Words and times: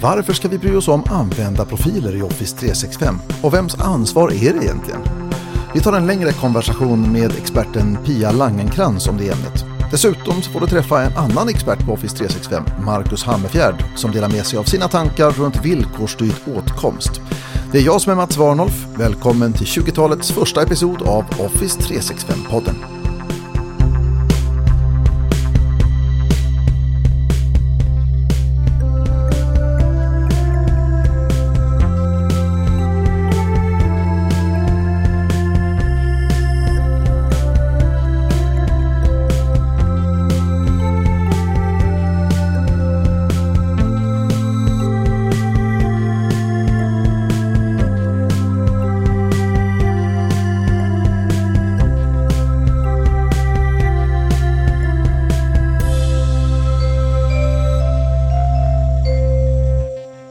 Varför 0.00 0.32
ska 0.32 0.48
vi 0.48 0.58
bry 0.58 0.76
oss 0.76 0.88
om 0.88 1.02
användarprofiler 1.06 2.16
i 2.16 2.22
Office 2.22 2.56
365? 2.56 3.14
Och 3.42 3.54
vems 3.54 3.74
ansvar 3.74 4.30
är 4.30 4.52
det 4.54 4.64
egentligen? 4.64 5.00
Vi 5.74 5.80
tar 5.80 5.92
en 5.92 6.06
längre 6.06 6.32
konversation 6.32 7.12
med 7.12 7.32
experten 7.38 7.98
Pia 8.04 8.32
Langenkrans 8.32 9.08
om 9.08 9.16
det 9.16 9.30
ämnet. 9.30 9.64
Dessutom 9.90 10.42
så 10.42 10.50
får 10.50 10.60
du 10.60 10.66
träffa 10.66 11.02
en 11.02 11.16
annan 11.16 11.48
expert 11.48 11.86
på 11.86 11.92
Office 11.92 12.16
365, 12.16 12.64
Marcus 12.84 13.24
Hammerfjärd, 13.24 13.84
som 13.96 14.12
delar 14.12 14.28
med 14.28 14.46
sig 14.46 14.58
av 14.58 14.64
sina 14.64 14.88
tankar 14.88 15.30
runt 15.30 15.64
villkorsstyrd 15.64 16.34
åtkomst. 16.56 17.20
Det 17.72 17.78
är 17.78 17.82
jag 17.82 18.00
som 18.00 18.12
är 18.12 18.16
Mats 18.16 18.36
Warnolf. 18.36 18.86
Välkommen 18.96 19.52
till 19.52 19.66
20-talets 19.66 20.32
första 20.32 20.62
episod 20.62 21.02
av 21.02 21.24
Office 21.38 21.80
365-podden. 21.80 22.97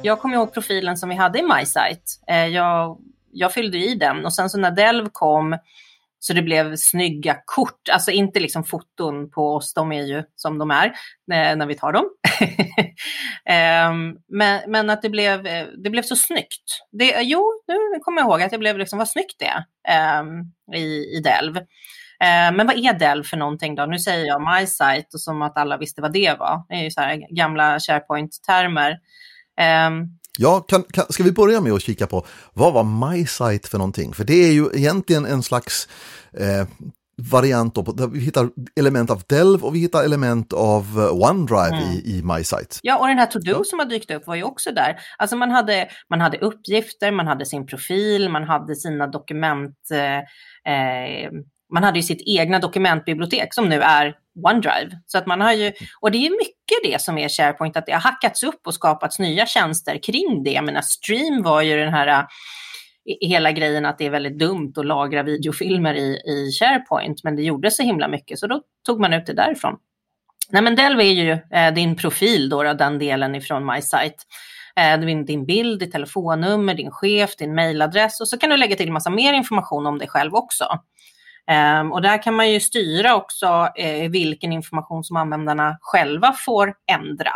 Jag 0.08 0.20
kommer 0.20 0.36
ihåg 0.36 0.54
profilen 0.54 0.98
som 0.98 1.10
vi 1.10 1.16
hade 1.16 1.40
i 1.40 1.44
MySite. 1.44 2.02
Eh, 2.28 2.48
jag, 2.48 2.98
jag 3.32 3.54
fyllde 3.54 3.78
i 3.78 3.96
den 3.96 4.26
och 4.26 4.34
sen 4.34 4.50
så 4.50 4.58
när 4.58 4.72
Delv 4.72 5.10
kom 5.12 5.58
så 6.20 6.34
det 6.34 6.42
blev 6.42 6.76
snygga 6.76 7.38
kort, 7.46 7.90
alltså 7.92 8.12
inte 8.12 8.40
liksom 8.40 8.64
foton 8.64 9.30
på 9.30 9.56
oss, 9.56 9.74
de 9.74 9.92
är 9.92 10.04
ju 10.04 10.24
som 10.36 10.58
de 10.58 10.72
är 10.72 10.86
eh, 11.34 11.56
när 11.56 11.66
vi 11.66 11.76
tar 11.76 11.92
dem. 11.92 12.06
Ehm, 13.50 14.16
men, 14.28 14.72
men 14.72 14.90
att 14.90 15.02
det 15.02 15.10
blev, 15.10 15.48
eh, 15.48 15.68
det 15.84 15.90
blev 15.90 16.02
så 16.02 16.16
snyggt. 16.16 16.64
Det, 16.92 17.22
jo, 17.22 17.64
nu 17.68 18.00
kommer 18.02 18.22
jag 18.22 18.30
ihåg 18.30 18.42
att 18.42 18.52
jag 18.52 18.60
blev 18.60 18.78
liksom, 18.78 19.00
vad 19.00 19.10
snyggt 19.10 19.36
det 19.40 19.46
är 19.46 19.64
ehm, 19.88 20.28
i, 20.76 21.18
i 21.18 21.22
Delv. 21.24 21.58
Ehm, 22.24 22.56
men 22.56 22.68
vad 22.68 22.78
är 22.78 22.94
Delv 22.94 23.24
för 23.24 23.38
någonting 23.38 23.76
då? 23.76 23.86
Nu 23.86 24.00
säger 24.00 24.26
jag 24.26 24.42
MySite 24.42 25.08
och 25.14 25.22
som 25.22 25.42
att 25.42 25.58
alla 25.58 25.78
visste 25.78 26.02
vad 26.02 26.14
det 26.14 26.40
var. 26.40 26.66
Det 26.70 26.76
är 26.76 26.84
ju 26.84 26.92
så 26.92 27.02
här 27.02 27.36
gamla 27.36 27.80
SharePoint-termer. 27.80 28.98
Um, 29.88 30.18
ja, 30.38 30.60
kan, 30.60 30.84
kan, 30.84 31.06
ska 31.10 31.24
vi 31.24 31.32
börja 31.32 31.62
med 31.62 31.74
att 31.74 31.82
kika 31.82 32.08
på 32.08 32.26
vad 32.54 32.74
var 32.74 33.12
MySite 33.12 33.70
för 33.70 33.78
någonting? 33.78 34.14
För 34.14 34.24
det 34.24 34.34
är 34.34 34.52
ju 34.52 34.70
egentligen 34.74 35.26
en 35.26 35.44
slags 35.44 35.88
eh, 36.34 36.68
variant 37.32 37.76
då, 37.76 37.82
där 37.82 38.08
vi 38.08 38.20
hittar 38.20 38.50
element 38.80 39.10
av 39.10 39.24
Delv 39.30 39.66
och 39.66 39.76
vi 39.76 39.80
hittar 39.80 40.04
element 40.04 40.54
av 40.54 40.84
eh, 40.98 41.30
OneDrive 41.30 41.78
mm. 41.78 41.84
i, 41.84 42.18
i 42.18 42.22
MySite. 42.24 42.80
Ja, 42.82 42.98
och 42.98 43.08
den 43.08 43.18
här 43.18 43.26
To-Do 43.26 43.52
ja. 43.52 43.64
som 43.64 43.80
har 43.80 43.86
dykt 43.86 44.12
upp 44.12 44.28
var 44.28 44.36
ju 44.36 44.44
också 44.44 44.72
där. 44.72 45.00
Alltså 45.18 45.36
man 45.36 45.52
hade, 45.52 45.88
man 46.10 46.22
hade 46.22 46.38
uppgifter, 46.38 47.12
man 47.12 47.28
hade 47.28 47.46
sin 47.46 47.66
profil, 47.68 48.30
man 48.30 48.44
hade 48.44 48.76
sina 48.76 49.08
dokument, 49.08 49.78
eh, 49.92 50.18
eh 50.74 51.32
man 51.74 51.84
hade 51.84 52.00
ju 52.00 52.04
sitt 52.04 52.22
egna 52.26 52.60
dokumentbibliotek 52.60 53.54
som 53.54 53.70
nu 53.70 53.82
är 53.82 54.16
OneDrive. 54.44 54.90
Så 55.06 55.18
att 55.18 55.28
man 55.28 55.42
har 55.42 55.54
ju, 55.54 55.72
och 56.00 56.12
det 56.12 56.18
är 56.18 56.30
mycket 56.30 56.84
det 56.84 57.02
som 57.02 57.18
är 57.18 57.30
SharePoint, 57.30 57.78
att 57.78 57.86
det 57.86 57.92
har 57.92 58.00
hackats 58.00 58.44
upp 58.44 58.68
och 58.68 58.74
skapats 58.74 59.20
nya 59.20 59.46
tjänster 59.46 60.04
kring 60.04 60.44
det. 60.44 60.52
Jag 60.52 60.66
menar, 60.66 60.82
Stream 60.82 61.44
var 61.44 61.62
ju 61.62 61.78
den 61.78 61.94
här 61.94 62.26
hela 63.22 63.52
grejen 63.52 63.86
att 63.86 63.98
det 63.98 64.06
är 64.06 64.10
väldigt 64.10 64.40
dumt 64.40 64.74
att 64.78 64.86
lagra 64.86 65.24
videofilmer 65.24 65.94
i, 65.94 66.22
i 66.28 66.52
SharePoint, 66.60 67.24
men 67.24 67.36
det 67.36 67.44
gjorde 67.44 67.72
så 67.72 67.84
himla 67.84 68.08
mycket, 68.08 68.40
så 68.40 68.48
då 68.48 68.62
tog 68.86 69.00
man 69.00 69.14
ut 69.14 69.26
det 69.26 69.34
därifrån. 69.34 69.78
Nej, 70.50 70.62
men 70.62 70.76
Delve 70.76 71.04
är 71.04 71.12
ju 71.12 71.32
eh, 71.32 71.74
din 71.74 71.96
profil, 71.96 72.50
då, 72.50 72.64
då, 72.64 72.74
den 72.74 73.00
delen 73.00 73.36
ifrån 73.36 73.66
MySite. 73.66 74.16
Eh, 74.76 75.00
din 75.00 75.46
bild, 75.46 75.80
ditt 75.80 75.92
telefonnummer, 75.92 76.74
din 76.74 76.92
chef, 76.92 77.36
din 77.36 77.56
mailadress 77.56 78.22
och 78.22 78.28
så 78.28 78.38
kan 78.38 78.50
du 78.50 78.58
lägga 78.58 78.76
till 78.76 78.92
massa 78.92 79.10
mer 79.10 79.34
information 79.34 79.88
om 79.88 79.98
dig 79.98 80.08
själv 80.08 80.36
också. 80.36 80.80
Um, 81.82 81.92
och 81.92 82.02
där 82.02 82.24
kan 82.24 82.34
man 82.34 82.52
ju 82.52 82.60
styra 82.60 83.16
också 83.16 83.70
eh, 83.76 84.10
vilken 84.10 84.52
information 84.52 85.04
som 85.04 85.18
användarna 85.18 85.78
själva 85.82 86.34
får 86.34 86.74
ändra. 86.92 87.32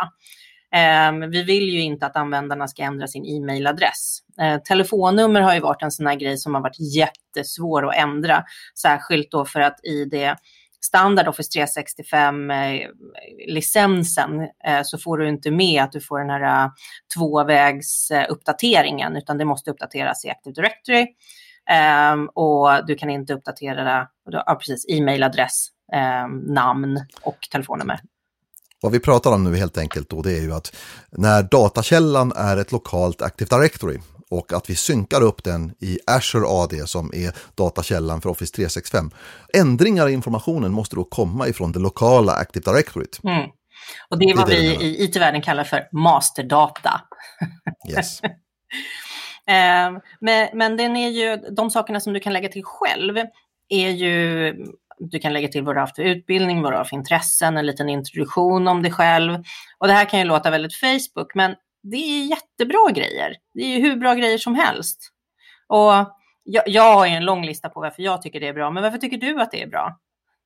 Um, 1.08 1.30
vi 1.30 1.42
vill 1.42 1.68
ju 1.68 1.80
inte 1.80 2.06
att 2.06 2.16
användarna 2.16 2.68
ska 2.68 2.82
ändra 2.82 3.06
sin 3.06 3.24
e-mailadress. 3.24 4.18
Uh, 4.42 4.62
telefonnummer 4.62 5.40
har 5.40 5.54
ju 5.54 5.60
varit 5.60 5.82
en 5.82 5.90
sån 5.90 6.06
här 6.06 6.14
grej 6.14 6.38
som 6.38 6.54
har 6.54 6.62
varit 6.62 6.96
jättesvår 6.96 7.88
att 7.88 7.96
ändra, 7.96 8.44
särskilt 8.78 9.30
då 9.30 9.44
för 9.44 9.60
att 9.60 9.84
i 9.84 10.04
det 10.04 10.36
standard 10.84 11.28
Office 11.28 11.58
365-licensen 11.58 14.40
eh, 14.64 14.76
eh, 14.76 14.82
så 14.84 14.98
får 14.98 15.18
du 15.18 15.28
inte 15.28 15.50
med 15.50 15.82
att 15.82 15.92
du 15.92 16.00
får 16.00 16.18
den 16.18 16.30
här 16.30 16.70
tvåvägsuppdateringen, 17.16 19.16
utan 19.16 19.38
det 19.38 19.44
måste 19.44 19.70
uppdateras 19.70 20.24
i 20.24 20.30
Active 20.30 20.54
Directory. 20.54 21.06
Um, 21.70 22.28
och 22.34 22.86
du 22.86 22.94
kan 22.94 23.10
inte 23.10 23.34
uppdatera 23.34 24.08
ja, 24.30 24.54
precis, 24.54 24.86
e-mailadress, 24.88 25.68
um, 26.24 26.38
namn 26.38 27.06
och 27.22 27.38
telefonnummer. 27.50 28.00
Vad 28.82 28.92
vi 28.92 29.00
pratar 29.00 29.32
om 29.32 29.44
nu 29.44 29.56
helt 29.56 29.78
enkelt 29.78 30.10
då 30.10 30.22
det 30.22 30.38
är 30.38 30.42
ju 30.42 30.52
att 30.54 30.76
när 31.10 31.42
datakällan 31.42 32.32
är 32.36 32.56
ett 32.56 32.72
lokalt 32.72 33.22
Active 33.22 33.56
Directory 33.56 33.98
och 34.30 34.52
att 34.52 34.70
vi 34.70 34.76
synkar 34.76 35.22
upp 35.22 35.44
den 35.44 35.74
i 35.80 35.98
Azure 36.06 36.46
AD 36.48 36.86
som 36.86 37.10
är 37.14 37.32
datakällan 37.54 38.20
för 38.20 38.30
Office 38.30 38.54
365. 38.54 39.10
Ändringar 39.54 40.08
i 40.08 40.12
informationen 40.12 40.72
måste 40.72 40.96
då 40.96 41.04
komma 41.04 41.48
ifrån 41.48 41.72
det 41.72 41.78
lokala 41.78 42.32
Active 42.32 42.72
Directory. 42.72 43.06
Mm. 43.24 43.50
Och 44.08 44.18
det 44.18 44.24
är 44.24 44.36
vad 44.36 44.48
det 44.48 44.56
är 44.56 44.78
vi 44.78 44.84
i 44.84 45.04
IT-världen 45.04 45.42
kallar 45.42 45.64
för 45.64 45.88
masterdata. 45.92 47.00
Yes. 47.90 48.20
Eh, 49.50 49.98
men, 50.20 50.48
men 50.52 50.76
den 50.76 50.96
är 50.96 51.08
ju, 51.08 51.36
de 51.36 51.70
sakerna 51.70 52.00
som 52.00 52.12
du 52.12 52.20
kan 52.20 52.32
lägga 52.32 52.48
till 52.48 52.64
själv 52.64 53.16
är 53.68 53.90
ju, 53.90 54.54
du 54.98 55.18
kan 55.18 55.32
lägga 55.32 55.48
till 55.48 55.62
vad 55.62 55.74
du 55.74 55.78
har 55.78 55.86
haft 55.86 55.96
för 55.96 56.02
utbildning, 56.02 56.62
vad 56.62 56.72
du 56.72 56.76
har 56.76 56.84
för 56.84 56.96
intressen, 56.96 57.56
en 57.56 57.66
liten 57.66 57.88
introduktion 57.88 58.68
om 58.68 58.82
dig 58.82 58.92
själv. 58.92 59.42
Och 59.78 59.86
det 59.86 59.92
här 59.92 60.04
kan 60.04 60.18
ju 60.18 60.24
låta 60.24 60.50
väldigt 60.50 60.74
Facebook, 60.74 61.34
men 61.34 61.54
det 61.82 61.96
är 61.96 62.24
jättebra 62.26 62.90
grejer. 62.94 63.36
Det 63.54 63.60
är 63.60 63.68
ju 63.68 63.80
hur 63.80 63.96
bra 63.96 64.14
grejer 64.14 64.38
som 64.38 64.54
helst. 64.54 65.10
Och 65.68 65.92
jag, 66.44 66.68
jag 66.68 66.94
har 66.94 67.06
en 67.06 67.24
lång 67.24 67.46
lista 67.46 67.68
på 67.68 67.80
varför 67.80 68.02
jag 68.02 68.22
tycker 68.22 68.40
det 68.40 68.48
är 68.48 68.52
bra, 68.52 68.70
men 68.70 68.82
varför 68.82 68.98
tycker 68.98 69.18
du 69.18 69.40
att 69.40 69.50
det 69.50 69.62
är 69.62 69.66
bra? 69.66 69.98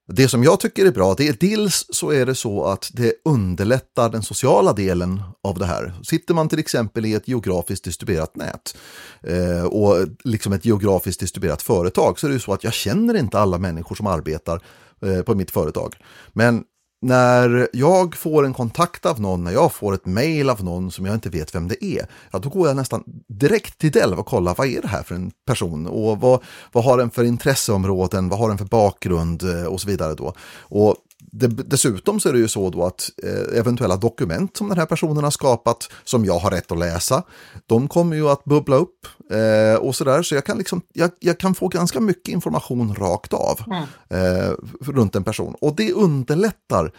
Det 0.08 0.28
som 0.28 0.44
jag 0.44 0.60
tycker 0.60 0.86
är 0.86 0.90
bra, 0.90 1.14
det 1.14 1.28
är 1.28 1.36
dels 1.40 1.86
så 1.90 2.10
är 2.10 2.26
det 2.26 2.34
så 2.34 2.64
att 2.64 2.90
det 2.92 3.14
underlättar 3.24 4.10
den 4.10 4.22
sociala 4.22 4.72
delen 4.72 5.22
av 5.42 5.58
det 5.58 5.66
här. 5.66 5.94
Sitter 6.02 6.34
man 6.34 6.48
till 6.48 6.58
exempel 6.58 7.06
i 7.06 7.14
ett 7.14 7.28
geografiskt 7.28 7.84
distribuerat 7.84 8.36
nät 8.36 8.76
eh, 9.22 9.64
och 9.64 10.08
liksom 10.24 10.52
ett 10.52 10.64
geografiskt 10.64 11.20
distribuerat 11.20 11.62
företag 11.62 12.18
så 12.18 12.26
är 12.26 12.28
det 12.28 12.34
ju 12.34 12.40
så 12.40 12.52
att 12.52 12.64
jag 12.64 12.72
känner 12.72 13.16
inte 13.16 13.38
alla 13.38 13.58
människor 13.58 13.94
som 13.94 14.06
arbetar 14.06 14.62
eh, 15.02 15.22
på 15.22 15.34
mitt 15.34 15.50
företag. 15.50 15.96
Men 16.32 16.64
när 17.06 17.68
jag 17.72 18.16
får 18.16 18.46
en 18.46 18.54
kontakt 18.54 19.06
av 19.06 19.20
någon, 19.20 19.44
när 19.44 19.52
jag 19.52 19.72
får 19.72 19.94
ett 19.94 20.06
mail 20.06 20.50
av 20.50 20.64
någon 20.64 20.90
som 20.90 21.06
jag 21.06 21.14
inte 21.14 21.30
vet 21.30 21.54
vem 21.54 21.68
det 21.68 21.84
är, 21.84 22.06
ja, 22.30 22.38
då 22.38 22.48
går 22.48 22.68
jag 22.68 22.76
nästan 22.76 23.04
direkt 23.28 23.78
till 23.78 23.90
Delv 23.90 24.18
och 24.18 24.26
kollar 24.26 24.54
vad 24.54 24.66
är 24.66 24.82
det 24.82 24.88
här 24.88 25.02
för 25.02 25.14
en 25.14 25.30
person 25.46 25.86
och 25.86 26.20
vad, 26.20 26.42
vad 26.72 26.84
har 26.84 26.98
den 26.98 27.10
för 27.10 27.24
intresseområden, 27.24 28.28
vad 28.28 28.38
har 28.38 28.48
den 28.48 28.58
för 28.58 28.64
bakgrund 28.64 29.42
eh, 29.42 29.64
och 29.64 29.80
så 29.80 29.88
vidare. 29.88 30.14
Då. 30.14 30.32
Och 30.58 30.96
dessutom 31.38 32.20
så 32.20 32.28
är 32.28 32.32
det 32.32 32.38
ju 32.38 32.48
så 32.48 32.70
då 32.70 32.84
att 32.84 33.10
eh, 33.22 33.58
eventuella 33.58 33.96
dokument 33.96 34.56
som 34.56 34.68
den 34.68 34.78
här 34.78 34.86
personen 34.86 35.24
har 35.24 35.30
skapat 35.30 35.90
som 36.04 36.24
jag 36.24 36.38
har 36.38 36.50
rätt 36.50 36.72
att 36.72 36.78
läsa, 36.78 37.22
de 37.66 37.88
kommer 37.88 38.16
ju 38.16 38.28
att 38.28 38.44
bubbla 38.44 38.76
upp 38.76 39.06
eh, 39.30 39.80
och 39.80 39.96
sådär. 39.96 40.22
Så 40.22 40.34
jag 40.34 40.44
kan, 40.44 40.58
liksom, 40.58 40.82
jag, 40.92 41.10
jag, 41.20 41.38
kan 41.38 41.54
få 41.54 41.68
ganska 41.68 42.00
mycket 42.00 42.28
information 42.28 42.94
rakt 42.94 43.32
av 43.32 43.60
mm. 43.66 43.84
eh, 44.08 44.52
runt 44.80 45.16
en 45.16 45.24
person. 45.24 45.54
Och 45.60 45.76
det 45.76 45.92
underlättar 45.92 46.92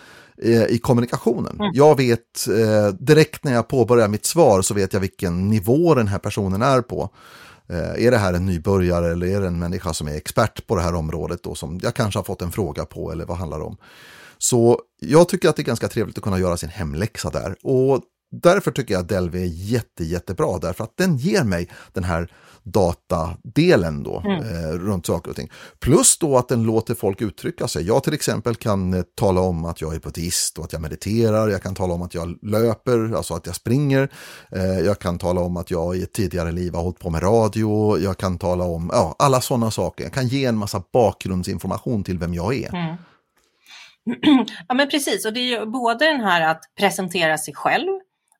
i 0.69 0.79
kommunikationen. 0.79 1.55
Mm. 1.59 1.71
Jag 1.73 1.97
vet 1.97 2.47
direkt 2.99 3.43
när 3.43 3.53
jag 3.53 3.67
påbörjar 3.67 4.07
mitt 4.07 4.25
svar 4.25 4.61
så 4.61 4.73
vet 4.73 4.93
jag 4.93 4.99
vilken 4.99 5.49
nivå 5.49 5.95
den 5.95 6.07
här 6.07 6.19
personen 6.19 6.61
är 6.61 6.81
på. 6.81 7.09
Är 7.95 8.11
det 8.11 8.17
här 8.17 8.33
en 8.33 8.45
nybörjare 8.45 9.11
eller 9.11 9.27
är 9.27 9.41
det 9.41 9.47
en 9.47 9.59
människa 9.59 9.93
som 9.93 10.07
är 10.07 10.15
expert 10.15 10.67
på 10.67 10.75
det 10.75 10.81
här 10.81 10.95
området 10.95 11.43
då 11.43 11.55
som 11.55 11.79
jag 11.83 11.93
kanske 11.93 12.19
har 12.19 12.23
fått 12.23 12.41
en 12.41 12.51
fråga 12.51 12.85
på 12.85 13.11
eller 13.11 13.25
vad 13.25 13.37
handlar 13.37 13.59
det 13.59 13.65
om? 13.65 13.77
Så 14.37 14.81
jag 14.99 15.29
tycker 15.29 15.49
att 15.49 15.55
det 15.55 15.61
är 15.61 15.65
ganska 15.65 15.87
trevligt 15.87 16.17
att 16.17 16.23
kunna 16.23 16.39
göra 16.39 16.57
sin 16.57 16.69
hemläxa 16.69 17.29
där. 17.29 17.55
Och 17.63 18.01
därför 18.31 18.71
tycker 18.71 18.93
jag 18.93 19.01
att 19.01 19.09
Delve 19.09 19.39
är 19.39 19.45
jätte, 19.45 20.03
jättebra 20.03 20.57
därför 20.57 20.83
att 20.83 20.97
den 20.97 21.17
ger 21.17 21.43
mig 21.43 21.69
den 21.93 22.03
här 22.03 22.31
datadelen 22.71 24.03
då 24.03 24.19
mm. 24.25 24.41
eh, 24.41 24.71
runt 24.71 25.05
saker 25.05 25.29
och 25.29 25.35
ting. 25.35 25.49
Plus 25.79 26.17
då 26.17 26.37
att 26.37 26.47
den 26.47 26.63
låter 26.63 26.95
folk 26.95 27.21
uttrycka 27.21 27.67
sig. 27.67 27.87
Jag 27.87 28.03
till 28.03 28.13
exempel 28.13 28.55
kan 28.55 28.93
eh, 28.93 29.01
tala 29.15 29.41
om 29.41 29.65
att 29.65 29.81
jag 29.81 29.95
är 29.95 29.99
buddhist 29.99 30.57
och 30.57 30.65
att 30.65 30.73
jag 30.73 30.81
mediterar. 30.81 31.47
Jag 31.49 31.63
kan 31.63 31.75
tala 31.75 31.93
om 31.93 32.01
att 32.01 32.13
jag 32.13 32.37
löper, 32.41 33.15
alltså 33.15 33.33
att 33.33 33.45
jag 33.45 33.55
springer. 33.55 34.09
Eh, 34.51 34.79
jag 34.79 34.99
kan 34.99 35.17
tala 35.17 35.41
om 35.41 35.57
att 35.57 35.71
jag 35.71 35.97
i 35.97 36.03
ett 36.03 36.13
tidigare 36.13 36.51
liv 36.51 36.73
har 36.73 36.81
hållit 36.81 36.99
på 36.99 37.09
med 37.09 37.23
radio. 37.23 37.99
Jag 37.99 38.17
kan 38.17 38.37
tala 38.37 38.63
om 38.63 38.89
ja, 38.93 39.15
alla 39.19 39.41
sådana 39.41 39.71
saker. 39.71 40.03
Jag 40.03 40.13
kan 40.13 40.27
ge 40.27 40.45
en 40.45 40.57
massa 40.57 40.83
bakgrundsinformation 40.93 42.03
till 42.03 42.19
vem 42.19 42.33
jag 42.33 42.55
är. 42.55 42.69
Mm. 42.75 42.95
Ja 44.67 44.75
men 44.75 44.89
precis, 44.89 45.25
och 45.25 45.33
det 45.33 45.39
är 45.39 45.59
ju 45.59 45.65
både 45.65 46.05
den 46.05 46.21
här 46.21 46.41
att 46.41 46.61
presentera 46.79 47.37
sig 47.37 47.53
själv 47.53 47.87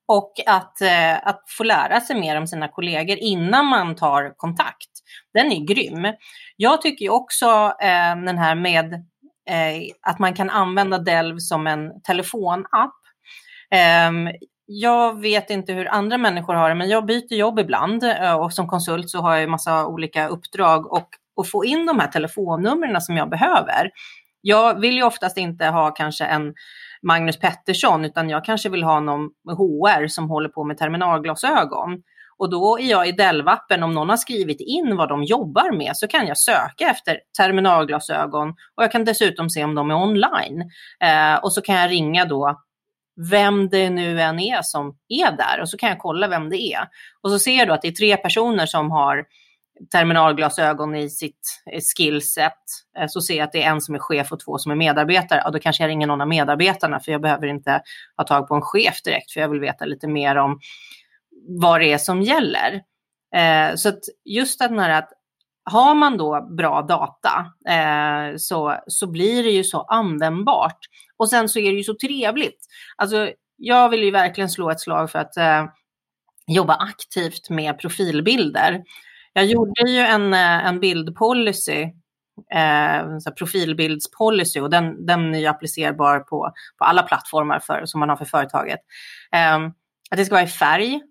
och 0.07 0.33
att, 0.45 0.81
eh, 0.81 1.27
att 1.27 1.43
få 1.57 1.63
lära 1.63 2.01
sig 2.01 2.19
mer 2.19 2.37
om 2.37 2.47
sina 2.47 2.67
kollegor 2.67 3.17
innan 3.17 3.65
man 3.65 3.95
tar 3.95 4.37
kontakt. 4.37 4.89
Den 5.33 5.51
är 5.51 5.65
grym. 5.65 6.13
Jag 6.55 6.81
tycker 6.81 7.09
också 7.09 7.45
eh, 7.81 8.15
den 8.25 8.37
här 8.37 8.55
med 8.55 8.93
eh, 9.49 9.91
att 10.01 10.19
man 10.19 10.33
kan 10.33 10.49
använda 10.49 10.97
Delv 10.97 11.37
som 11.39 11.67
en 11.67 12.01
telefonapp. 12.01 12.95
Eh, 13.71 14.11
jag 14.65 15.21
vet 15.21 15.49
inte 15.49 15.73
hur 15.73 15.87
andra 15.87 16.17
människor 16.17 16.53
har 16.53 16.69
det, 16.69 16.75
men 16.75 16.89
jag 16.89 17.05
byter 17.05 17.33
jobb 17.33 17.59
ibland 17.59 18.03
eh, 18.03 18.33
och 18.33 18.53
som 18.53 18.67
konsult 18.67 19.09
så 19.09 19.21
har 19.21 19.33
jag 19.33 19.43
en 19.43 19.49
massa 19.49 19.85
olika 19.87 20.27
uppdrag 20.27 20.93
och 20.93 21.09
att 21.41 21.49
få 21.49 21.65
in 21.65 21.85
de 21.85 21.99
här 21.99 22.07
telefonnumren 22.07 23.01
som 23.01 23.17
jag 23.17 23.29
behöver. 23.29 23.91
Jag 24.41 24.79
vill 24.79 24.95
ju 24.95 25.03
oftast 25.03 25.37
inte 25.37 25.65
ha 25.65 25.91
kanske 25.91 26.25
en 26.25 26.53
Magnus 27.01 27.39
Pettersson, 27.39 28.05
utan 28.05 28.29
jag 28.29 28.45
kanske 28.45 28.69
vill 28.69 28.83
ha 28.83 28.99
någon 28.99 29.29
HR 29.45 30.07
som 30.07 30.29
håller 30.29 30.49
på 30.49 30.63
med 30.63 30.77
terminalglasögon. 30.77 32.03
Och 32.37 32.49
då 32.49 32.79
är 32.79 32.89
jag 32.89 33.07
i 33.07 33.11
Delvappen, 33.11 33.83
om 33.83 33.93
någon 33.93 34.09
har 34.09 34.17
skrivit 34.17 34.61
in 34.61 34.97
vad 34.97 35.09
de 35.09 35.23
jobbar 35.23 35.77
med 35.77 35.97
så 35.97 36.07
kan 36.07 36.27
jag 36.27 36.37
söka 36.37 36.89
efter 36.89 37.19
terminalglasögon 37.37 38.49
och 38.49 38.83
jag 38.83 38.91
kan 38.91 39.05
dessutom 39.05 39.49
se 39.49 39.63
om 39.63 39.75
de 39.75 39.91
är 39.91 39.95
online. 39.95 40.61
Eh, 41.03 41.35
och 41.35 41.53
så 41.53 41.61
kan 41.61 41.75
jag 41.75 41.91
ringa 41.91 42.25
då 42.25 42.57
vem 43.31 43.69
det 43.69 43.89
nu 43.89 44.21
än 44.21 44.39
är 44.39 44.61
som 44.61 44.97
är 45.07 45.37
där 45.37 45.61
och 45.61 45.69
så 45.69 45.77
kan 45.77 45.89
jag 45.89 45.99
kolla 45.99 46.27
vem 46.27 46.49
det 46.49 46.57
är. 46.57 46.87
Och 47.21 47.31
så 47.31 47.39
ser 47.39 47.57
jag 47.57 47.67
då 47.67 47.73
att 47.73 47.81
det 47.81 47.87
är 47.87 47.91
tre 47.91 48.17
personer 48.17 48.65
som 48.65 48.91
har 48.91 49.25
terminalglasögon 49.91 50.95
i 50.95 51.09
sitt 51.09 51.61
eh, 51.71 51.81
skillset 51.97 52.53
eh, 52.97 53.07
så 53.07 53.21
ser 53.21 53.37
jag 53.37 53.43
att 53.43 53.51
det 53.51 53.63
är 53.63 53.71
en 53.71 53.81
som 53.81 53.95
är 53.95 53.99
chef 53.99 54.31
och 54.31 54.39
två 54.39 54.57
som 54.57 54.71
är 54.71 54.75
medarbetare. 54.75 55.41
Ja, 55.43 55.51
då 55.51 55.59
kanske 55.59 55.83
jag 55.83 55.89
ringer 55.89 56.07
någon 56.07 56.21
av 56.21 56.27
medarbetarna 56.27 56.99
för 56.99 57.11
jag 57.11 57.21
behöver 57.21 57.47
inte 57.47 57.81
ha 58.17 58.23
tag 58.23 58.47
på 58.47 58.55
en 58.55 58.61
chef 58.61 59.01
direkt 59.03 59.31
för 59.31 59.39
jag 59.41 59.49
vill 59.49 59.59
veta 59.59 59.85
lite 59.85 60.07
mer 60.07 60.35
om 60.35 60.59
vad 61.47 61.81
det 61.81 61.93
är 61.93 61.97
som 61.97 62.21
gäller. 62.21 62.81
Eh, 63.35 63.75
så 63.75 63.89
att 63.89 63.99
just 64.25 64.59
den 64.59 64.79
här 64.79 64.89
att 64.89 65.09
har 65.71 65.95
man 65.95 66.17
då 66.17 66.47
bra 66.57 66.81
data 66.81 67.45
så, 68.37 68.77
så 68.87 69.07
blir 69.07 69.43
det 69.43 69.49
ju 69.49 69.63
så 69.63 69.81
användbart. 69.81 70.77
Och 71.17 71.29
sen 71.29 71.49
så 71.49 71.59
är 71.59 71.71
det 71.71 71.77
ju 71.77 71.83
så 71.83 71.95
trevligt. 71.95 72.65
Alltså, 72.95 73.31
jag 73.55 73.89
vill 73.89 74.03
ju 74.03 74.11
verkligen 74.11 74.49
slå 74.49 74.69
ett 74.69 74.79
slag 74.79 75.11
för 75.11 75.19
att 75.19 75.33
jobba 76.47 76.75
aktivt 76.75 77.49
med 77.49 77.79
profilbilder. 77.79 78.83
Jag 79.37 79.45
gjorde 79.45 79.91
ju 79.91 79.99
en, 79.99 80.33
eh, 80.33 80.67
en 80.67 80.79
bildpolicy, 80.79 81.81
eh, 82.53 83.33
profilbildspolicy 83.37 84.59
och 84.59 84.69
den, 84.69 85.05
den 85.05 85.35
är 85.35 85.39
ju 85.39 85.45
applicerbar 85.45 86.19
på, 86.19 86.51
på 86.77 86.85
alla 86.85 87.03
plattformar 87.03 87.59
för, 87.59 87.85
som 87.85 87.99
man 87.99 88.09
har 88.09 88.15
för 88.15 88.25
företaget. 88.25 88.79
Ehm, 89.31 89.65
att 90.11 90.17
det 90.17 90.25
ska 90.25 90.35
vara 90.35 90.43
i 90.43 90.47
färg. 90.47 91.01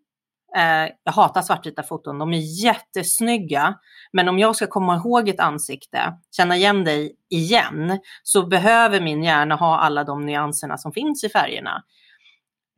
Eh, 0.56 0.92
jag 1.04 1.12
hatar 1.12 1.42
svartvita 1.42 1.82
foton, 1.82 2.18
de 2.18 2.32
är 2.32 2.64
jättesnygga. 2.64 3.74
Men 4.12 4.28
om 4.28 4.38
jag 4.38 4.56
ska 4.56 4.66
komma 4.66 4.96
ihåg 4.96 5.28
ett 5.28 5.40
ansikte, 5.40 6.18
känna 6.36 6.56
igen 6.56 6.84
dig 6.84 7.16
igen, 7.30 7.98
så 8.22 8.46
behöver 8.46 9.00
min 9.00 9.24
hjärna 9.24 9.54
ha 9.54 9.78
alla 9.78 10.04
de 10.04 10.26
nyanserna 10.26 10.78
som 10.78 10.92
finns 10.92 11.24
i 11.24 11.28
färgerna. 11.28 11.82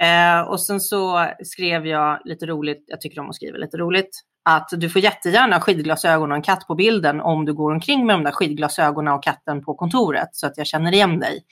Eh, 0.02 0.40
och 0.40 0.60
sen 0.60 0.80
så 0.80 1.28
skrev 1.44 1.86
jag 1.86 2.20
lite 2.24 2.46
roligt, 2.46 2.84
jag 2.86 3.00
tycker 3.00 3.20
om 3.20 3.28
att 3.28 3.36
skriva 3.36 3.58
lite 3.58 3.76
roligt, 3.76 4.24
att 4.44 4.68
du 4.72 4.90
får 4.90 5.02
jättegärna 5.02 5.60
skidglasögon 5.60 6.30
och 6.30 6.36
en 6.36 6.42
katt 6.42 6.66
på 6.66 6.74
bilden 6.74 7.20
om 7.20 7.44
du 7.44 7.54
går 7.54 7.72
omkring 7.72 8.06
med 8.06 8.16
de 8.16 8.24
där 8.24 8.32
skidglasögonen 8.32 9.14
och 9.14 9.22
katten 9.22 9.64
på 9.64 9.74
kontoret 9.74 10.28
så 10.32 10.46
att 10.46 10.58
jag 10.58 10.66
känner 10.66 10.92
igen 10.92 11.18
dig. 11.18 11.44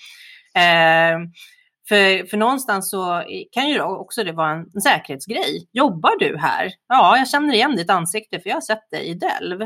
Eh, 0.56 1.18
för, 1.88 2.26
för 2.26 2.36
någonstans 2.36 2.90
så 2.90 3.24
kan 3.52 3.68
ju 3.68 3.80
också 3.80 4.24
det 4.24 4.32
vara 4.32 4.50
en, 4.50 4.80
säkerhetsgrej. 4.80 5.68
Jobbar 5.72 6.18
du 6.18 6.38
här? 6.38 6.72
Ja, 6.88 7.18
jag 7.18 7.28
känner 7.28 7.54
igen 7.54 7.76
ditt 7.76 7.90
ansikte 7.90 8.40
för 8.40 8.48
jag 8.48 8.56
har 8.56 8.60
sett 8.60 8.90
dig 8.90 9.06
i 9.06 9.14
Delv. 9.14 9.62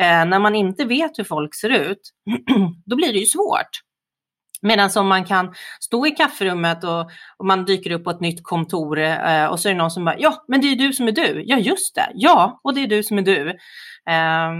Eh, 0.00 0.24
när 0.24 0.38
man 0.38 0.54
inte 0.54 0.84
vet 0.84 1.18
hur 1.18 1.24
folk 1.24 1.54
ser 1.54 1.68
ut, 1.68 2.00
då 2.86 2.96
blir 2.96 3.12
det 3.12 3.18
ju 3.18 3.26
svårt. 3.26 3.70
Medan 4.62 4.90
om 4.96 5.08
man 5.08 5.24
kan 5.24 5.54
stå 5.80 6.06
i 6.06 6.10
kafferummet 6.10 6.84
och, 6.84 7.10
och, 7.36 7.46
man 7.46 7.64
dyker 7.64 7.90
upp 7.90 8.04
på 8.04 8.10
ett 8.10 8.20
nytt 8.20 8.42
kontor 8.42 8.98
eh, 8.98 9.46
och 9.46 9.60
så 9.60 9.68
är 9.68 9.72
det 9.72 9.78
någon 9.78 9.90
som 9.90 10.04
bara, 10.04 10.18
ja, 10.18 10.44
men 10.48 10.60
det 10.60 10.66
är 10.66 10.76
du 10.76 10.92
som 10.92 11.08
är 11.08 11.12
du. 11.12 11.42
Ja, 11.46 11.58
just 11.58 11.94
det. 11.94 12.10
Ja, 12.14 12.60
och 12.64 12.74
det 12.74 12.80
är 12.80 12.86
du 12.86 13.02
som 13.02 13.18
är 13.18 13.22
du. 13.22 13.48
Eh, 14.08 14.52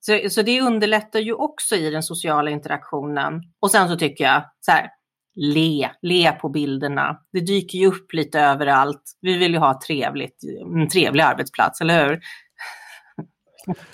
så, 0.00 0.30
så 0.30 0.42
det 0.42 0.60
underlättar 0.60 1.20
ju 1.20 1.32
också 1.32 1.76
i 1.76 1.90
den 1.90 2.02
sociala 2.02 2.50
interaktionen. 2.50 3.42
Och 3.60 3.70
sen 3.70 3.88
så 3.88 3.96
tycker 3.96 4.24
jag 4.24 4.44
så 4.60 4.72
här, 4.72 4.90
le, 5.34 5.90
le 6.02 6.32
på 6.32 6.48
bilderna. 6.48 7.18
Det 7.32 7.40
dyker 7.40 7.78
ju 7.78 7.86
upp 7.86 8.12
lite 8.12 8.40
överallt. 8.40 9.02
Vi 9.20 9.38
vill 9.38 9.52
ju 9.52 9.58
ha 9.58 9.80
trevligt, 9.86 10.36
en 10.74 10.88
trevlig 10.88 11.22
arbetsplats, 11.22 11.80
eller 11.80 12.08
hur? 12.08 12.20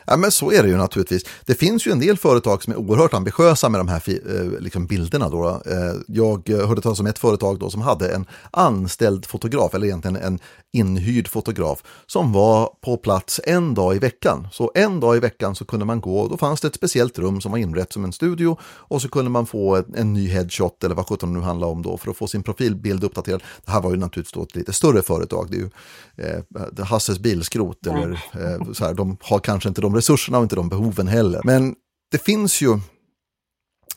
Ja, 0.07 0.17
men 0.17 0.31
så 0.31 0.53
är 0.53 0.63
det 0.63 0.69
ju 0.69 0.77
naturligtvis. 0.77 1.25
Det 1.47 1.55
finns 1.55 1.87
ju 1.87 1.93
en 1.93 2.01
del 2.01 2.19
företag 2.19 2.63
som 2.63 2.73
är 2.73 2.77
oerhört 2.77 3.15
ambitiösa 3.15 3.69
med 3.69 3.81
de 3.81 3.89
här 3.89 4.03
eh, 4.09 4.61
liksom 4.61 4.87
bilderna. 4.87 5.29
Då. 5.29 5.49
Eh, 5.49 5.95
jag 6.07 6.49
hörde 6.49 6.81
talas 6.81 7.01
om 7.01 7.07
ett 7.07 7.19
företag 7.19 7.59
då 7.59 7.71
som 7.71 7.81
hade 7.81 8.09
en 8.09 8.27
anställd 8.51 9.27
fotograf, 9.27 9.75
eller 9.75 9.87
egentligen 9.87 10.17
en 10.17 10.39
inhyrd 10.73 11.29
fotograf, 11.29 11.83
som 12.07 12.33
var 12.33 12.71
på 12.81 12.97
plats 12.97 13.41
en 13.45 13.75
dag 13.75 13.97
i 13.97 13.99
veckan. 13.99 14.49
Så 14.53 14.73
en 14.75 15.01
dag 15.01 15.17
i 15.17 15.21
veckan 15.21 15.55
så 15.55 15.65
kunde 15.65 15.87
man 15.87 16.01
gå, 16.01 16.29
då 16.29 16.37
fanns 16.37 16.61
det 16.61 16.69
ett 16.69 16.75
speciellt 16.75 17.19
rum 17.19 17.41
som 17.41 17.53
var 17.53 17.59
inrett 17.59 17.93
som 17.93 18.05
en 18.05 18.13
studio 18.13 18.57
och 18.63 19.03
så 19.03 19.09
kunde 19.09 19.31
man 19.31 19.47
få 19.47 19.77
en, 19.77 19.95
en 19.97 20.13
ny 20.13 20.29
headshot 20.29 20.85
eller 20.85 20.95
vad 20.95 21.07
sjutton 21.07 21.33
nu 21.33 21.41
handlar 21.41 21.69
om 21.69 21.83
då 21.83 21.97
för 21.97 22.11
att 22.11 22.17
få 22.17 22.27
sin 22.27 22.43
profilbild 22.43 23.05
uppdaterad. 23.05 23.43
Det 23.65 23.71
här 23.71 23.81
var 23.81 23.91
ju 23.91 23.97
naturligtvis 23.97 24.33
då 24.33 24.43
ett 24.43 24.57
lite 24.57 24.73
större 24.73 25.03
företag, 25.03 25.51
det 25.51 25.57
är 25.57 25.61
ju 25.61 25.71
eh, 26.17 26.85
Hasses 26.85 27.19
bilskrot 27.19 27.87
eller 27.87 28.11
eh, 28.11 28.73
så 28.73 28.85
här, 28.85 28.95
de 28.95 29.17
har 29.21 29.39
kanske 29.39 29.58
kanske 29.59 29.69
inte 29.69 29.81
de 29.81 29.95
resurserna 29.95 30.39
och 30.39 30.43
inte 30.43 30.57
de 30.57 30.69
behoven 30.69 31.09
heller. 31.09 31.41
Men 31.45 31.75
det 32.11 32.19
finns 32.19 32.61
ju 32.61 32.79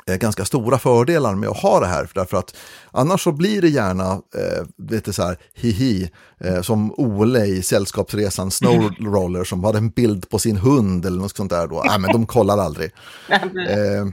eh, 0.07 0.15
ganska 0.17 0.45
stora 0.45 0.79
fördelar 0.79 1.35
med 1.35 1.49
att 1.49 1.61
ha 1.61 1.79
det 1.79 1.87
här. 1.87 2.09
Därför 2.13 2.37
att 2.37 2.55
annars 2.91 3.23
så 3.23 3.31
blir 3.31 3.61
det 3.61 3.69
gärna 3.69 4.11
eh, 4.11 4.87
lite 4.89 5.13
så 5.13 5.23
här 5.23 5.37
hihi, 5.53 6.09
eh, 6.39 6.62
som 6.62 6.93
Ole 6.97 7.45
i 7.45 7.62
Sällskapsresan 7.62 8.51
Snowroller 8.51 9.43
som 9.43 9.63
hade 9.63 9.77
en 9.77 9.89
bild 9.89 10.29
på 10.29 10.39
sin 10.39 10.57
hund 10.57 11.05
eller 11.05 11.21
något 11.21 11.36
sånt 11.36 11.51
där 11.51 11.67
då. 11.67 11.83
Nej, 11.86 12.00
men 12.00 12.12
de 12.12 12.25
kollar 12.25 12.57
aldrig. 12.57 12.91
eh, 13.69 14.05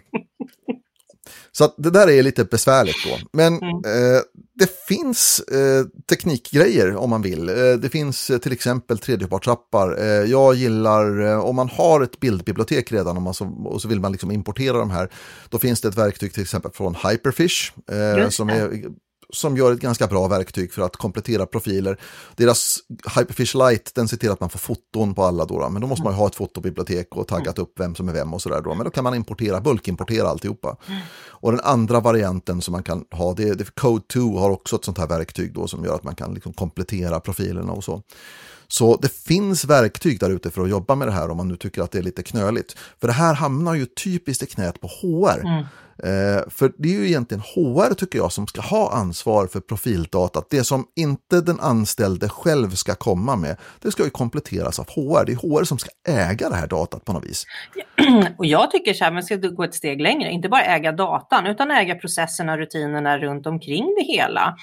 så 1.59 1.73
det 1.77 1.91
där 1.91 2.11
är 2.11 2.23
lite 2.23 2.45
besvärligt 2.45 2.97
då. 3.05 3.19
Men 3.33 3.55
mm. 3.55 3.69
eh, 3.69 4.21
det 4.55 4.87
finns 4.89 5.41
eh, 5.41 5.85
teknikgrejer 6.09 6.97
om 6.97 7.11
man 7.11 7.23
vill. 7.23 7.49
Eh, 7.49 7.55
det 7.55 7.89
finns 7.93 8.31
eh, 8.31 8.39
till 8.39 8.53
exempel 8.53 8.99
tredjepartsappar. 8.99 9.99
Eh, 10.01 10.07
jag 10.07 10.55
gillar, 10.55 11.21
eh, 11.27 11.39
om 11.39 11.57
man 11.57 11.69
har 11.69 12.01
ett 12.01 12.21
bildbibliotek 12.21 12.93
redan 12.93 13.17
och, 13.17 13.23
man 13.23 13.35
så, 13.35 13.45
och 13.65 13.83
så 13.83 13.89
vill 13.89 14.01
man 14.01 14.13
liksom 14.13 14.31
importera 14.31 14.79
de 14.79 14.91
här, 14.91 15.11
då 15.49 15.59
finns 15.59 15.81
det 15.81 15.89
ett 15.89 15.99
verktyg 15.99 16.33
till 16.33 16.43
exempel 16.43 16.71
från 16.75 16.95
Hyperfish 16.95 17.73
som 18.31 18.49
är 18.49 18.85
som 19.33 19.57
gör 19.57 19.73
ett 19.73 19.81
ganska 19.81 20.07
bra 20.07 20.29
verktyg 20.29 20.73
för 20.73 20.83
att 20.83 20.97
komplettera 20.97 21.47
profiler. 21.47 22.01
Deras 22.37 22.79
Hyperfish 23.17 23.55
Lite, 23.55 23.91
den 23.95 24.09
ser 24.09 24.17
till 24.17 24.31
att 24.31 24.41
man 24.41 24.51
får 24.51 24.59
foton 24.59 25.15
på 25.15 25.25
alla 25.25 25.45
då, 25.45 25.69
men 25.69 25.83
då 25.83 25.89
måste 25.89 26.05
man 26.05 26.13
ju 26.13 26.17
ha 26.17 26.27
ett 26.27 26.35
fotobibliotek 26.35 27.17
och 27.17 27.29
taggat 27.29 27.59
upp 27.59 27.81
vem 27.81 27.95
som 27.95 28.09
är 28.09 28.13
vem 28.13 28.35
och 28.35 28.43
sådär 28.43 28.61
då, 28.65 28.75
men 28.75 28.85
då 28.85 28.91
kan 28.91 29.05
man 29.05 29.15
importera, 29.15 29.61
bulkimportera 29.61 30.29
alltihopa. 30.29 30.77
Och 31.29 31.53
den 31.53 31.61
andra 31.61 32.01
varianten 32.01 32.63
som 32.63 32.73
man 32.73 32.83
kan 32.83 33.05
ha, 33.11 33.35
det 33.35 33.43
är 33.43 33.55
Code2 33.55 34.39
har 34.39 34.51
också 34.51 34.77
ett 34.77 34.85
sånt 34.85 34.99
här 34.99 35.09
verktyg 35.09 35.55
då 35.55 35.67
som 35.67 35.85
gör 35.85 35.95
att 35.95 36.05
man 36.05 36.15
kan 36.15 36.35
liksom 36.35 36.53
komplettera 36.53 37.21
profilerna 37.21 37.73
och 37.73 37.85
så. 37.85 38.03
Så 38.69 38.97
det 38.97 39.13
finns 39.13 39.65
verktyg 39.65 40.21
där 40.21 40.31
ute 40.31 40.51
för 40.51 40.63
att 40.63 40.71
jobba 40.71 40.95
med 40.95 41.09
det 41.09 41.13
här 41.13 41.31
om 41.31 41.37
man 41.37 41.49
nu 41.49 41.57
tycker 41.57 41.83
att 41.83 41.91
det 41.91 41.99
är 41.99 42.03
lite 42.03 42.23
knöligt. 42.23 42.77
För 43.01 43.07
det 43.07 43.13
här 43.13 43.35
hamnar 43.35 43.75
ju 43.75 43.87
typiskt 43.87 44.43
i 44.43 44.47
knät 44.47 44.81
på 44.81 44.87
HR. 44.87 45.41
Mm. 45.41 45.65
Eh, 46.03 46.51
för 46.51 46.73
det 46.79 46.89
är 46.89 46.93
ju 46.93 47.07
egentligen 47.07 47.41
HR 47.41 47.95
tycker 47.95 48.19
jag 48.19 48.33
som 48.33 48.47
ska 48.47 48.61
ha 48.61 48.93
ansvar 48.93 49.47
för 49.47 49.61
profildatat. 49.61 50.47
Det 50.51 50.65
som 50.65 50.87
inte 50.97 51.41
den 51.41 51.61
anställde 51.61 52.29
själv 52.29 52.71
ska 52.71 52.95
komma 52.95 53.37
med, 53.37 53.57
det 53.83 53.91
ska 53.91 54.05
ju 54.05 54.11
kompletteras 54.11 54.79
av 54.79 54.87
HR. 54.89 55.25
Det 55.27 55.33
är 55.33 55.37
HR 55.37 55.65
som 55.65 55.79
ska 55.79 55.91
äga 56.09 56.49
det 56.49 56.57
här 56.57 56.67
datat 56.67 57.05
på 57.05 57.13
något 57.13 57.25
vis. 57.25 57.47
Och 58.39 58.47
jag 58.47 58.71
tycker 58.71 58.95
så 58.95 59.05
här, 59.05 59.13
man 59.13 59.23
ska 59.23 59.37
gå 59.37 59.65
ett 59.65 59.75
steg 59.75 60.01
längre, 60.01 60.31
inte 60.31 60.49
bara 60.49 60.63
äga 60.63 60.93
datan 60.93 61.47
utan 61.47 61.71
äga 61.71 61.95
processerna, 61.95 62.59
rutinerna 62.59 63.19
runt 63.19 63.47
omkring 63.47 63.95
det 63.99 64.05
hela. 64.13 64.57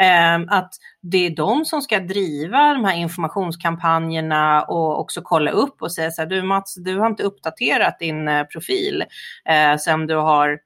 Eh, 0.00 0.56
att 0.58 0.72
det 1.02 1.26
är 1.26 1.30
de 1.30 1.64
som 1.64 1.82
ska 1.82 2.00
driva 2.00 2.74
de 2.74 2.84
här 2.84 2.96
informationskampanjerna 2.96 4.62
och 4.62 5.00
också 5.00 5.20
kolla 5.24 5.50
upp 5.50 5.82
och 5.82 5.92
säga 5.92 6.10
så 6.10 6.22
här, 6.22 6.28
du 6.28 6.42
Mats, 6.42 6.74
du 6.74 6.98
har 6.98 7.06
inte 7.06 7.22
uppdaterat 7.22 7.98
din 7.98 8.28
eh, 8.28 8.44
profil 8.44 9.04
eh, 9.48 9.78
sen 9.78 10.06
du 10.06 10.14
har 10.14 10.58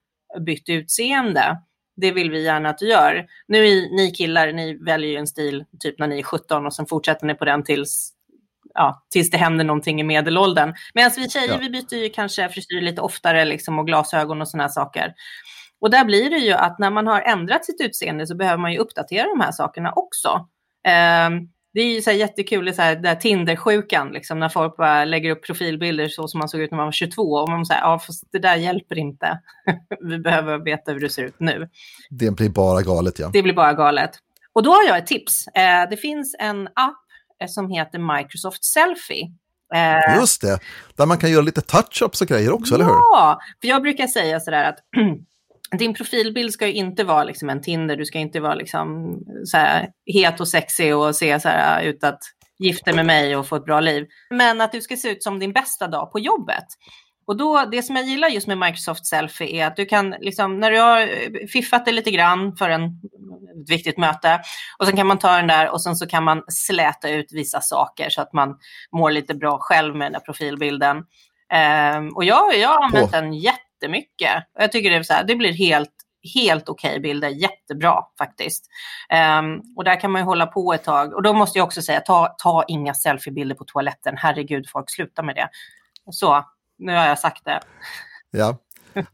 bytt 0.47 0.69
utseende. 0.69 1.59
Det 1.97 2.13
vill 2.13 2.31
vi 2.31 2.45
gärna 2.45 2.69
att 2.69 2.79
du 2.79 2.89
gör. 2.89 3.27
Nu 3.49 3.67
är 3.67 3.97
ni 3.97 4.11
killar, 4.11 4.53
ni 4.53 4.79
väljer 4.85 5.11
ju 5.11 5.17
en 5.17 5.27
stil 5.27 5.65
typ 5.81 5.99
när 5.99 6.07
ni 6.07 6.19
är 6.19 6.23
17 6.23 6.67
och 6.67 6.75
sen 6.75 6.87
fortsätter 6.87 7.27
ni 7.27 7.35
på 7.35 7.45
den 7.45 7.65
tills 7.65 8.13
ja, 8.75 9.07
tills 9.11 9.31
det 9.31 9.37
händer 9.37 9.65
någonting 9.65 10.01
i 10.01 10.05
medelåldern. 10.05 10.75
Medan 10.95 11.11
vi 11.17 11.29
tjejer, 11.29 11.49
ja. 11.49 11.57
vi 11.57 11.71
byter 11.71 11.95
ju 11.95 12.09
kanske 12.09 12.49
frisyr 12.49 12.81
lite 12.81 13.01
oftare 13.01 13.45
liksom, 13.45 13.79
och 13.79 13.87
glasögon 13.87 14.41
och 14.41 14.49
sådana 14.49 14.69
saker. 14.69 15.15
Och 15.81 15.91
där 15.91 16.05
blir 16.05 16.31
det 16.31 16.39
ju 16.39 16.53
att 16.53 16.79
när 16.79 16.91
man 16.91 17.07
har 17.07 17.21
ändrat 17.21 17.65
sitt 17.65 17.81
utseende 17.81 18.27
så 18.27 18.37
behöver 18.37 18.59
man 18.59 18.73
ju 18.73 18.79
uppdatera 18.79 19.27
de 19.29 19.41
här 19.41 19.53
sakerna 19.53 19.93
också. 19.93 20.49
Um, 21.29 21.51
det 21.73 21.81
är 21.81 21.95
ju 21.95 22.03
så 22.03 22.11
här 22.11 22.17
jättekul, 22.17 22.75
så 22.75 22.83
här, 22.83 22.97
där 22.97 23.15
Tinder-sjukan, 23.15 24.13
liksom, 24.13 24.39
när 24.39 24.49
folk 24.49 24.77
bara 24.77 25.05
lägger 25.05 25.31
upp 25.31 25.45
profilbilder 25.47 26.09
så 26.09 26.29
som 26.29 26.39
man 26.39 26.49
såg 26.49 26.61
ut 26.61 26.71
när 26.71 26.77
man 26.77 26.87
var 26.87 26.93
22. 26.93 27.23
Och 27.23 27.49
man 27.49 27.67
säger, 27.67 27.81
ja 27.81 27.99
fast 27.99 28.25
det 28.33 28.39
där 28.39 28.57
hjälper 28.57 28.99
inte. 28.99 29.41
Vi 30.01 30.19
behöver 30.19 30.59
veta 30.59 30.93
hur 30.93 31.01
du 31.01 31.09
ser 31.09 31.25
ut 31.25 31.41
nu. 31.41 31.69
Det 32.11 32.31
blir 32.31 32.49
bara 32.49 32.83
galet 32.83 33.19
ja. 33.19 33.31
Det 33.33 33.43
blir 33.43 33.55
bara 33.55 33.73
galet. 33.73 34.11
Och 34.53 34.63
då 34.63 34.71
har 34.71 34.85
jag 34.85 34.99
ett 34.99 35.07
tips. 35.07 35.47
Eh, 35.47 35.89
det 35.91 35.97
finns 35.97 36.37
en 36.39 36.67
app 36.67 37.05
eh, 37.43 37.49
som 37.49 37.71
heter 37.71 38.19
Microsoft 38.19 38.65
Selfie. 38.65 39.33
Eh, 39.75 40.21
Just 40.21 40.41
det, 40.41 40.59
där 40.97 41.07
man 41.07 41.19
kan 41.19 41.31
göra 41.31 41.43
lite 41.43 41.61
touch-ups 41.61 42.23
och 42.23 42.29
grejer 42.29 42.53
också, 42.53 42.75
ja, 42.75 42.75
eller 42.75 42.85
hur? 42.85 42.93
Ja, 42.93 43.41
för 43.61 43.69
jag 43.69 43.83
brukar 43.83 44.07
säga 44.07 44.41
sådär 44.41 44.65
att 44.65 44.79
din 45.79 45.95
profilbild 45.95 46.53
ska 46.53 46.67
ju 46.67 46.73
inte 46.73 47.05
vara 47.05 47.25
liksom 47.25 47.51
en 47.51 47.63
Tinder, 47.63 47.97
du 47.97 48.05
ska 48.05 48.19
inte 48.19 48.41
vara 48.41 48.55
liksom 48.55 49.19
så 49.45 49.57
här 49.57 49.89
het 50.07 50.41
och 50.41 50.49
sexig 50.49 50.97
och 50.97 51.17
se 51.17 51.41
så 51.41 51.49
här 51.49 51.83
ut 51.83 52.05
att 52.05 52.21
gifta 52.59 52.93
med 52.93 53.07
mig 53.07 53.37
och 53.37 53.47
få 53.47 53.57
ett 53.57 53.65
bra 53.65 53.81
liv. 53.81 54.07
Men 54.31 54.61
att 54.61 54.73
du 54.73 54.81
ska 54.81 54.97
se 54.97 55.09
ut 55.09 55.23
som 55.23 55.39
din 55.39 55.53
bästa 55.53 55.89
dag 55.89 56.13
på 56.13 56.19
jobbet. 56.19 56.65
Och 57.27 57.37
då, 57.37 57.65
det 57.71 57.83
som 57.83 57.97
jag 57.97 58.05
gillar 58.05 58.29
just 58.29 58.47
med 58.47 58.59
Microsoft 58.59 59.07
Selfie 59.07 59.63
är 59.63 59.67
att 59.67 59.77
du 59.77 59.87
kan, 59.87 60.11
liksom, 60.11 60.61
när 60.61 60.71
du 60.71 60.79
har 60.79 61.09
fiffat 61.47 61.85
det 61.85 61.93
lite 61.93 62.11
grann 62.11 62.57
för 62.57 62.71
en, 62.71 62.85
ett 62.85 63.71
viktigt 63.71 63.99
möte, 63.99 64.41
och 64.79 64.87
sen 64.87 64.97
kan 64.97 65.07
man 65.07 65.19
ta 65.19 65.37
den 65.37 65.47
där 65.47 65.69
och 65.69 65.83
sen 65.83 65.97
så 65.97 66.07
kan 66.07 66.25
man 66.25 66.43
släta 66.49 67.11
ut 67.11 67.33
vissa 67.33 67.61
saker 67.61 68.11
så 68.11 68.23
att 68.23 68.33
man 68.33 68.57
mår 68.93 69.11
lite 69.11 69.35
bra 69.35 69.59
själv 69.61 69.97
med 69.97 70.07
den 70.07 70.13
där 70.13 70.21
profilbilden. 70.21 70.97
Um, 70.97 72.09
och 72.17 72.25
jag, 72.25 72.59
jag 72.59 72.69
har 72.69 72.85
använt 72.85 73.13
den 73.13 73.33
jätte 73.33 73.70
jättemycket. 73.81 74.45
Jag 74.59 74.73
tycker 74.73 74.91
det, 74.91 74.97
är 74.97 75.03
så 75.03 75.13
här, 75.13 75.25
det 75.25 75.37
blir 75.37 75.53
helt, 75.53 75.91
helt 76.35 76.69
okej 76.69 76.91
okay 76.91 77.01
bilder, 77.01 77.29
jättebra 77.29 78.03
faktiskt. 78.19 78.67
Um, 79.41 79.63
och 79.77 79.85
där 79.85 80.01
kan 80.01 80.11
man 80.11 80.21
ju 80.21 80.25
hålla 80.25 80.47
på 80.47 80.73
ett 80.73 80.85
tag. 80.85 81.15
Och 81.15 81.23
då 81.23 81.33
måste 81.33 81.59
jag 81.59 81.67
också 81.67 81.83
säga, 81.83 82.01
ta, 82.01 82.35
ta 82.39 82.65
inga 82.69 82.95
selfiebilder 82.95 83.55
på 83.55 83.65
toaletten. 83.65 84.15
Herregud, 84.17 84.69
folk 84.73 84.91
sluta 84.91 85.23
med 85.23 85.35
det. 85.35 85.49
Så, 86.11 86.45
nu 86.79 86.93
har 86.93 87.07
jag 87.07 87.19
sagt 87.19 87.45
det. 87.45 87.61
Ja, 88.31 88.57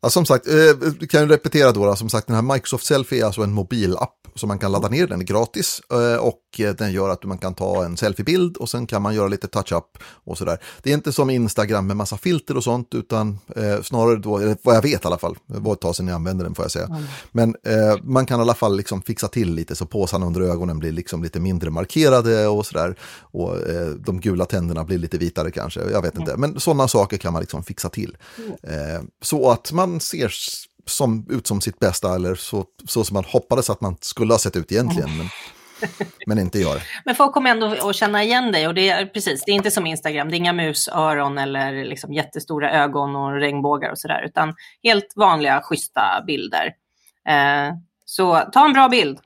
ja 0.00 0.10
som 0.10 0.26
sagt, 0.26 0.46
eh, 0.46 1.06
kan 1.08 1.20
jag 1.20 1.30
repetera 1.30 1.72
då, 1.72 1.86
då, 1.86 1.96
som 1.96 2.08
sagt 2.08 2.26
den 2.26 2.36
här 2.36 2.54
Microsoft 2.54 2.84
Selfie 2.84 3.22
är 3.22 3.26
alltså 3.26 3.42
en 3.42 3.52
mobilapp 3.52 4.16
som 4.34 4.48
man 4.48 4.58
kan 4.58 4.72
ladda 4.72 4.88
ner 4.88 5.06
den 5.06 5.20
är 5.20 5.24
gratis 5.24 5.80
eh, 5.90 6.24
och 6.60 6.76
den 6.76 6.92
gör 6.92 7.08
att 7.08 7.24
man 7.24 7.38
kan 7.38 7.54
ta 7.54 7.84
en 7.84 7.96
selfiebild 7.96 8.56
och 8.56 8.68
sen 8.68 8.86
kan 8.86 9.02
man 9.02 9.14
göra 9.14 9.28
lite 9.28 9.48
touch-up 9.48 9.98
och 10.24 10.38
sådär. 10.38 10.58
Det 10.82 10.90
är 10.90 10.94
inte 10.94 11.12
som 11.12 11.30
Instagram 11.30 11.86
med 11.86 11.96
massa 11.96 12.16
filter 12.16 12.56
och 12.56 12.64
sånt 12.64 12.94
utan 12.94 13.38
eh, 13.56 13.82
snarare 13.82 14.16
då, 14.16 14.54
vad 14.62 14.76
jag 14.76 14.82
vet 14.82 15.04
i 15.04 15.06
alla 15.06 15.18
fall, 15.18 15.36
det 15.46 15.58
var 15.58 15.72
ett 15.72 15.80
tag 15.80 15.96
sedan 15.96 16.08
jag 16.08 16.14
använde 16.14 16.44
den 16.44 16.54
får 16.54 16.64
jag 16.64 16.72
säga. 16.72 16.86
Mm. 16.86 17.02
Men 17.32 17.56
eh, 17.66 17.96
man 18.02 18.26
kan 18.26 18.40
i 18.40 18.42
alla 18.42 18.54
fall 18.54 18.76
liksom 18.76 19.02
fixa 19.02 19.28
till 19.28 19.54
lite 19.54 19.76
så 19.76 19.86
påsarna 19.86 20.26
under 20.26 20.40
ögonen 20.40 20.78
blir 20.78 20.92
liksom 20.92 21.22
lite 21.22 21.40
mindre 21.40 21.70
markerade 21.70 22.46
och 22.46 22.66
sådär. 22.66 22.98
Och 23.20 23.68
eh, 23.68 23.88
de 23.88 24.20
gula 24.20 24.44
tänderna 24.44 24.84
blir 24.84 24.98
lite 24.98 25.18
vitare 25.18 25.50
kanske, 25.50 25.80
jag 25.80 26.02
vet 26.02 26.18
inte. 26.18 26.36
Men 26.36 26.60
sådana 26.60 26.88
saker 26.88 27.16
kan 27.16 27.32
man 27.32 27.42
liksom 27.42 27.62
fixa 27.62 27.88
till. 27.88 28.16
Mm. 28.38 28.96
Eh, 28.96 29.02
så 29.22 29.50
att 29.50 29.72
man 29.72 30.00
ser 30.00 30.32
som, 30.86 31.26
ut 31.28 31.46
som 31.46 31.60
sitt 31.60 31.78
bästa 31.78 32.14
eller 32.14 32.34
så, 32.34 32.64
så 32.84 33.04
som 33.04 33.14
man 33.14 33.24
hoppades 33.24 33.70
att 33.70 33.80
man 33.80 33.96
skulle 34.00 34.34
ha 34.34 34.38
sett 34.38 34.56
ut 34.56 34.72
egentligen. 34.72 35.16
Men, 35.16 35.26
men 36.26 36.38
inte 36.38 36.58
jag. 36.58 36.80
Men 37.04 37.14
folk 37.14 37.32
kommer 37.32 37.50
ändå 37.50 37.88
att 37.88 37.96
känna 37.96 38.22
igen 38.22 38.52
dig 38.52 38.68
och 38.68 38.74
det 38.74 38.88
är 38.88 39.06
precis, 39.06 39.44
det 39.44 39.50
är 39.50 39.54
inte 39.54 39.70
som 39.70 39.86
Instagram, 39.86 40.28
det 40.28 40.34
är 40.34 40.38
inga 40.38 40.52
musöron 40.52 41.38
eller 41.38 41.84
liksom 41.84 42.12
jättestora 42.12 42.70
ögon 42.72 43.16
och 43.16 43.32
regnbågar 43.32 43.90
och 43.90 43.98
sådär, 43.98 44.22
utan 44.26 44.54
helt 44.82 45.12
vanliga 45.16 45.60
schyssta 45.62 46.24
bilder. 46.26 46.72
Eh, 47.28 47.74
så 48.04 48.40
ta 48.52 48.64
en 48.64 48.72
bra 48.72 48.88
bild. 48.88 49.18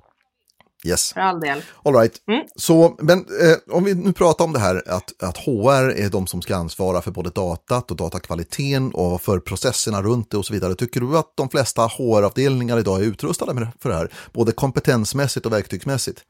Yes. 0.84 1.12
För 1.12 1.20
all 1.20 1.40
del. 1.40 1.62
All 1.82 1.94
right. 1.94 2.28
Mm. 2.28 2.44
Så, 2.56 2.96
men 2.98 3.18
eh, 3.18 3.76
om 3.76 3.84
vi 3.84 3.94
nu 3.94 4.12
pratar 4.12 4.44
om 4.44 4.52
det 4.52 4.58
här 4.58 4.82
att, 4.86 5.22
att 5.22 5.36
HR 5.36 5.90
är 5.90 6.10
de 6.10 6.26
som 6.26 6.42
ska 6.42 6.56
ansvara 6.56 7.02
för 7.02 7.10
både 7.10 7.30
datat 7.30 7.90
och 7.90 7.96
datakvaliteten 7.96 8.92
och 8.94 9.22
för 9.22 9.38
processerna 9.38 10.02
runt 10.02 10.30
det 10.30 10.36
och 10.36 10.46
så 10.46 10.52
vidare. 10.52 10.74
Tycker 10.74 11.00
du 11.00 11.18
att 11.18 11.32
de 11.34 11.48
flesta 11.48 11.82
HR-avdelningar 11.82 12.78
idag 12.78 13.00
är 13.00 13.04
utrustade 13.04 13.54
med, 13.54 13.68
för 13.80 13.88
det 13.88 13.96
här? 13.96 14.12
Både 14.32 14.52
kompetensmässigt 14.52 15.46
och 15.46 15.52
verktygsmässigt? 15.52 16.24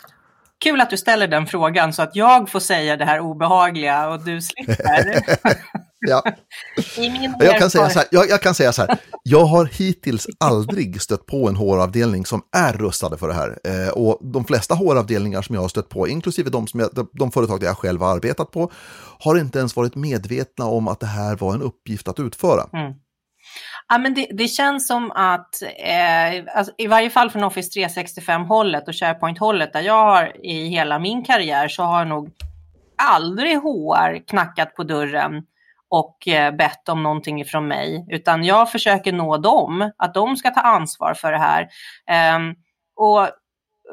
Kul 0.64 0.80
att 0.80 0.90
du 0.90 0.96
ställer 0.96 1.28
den 1.28 1.46
frågan 1.46 1.92
så 1.92 2.02
att 2.02 2.16
jag 2.16 2.48
får 2.48 2.60
säga 2.60 2.96
det 2.96 3.04
här 3.04 3.20
obehagliga 3.20 4.08
och 4.08 4.24
du 4.24 4.40
slipper. 4.42 5.22
ja. 6.08 6.22
jag, 7.38 7.58
kan 7.58 7.70
säga 7.70 7.90
så 7.90 7.98
här, 7.98 8.08
jag, 8.10 8.28
jag, 8.28 8.40
kan 8.42 8.54
säga 8.54 8.72
så 8.72 8.82
här, 8.82 8.98
jag 9.22 9.44
har 9.44 9.64
hittills 9.64 10.26
aldrig 10.40 11.02
stött 11.02 11.26
på 11.26 11.48
en 11.48 11.56
HR-avdelning 11.56 12.26
som 12.26 12.42
är 12.56 12.72
rustade 12.72 13.18
för 13.18 13.28
det 13.28 13.34
här. 13.34 13.58
Eh, 13.64 13.88
och 13.88 14.18
de 14.32 14.44
flesta 14.44 14.74
HR-avdelningar 14.74 15.42
som 15.42 15.54
jag 15.54 15.62
har 15.62 15.68
stött 15.68 15.88
på, 15.88 16.08
inklusive 16.08 16.50
de, 16.50 16.66
som 16.66 16.80
jag, 16.80 16.90
de, 16.92 17.08
de 17.12 17.30
företag 17.30 17.60
där 17.60 17.66
jag 17.66 17.78
själv 17.78 18.00
har 18.00 18.14
arbetat 18.14 18.50
på, 18.50 18.70
har 19.18 19.38
inte 19.38 19.58
ens 19.58 19.76
varit 19.76 19.94
medvetna 19.94 20.64
om 20.64 20.88
att 20.88 21.00
det 21.00 21.06
här 21.06 21.36
var 21.36 21.54
en 21.54 21.62
uppgift 21.62 22.08
att 22.08 22.20
utföra. 22.20 22.66
Mm. 22.72 22.92
Ja, 23.92 23.98
men 23.98 24.14
det, 24.14 24.26
det, 24.30 24.48
känns 24.48 24.86
som 24.86 25.10
att, 25.10 25.62
eh, 25.62 26.56
alltså, 26.56 26.72
i 26.78 26.86
varje 26.86 27.10
fall 27.10 27.30
från 27.30 27.44
Office 27.44 27.80
365-hållet 27.80 28.88
och 28.88 28.94
SharePoint-hållet, 28.94 29.72
där 29.72 29.80
jag 29.80 30.04
har 30.04 30.46
i 30.46 30.68
hela 30.68 30.98
min 30.98 31.24
karriär, 31.24 31.68
så 31.68 31.82
har 31.82 32.04
nog 32.04 32.30
aldrig 33.02 33.56
HR 33.56 34.26
knackat 34.26 34.74
på 34.74 34.82
dörren 34.82 35.42
och 35.88 36.28
eh, 36.28 36.54
bett 36.54 36.88
om 36.88 37.02
någonting 37.02 37.40
ifrån 37.40 37.68
mig, 37.68 38.06
utan 38.10 38.44
jag 38.44 38.70
försöker 38.72 39.12
nå 39.12 39.36
dem, 39.36 39.90
att 39.96 40.14
de 40.14 40.36
ska 40.36 40.50
ta 40.50 40.60
ansvar 40.60 41.14
för 41.14 41.32
det 41.32 41.38
här. 41.38 41.62
Eh, 42.10 42.38
och 42.96 43.28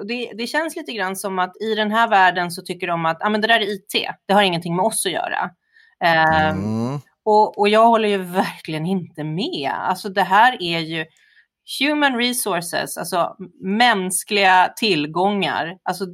det, 0.07 0.31
det, 0.37 0.47
känns 0.47 0.75
lite 0.75 0.91
grann 0.91 1.15
som 1.15 1.39
att 1.39 1.61
i 1.61 1.75
den 1.75 1.91
här 1.91 2.07
världen 2.07 2.51
så 2.51 2.61
tycker 2.61 2.87
de 2.87 3.05
att 3.05 3.23
ah, 3.23 3.29
men 3.29 3.41
det 3.41 3.47
där 3.47 3.59
är 3.59 3.73
IT, 3.73 4.07
det 4.25 4.33
har 4.33 4.41
ingenting 4.41 4.75
med 4.75 4.85
oss 4.85 5.05
att 5.05 5.11
göra. 5.11 5.49
Eh, 6.03 6.49
mm. 6.49 6.99
Och, 7.29 7.59
och 7.59 7.69
jag 7.69 7.87
håller 7.87 8.09
ju 8.09 8.17
verkligen 8.17 8.85
inte 8.85 9.23
med. 9.23 9.71
Alltså 9.73 10.09
det 10.09 10.23
här 10.23 10.57
är 10.61 10.79
ju 10.79 11.05
human 11.79 12.17
resources, 12.17 12.97
alltså 12.97 13.35
mänskliga 13.61 14.73
tillgångar, 14.75 15.77
alltså 15.83 16.05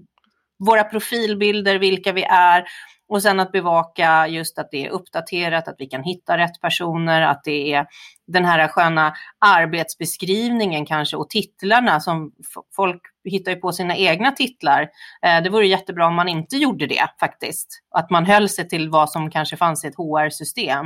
våra 0.60 0.84
profilbilder, 0.84 1.80
vilka 1.80 2.12
vi 2.12 2.24
är 2.24 2.64
och 3.08 3.22
sen 3.22 3.40
att 3.40 3.52
bevaka 3.52 4.28
just 4.28 4.60
att 4.60 4.72
det 4.72 4.86
är 4.86 4.90
uppdaterat, 4.90 5.68
att 5.68 5.76
vi 5.78 5.86
kan 5.86 6.04
hitta 6.04 6.38
rätt 6.38 6.62
personer, 6.62 7.22
att 7.22 7.44
det 7.44 7.74
är 7.74 7.86
den 8.28 8.46
här 8.46 8.68
sköna 8.68 9.14
arbetsbeskrivningen 9.40 10.86
kanske 10.86 11.18
och 11.18 11.30
titlarna 11.30 12.00
som 12.00 12.32
folk 12.76 13.02
hittar 13.26 13.52
ju 13.52 13.58
på 13.58 13.72
sina 13.72 13.96
egna 13.96 14.32
titlar. 14.32 14.90
Eh, 15.26 15.44
det 15.44 15.50
vore 15.50 15.68
jättebra 15.68 16.08
om 16.08 16.16
man 16.16 16.28
inte 16.28 16.58
gjorde 16.58 16.88
det 16.88 17.10
faktiskt. 17.20 17.84
Att 17.96 18.10
man 18.10 18.26
höll 18.26 18.50
sig 18.50 18.70
till 18.70 18.90
vad 18.90 19.10
som 19.10 19.32
kanske 19.32 19.58
fanns 19.58 19.86
i 19.86 19.88
ett 19.88 19.96
HR-system. 19.96 20.86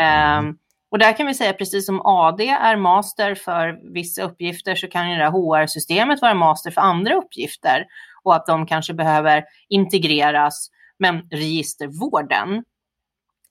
Mm. 0.00 0.56
Och 0.90 0.98
där 0.98 1.16
kan 1.16 1.26
vi 1.26 1.34
säga, 1.34 1.52
precis 1.52 1.86
som 1.86 2.00
AD 2.04 2.48
är 2.48 2.76
master 2.76 3.34
för 3.34 3.92
vissa 3.94 4.22
uppgifter, 4.22 4.74
så 4.74 4.88
kan 4.88 5.10
ju 5.10 5.16
det 5.16 5.24
här 5.24 5.30
HR-systemet 5.30 6.22
vara 6.22 6.34
master 6.34 6.70
för 6.70 6.80
andra 6.80 7.14
uppgifter. 7.14 7.86
Och 8.22 8.34
att 8.34 8.46
de 8.46 8.66
kanske 8.66 8.94
behöver 8.94 9.44
integreras. 9.68 10.70
Men 10.98 11.20
registervården, 11.30 12.64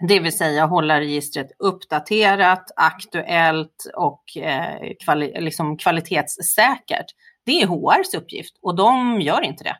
det 0.07 0.19
vill 0.19 0.37
säga 0.37 0.65
hålla 0.65 0.99
registret 0.99 1.47
uppdaterat, 1.59 2.71
aktuellt 2.75 3.91
och 3.95 4.37
eh, 4.37 4.93
kvali 5.03 5.41
liksom 5.41 5.77
kvalitetssäkert, 5.77 7.05
det 7.49 7.61
är 7.61 7.67
HRs 7.67 8.13
uppgift 8.13 8.53
och 8.61 8.75
de 8.75 9.21
gör 9.21 9.41
inte 9.41 9.63
det. 9.63 9.75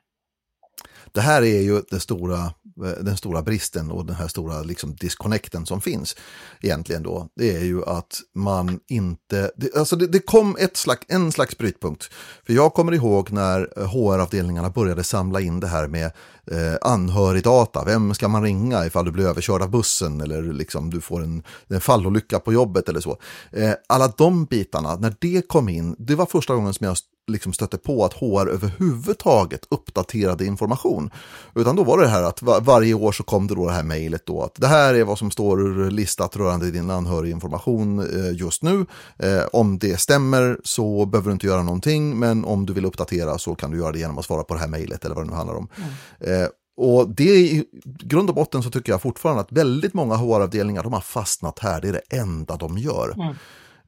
Det 1.11 1.21
här 1.21 1.41
är 1.41 1.61
ju 1.61 1.81
den 1.89 1.99
stora 1.99 2.53
eh, 2.85 3.03
den 3.03 3.17
stora 3.17 3.41
bristen 3.41 3.91
och 3.91 4.05
den 4.05 4.15
här 4.15 4.27
stora 4.27 4.61
liksom, 4.61 4.95
disconnecten 4.95 5.65
som 5.65 5.81
finns 5.81 6.15
egentligen 6.61 7.03
då, 7.03 7.27
det 7.35 7.55
är 7.55 7.63
ju 7.63 7.85
att 7.85 8.19
man 8.35 8.79
inte, 8.88 9.51
det, 9.55 9.75
alltså 9.75 9.95
det, 9.95 10.07
det, 10.07 10.19
kom 10.19 10.57
ett 10.59 10.77
slags, 10.77 11.05
en 11.09 11.31
slags 11.31 11.57
brytpunkt. 11.57 12.09
För 12.45 12.53
jag 12.53 12.73
kommer 12.73 12.93
ihåg 12.93 13.31
när 13.31 13.73
eh, 13.77 13.88
HR-avdelningarna 13.88 14.69
började 14.69 15.03
samla 15.03 15.41
in 15.41 15.59
det 15.59 15.67
här 15.67 15.88
med 15.88 16.05
eh, 16.51 16.77
anhörigdata, 16.81 17.83
vem 17.85 18.13
ska 18.13 18.27
man 18.27 18.43
ringa 18.43 18.85
ifall 18.85 19.05
du 19.05 19.11
blir 19.11 19.27
överkörd 19.27 19.61
av 19.61 19.69
bussen 19.69 20.21
eller 20.21 20.41
liksom 20.41 20.89
du 20.89 21.01
får 21.01 21.23
en, 21.23 21.43
en 21.67 21.81
fallolycka 21.81 22.39
på 22.39 22.53
jobbet 22.53 22.89
eller 22.89 22.99
så. 22.99 23.17
Eh, 23.51 23.73
alla 23.89 24.07
de 24.07 24.45
bitarna, 24.45 24.95
när 24.95 25.15
det 25.19 25.47
kom 25.47 25.69
in, 25.69 25.95
det 25.99 26.15
var 26.15 26.25
första 26.25 26.55
gången 26.55 26.73
som 26.73 26.88
jag 26.88 26.97
liksom 27.29 27.53
stötte 27.53 27.77
på 27.77 28.05
att 28.05 28.13
HR 28.13 28.48
överhuvudtaget 28.50 29.65
uppdaterade 29.69 30.45
information. 30.45 31.12
Utan 31.55 31.75
då 31.75 31.83
var 31.83 31.98
det 31.98 32.07
här 32.07 32.24
att 32.24 32.41
var, 32.41 32.62
varje 32.62 32.93
år 32.93 33.12
så 33.12 33.24
kom 33.24 33.48
det 33.48 33.55
då 33.55 33.65
det 33.65 33.74
här 33.74 33.83
mejlet 33.83 34.25
då 34.25 34.43
att 34.43 34.55
det 34.55 34.67
här 34.67 34.93
är 34.93 35.03
vad 35.03 35.17
som 35.17 35.31
står 35.31 35.91
listat 35.91 36.36
rörande 36.36 36.71
din 36.71 36.89
anhöriginformation 36.89 38.00
eh, 38.00 38.33
just 38.33 38.63
nu. 38.63 38.86
Eh, 39.17 39.43
om 39.53 39.79
det 39.79 40.00
stämmer 40.00 40.57
så 40.63 41.05
behöver 41.05 41.29
du 41.29 41.33
inte 41.33 41.48
göra 41.48 41.63
någonting 41.63 42.19
men 42.19 42.45
om 42.45 42.65
du 42.65 42.74
vill 42.74 42.86
uppdatera 42.86 43.38
så 43.38 43.55
kan 43.55 43.71
du 43.71 43.77
göra 43.77 43.91
det 43.91 44.00
genom 44.00 44.17
att 44.17 44.25
svara 44.25 44.43
på 44.43 44.53
det 44.53 44.59
här 44.59 44.67
mejlet 44.67 45.05
eller 45.05 45.15
vad 45.15 45.24
det 45.25 45.29
nu 45.29 45.36
handlar 45.36 45.55
om. 45.55 45.67
Mm. 45.75 46.43
Eh, 46.43 46.50
och 46.81 47.09
det 47.09 47.36
i 47.36 47.65
grund 47.83 48.29
och 48.29 48.36
botten 48.36 48.63
så 48.63 48.69
tycker 48.69 48.91
jag 48.91 49.01
fortfarande 49.01 49.41
att 49.41 49.51
väldigt 49.51 49.93
många 49.93 50.15
HR-avdelningar 50.15 50.83
de 50.83 50.93
har 50.93 51.01
fastnat 51.01 51.59
här, 51.59 51.81
det 51.81 51.88
är 51.88 51.93
det 51.93 52.17
enda 52.17 52.57
de 52.57 52.77
gör. 52.77 53.13
Mm. 53.13 53.36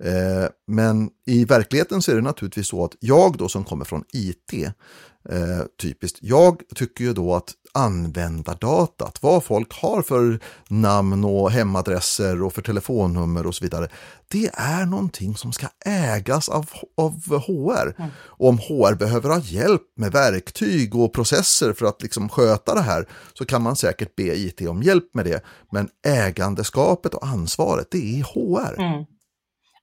Eh, 0.04 0.50
men 0.68 1.10
i 1.26 1.46
verkligheten 1.46 2.02
så 2.02 2.12
är 2.12 2.16
det 2.16 2.22
naturligtvis 2.22 2.68
så 2.68 2.86
att 2.86 2.96
jag 3.00 3.38
då 3.38 3.50
som 3.50 3.64
kommer 3.64 3.86
från 3.86 4.04
IT, 4.14 4.54
eh, 5.30 5.62
typiskt, 5.82 6.20
jag 6.22 6.62
tycker 6.76 7.04
ju 7.04 7.14
då 7.14 7.36
att 7.36 7.54
användardatat, 7.74 9.18
vad 9.22 9.44
folk 9.44 9.74
har 9.74 10.02
för 10.02 10.40
namn 10.68 11.24
och 11.24 11.52
hemadresser 11.52 12.44
och 12.44 12.54
för 12.54 12.62
telefonnummer 12.62 13.48
och 13.48 13.56
så 13.56 13.66
vidare, 13.66 13.88
det 14.28 14.50
är 14.54 14.86
någonting 14.86 15.36
som 15.36 15.54
ska 15.54 15.68
ägas 15.86 16.50
av, 16.50 16.70
av 16.98 17.14
HR. 17.30 17.96
Mm. 17.98 18.10
Och 18.18 18.50
om 18.50 18.58
HR 18.58 18.96
behöver 18.96 19.30
ha 19.30 19.40
hjälp 19.40 19.82
med 19.98 20.12
verktyg 20.12 20.96
och 20.96 21.14
processer 21.14 21.74
för 21.74 21.86
att 21.86 22.02
liksom 22.02 22.30
sköta 22.30 22.76
det 22.76 22.82
här 22.82 23.08
så 23.34 23.46
kan 23.46 23.62
man 23.62 23.76
säkert 23.76 24.16
be 24.16 24.36
IT 24.36 24.62
om 24.62 24.84
hjälp 24.84 25.14
med 25.14 25.26
det. 25.26 25.44
Men 25.72 25.90
ägandeskapet 26.08 27.14
och 27.14 27.28
ansvaret, 27.28 27.88
det 27.92 28.20
är 28.20 28.24
HR. 28.24 28.80
Mm. 28.80 29.06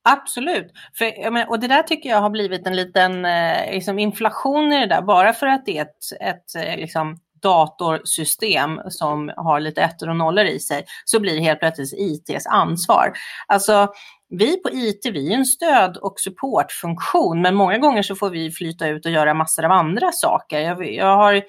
Absolut. 0.03 0.73
För, 0.99 1.31
menar, 1.31 1.51
och 1.51 1.61
det 1.61 1.69
där 1.69 1.83
tycker 1.83 2.11
jag 2.11 2.21
har 2.21 2.31
blivit 2.31 2.67
en 2.67 2.77
liten 2.77 3.25
eh, 3.25 3.73
liksom 3.73 3.99
inflation 3.99 4.73
i 4.73 4.81
det 4.81 4.87
där. 4.87 5.03
Bara 5.03 5.33
för 5.33 5.47
att 5.47 5.67
det 5.67 5.79
är 5.79 5.83
ett, 5.83 6.13
ett 6.21 6.55
eh, 6.67 6.77
liksom, 6.77 7.17
datorsystem 7.43 8.81
som 8.89 9.33
har 9.37 9.61
lite 9.61 9.83
ettor 9.83 10.09
och 10.09 10.17
nollor 10.17 10.45
i 10.45 10.59
sig 10.59 10.85
så 11.05 11.21
blir 11.21 11.35
det 11.35 11.41
helt 11.41 11.61
plötsligt 11.61 11.93
ITs 11.93 12.47
ansvar. 12.47 13.13
Alltså, 13.47 13.89
vi 14.29 14.63
på 14.63 14.71
IT, 14.73 15.07
vi 15.07 15.33
är 15.33 15.37
en 15.37 15.45
stöd 15.45 15.97
och 15.97 16.21
supportfunktion, 16.21 17.43
men 17.43 17.55
många 17.55 17.79
gånger 17.79 18.03
så 18.03 18.15
får 18.15 18.31
vi 18.31 18.51
flyta 18.51 18.89
ut 18.89 19.07
och 19.07 19.13
göra 19.13 19.35
massor 19.35 19.65
av 19.65 19.73
andra 19.73 20.13
saker. 20.13 20.61
Jag, 20.61 20.93
jag 20.95 21.17
har 21.17 21.43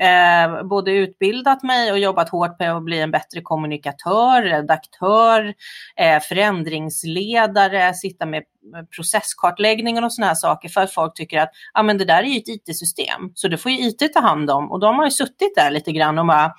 eh, 0.00 0.62
både 0.62 0.92
utbildat 0.92 1.62
mig 1.62 1.92
och 1.92 1.98
jobbat 1.98 2.28
hårt 2.28 2.58
på 2.58 2.64
att 2.64 2.84
bli 2.84 3.00
en 3.00 3.10
bättre 3.10 3.40
kommunikatör, 3.40 4.42
redaktör, 4.42 5.54
eh, 5.96 6.20
förändringsledare, 6.20 7.94
sitta 7.94 8.26
med 8.26 8.42
processkartläggning 8.96 10.04
och 10.04 10.12
sådana 10.12 10.28
här 10.28 10.34
saker 10.34 10.68
för 10.68 10.80
att 10.80 10.94
folk 10.94 11.14
tycker 11.14 11.38
att 11.40 11.50
ah, 11.72 11.82
men 11.82 11.98
det 11.98 12.04
där 12.04 12.22
är 12.22 12.26
ju 12.26 12.38
ett 12.38 12.48
IT-system, 12.48 13.32
så 13.34 13.48
det 13.48 13.58
får 13.58 13.72
ju 13.72 13.78
IT 13.78 14.12
ta 14.14 14.20
hand 14.20 14.50
om. 14.50 14.70
Och 14.70 14.80
de 14.80 14.96
har 14.98 15.04
ju 15.04 15.10
suttit 15.10 15.54
där 15.56 15.70
lite 15.70 15.92
grann 15.92 16.18
och 16.18 16.26
bara, 16.26 16.52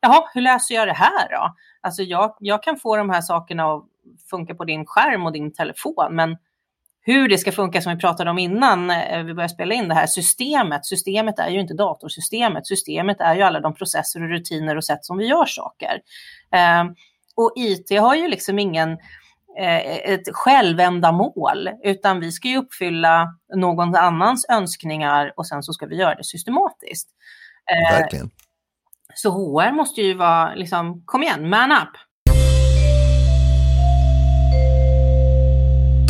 jaha, 0.00 0.24
hur 0.34 0.40
löser 0.40 0.74
jag 0.74 0.88
det 0.88 0.92
här 0.92 1.28
då? 1.30 1.54
Alltså 1.80 2.02
jag, 2.02 2.36
jag 2.38 2.62
kan 2.62 2.76
få 2.76 2.96
de 2.96 3.10
här 3.10 3.20
sakerna 3.20 3.64
att 3.72 3.84
funka 4.30 4.54
på 4.54 4.64
din 4.64 4.86
skärm 4.86 5.26
och 5.26 5.32
din 5.32 5.52
telefon, 5.52 6.14
men 6.14 6.36
hur 7.06 7.28
det 7.28 7.38
ska 7.38 7.52
funka 7.52 7.80
som 7.80 7.94
vi 7.94 8.00
pratade 8.00 8.30
om 8.30 8.38
innan 8.38 8.90
eh, 8.90 9.22
vi 9.22 9.34
började 9.34 9.54
spela 9.54 9.74
in 9.74 9.88
det 9.88 9.94
här 9.94 10.06
systemet. 10.06 10.86
Systemet 10.86 11.38
är 11.38 11.48
ju 11.48 11.60
inte 11.60 11.74
datorsystemet. 11.74 12.66
Systemet 12.66 13.20
är 13.20 13.34
ju 13.34 13.42
alla 13.42 13.60
de 13.60 13.74
processer 13.74 14.22
och 14.22 14.28
rutiner 14.28 14.76
och 14.76 14.84
sätt 14.84 15.04
som 15.04 15.18
vi 15.18 15.26
gör 15.26 15.46
saker. 15.46 16.00
Eh, 16.52 16.84
och 17.36 17.52
IT 17.56 18.00
har 18.00 18.14
ju 18.14 18.28
liksom 18.28 18.58
ingen 18.58 18.90
eh, 19.58 20.10
ett 20.12 20.28
självändamål, 20.32 21.68
utan 21.84 22.20
vi 22.20 22.32
ska 22.32 22.48
ju 22.48 22.56
uppfylla 22.56 23.34
någon 23.56 23.94
annans 23.94 24.46
önskningar 24.50 25.32
och 25.36 25.46
sen 25.46 25.62
så 25.62 25.72
ska 25.72 25.86
vi 25.86 25.96
göra 25.96 26.14
det 26.14 26.24
systematiskt. 26.24 27.08
Verkligen. 27.92 28.30
Så 29.14 29.30
HR 29.30 29.72
måste 29.72 30.00
ju 30.00 30.14
vara, 30.14 30.54
liksom, 30.54 31.02
kom 31.06 31.22
igen, 31.22 31.48
man 31.48 31.72
up. 31.72 31.96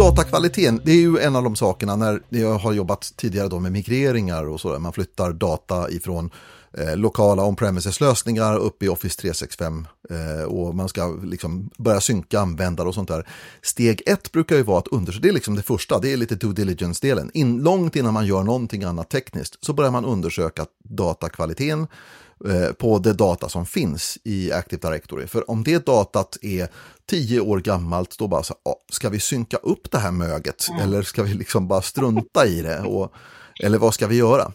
Datakvaliteten, 0.04 0.80
det 0.84 0.92
är 0.92 1.00
ju 1.00 1.18
en 1.18 1.36
av 1.36 1.42
de 1.42 1.56
sakerna 1.56 1.96
när 1.96 2.20
jag 2.28 2.58
har 2.58 2.72
jobbat 2.72 3.12
tidigare 3.16 3.48
då 3.48 3.60
med 3.60 3.72
migreringar 3.72 4.48
och 4.48 4.60
sådär. 4.60 4.78
man 4.78 4.92
flyttar 4.92 5.32
data 5.32 5.90
ifrån 5.90 6.30
eh, 6.78 6.96
lokala 6.96 7.44
on-premises-lösningar 7.44 8.56
upp 8.56 8.82
i 8.82 8.88
Office 8.88 9.20
365 9.20 9.86
eh, 10.10 10.44
och 10.44 10.74
man 10.74 10.88
ska 10.88 11.06
liksom 11.22 11.70
börja 11.78 12.00
synka 12.00 12.40
användare 12.40 12.88
och 12.88 12.94
sånt 12.94 13.08
där. 13.08 13.28
Steg 13.62 14.02
ett 14.06 14.32
brukar 14.32 14.56
ju 14.56 14.62
vara 14.62 14.78
att 14.78 14.88
undersöka, 14.88 15.22
det 15.22 15.28
är 15.28 15.32
liksom 15.32 15.54
det 15.54 15.62
första, 15.62 15.98
det 15.98 16.12
är 16.12 16.16
lite 16.16 16.34
due 16.34 16.52
diligence-delen. 16.52 17.30
In, 17.34 17.62
långt 17.62 17.96
innan 17.96 18.14
man 18.14 18.26
gör 18.26 18.42
någonting 18.42 18.84
annat 18.84 19.10
tekniskt 19.10 19.64
så 19.64 19.72
börjar 19.72 19.90
man 19.90 20.04
undersöka 20.04 20.66
datakvaliteten 20.82 21.80
Eh, 21.80 21.88
på 22.78 22.98
det 22.98 23.12
data 23.12 23.48
som 23.48 23.66
finns 23.66 24.18
i 24.24 24.52
Active 24.52 24.88
Directory. 24.88 25.26
För 25.26 25.50
om 25.50 25.64
det 25.64 25.86
datat 25.86 26.36
är 26.42 26.68
tio 27.06 27.40
år 27.40 27.60
gammalt, 27.60 28.18
då 28.18 28.28
bara 28.28 28.42
så, 28.42 28.54
ska 28.92 29.08
vi 29.08 29.20
synka 29.20 29.56
upp 29.56 29.90
det 29.90 29.98
här 29.98 30.10
möget 30.10 30.68
mm. 30.68 30.82
eller 30.82 31.02
ska 31.02 31.22
vi 31.22 31.34
liksom 31.34 31.68
bara 31.68 31.82
strunta 31.82 32.46
i 32.46 32.62
det? 32.62 32.80
Och, 32.80 33.12
eller 33.62 33.78
vad 33.78 33.94
ska 33.94 34.06
vi 34.06 34.16
göra? 34.16 34.52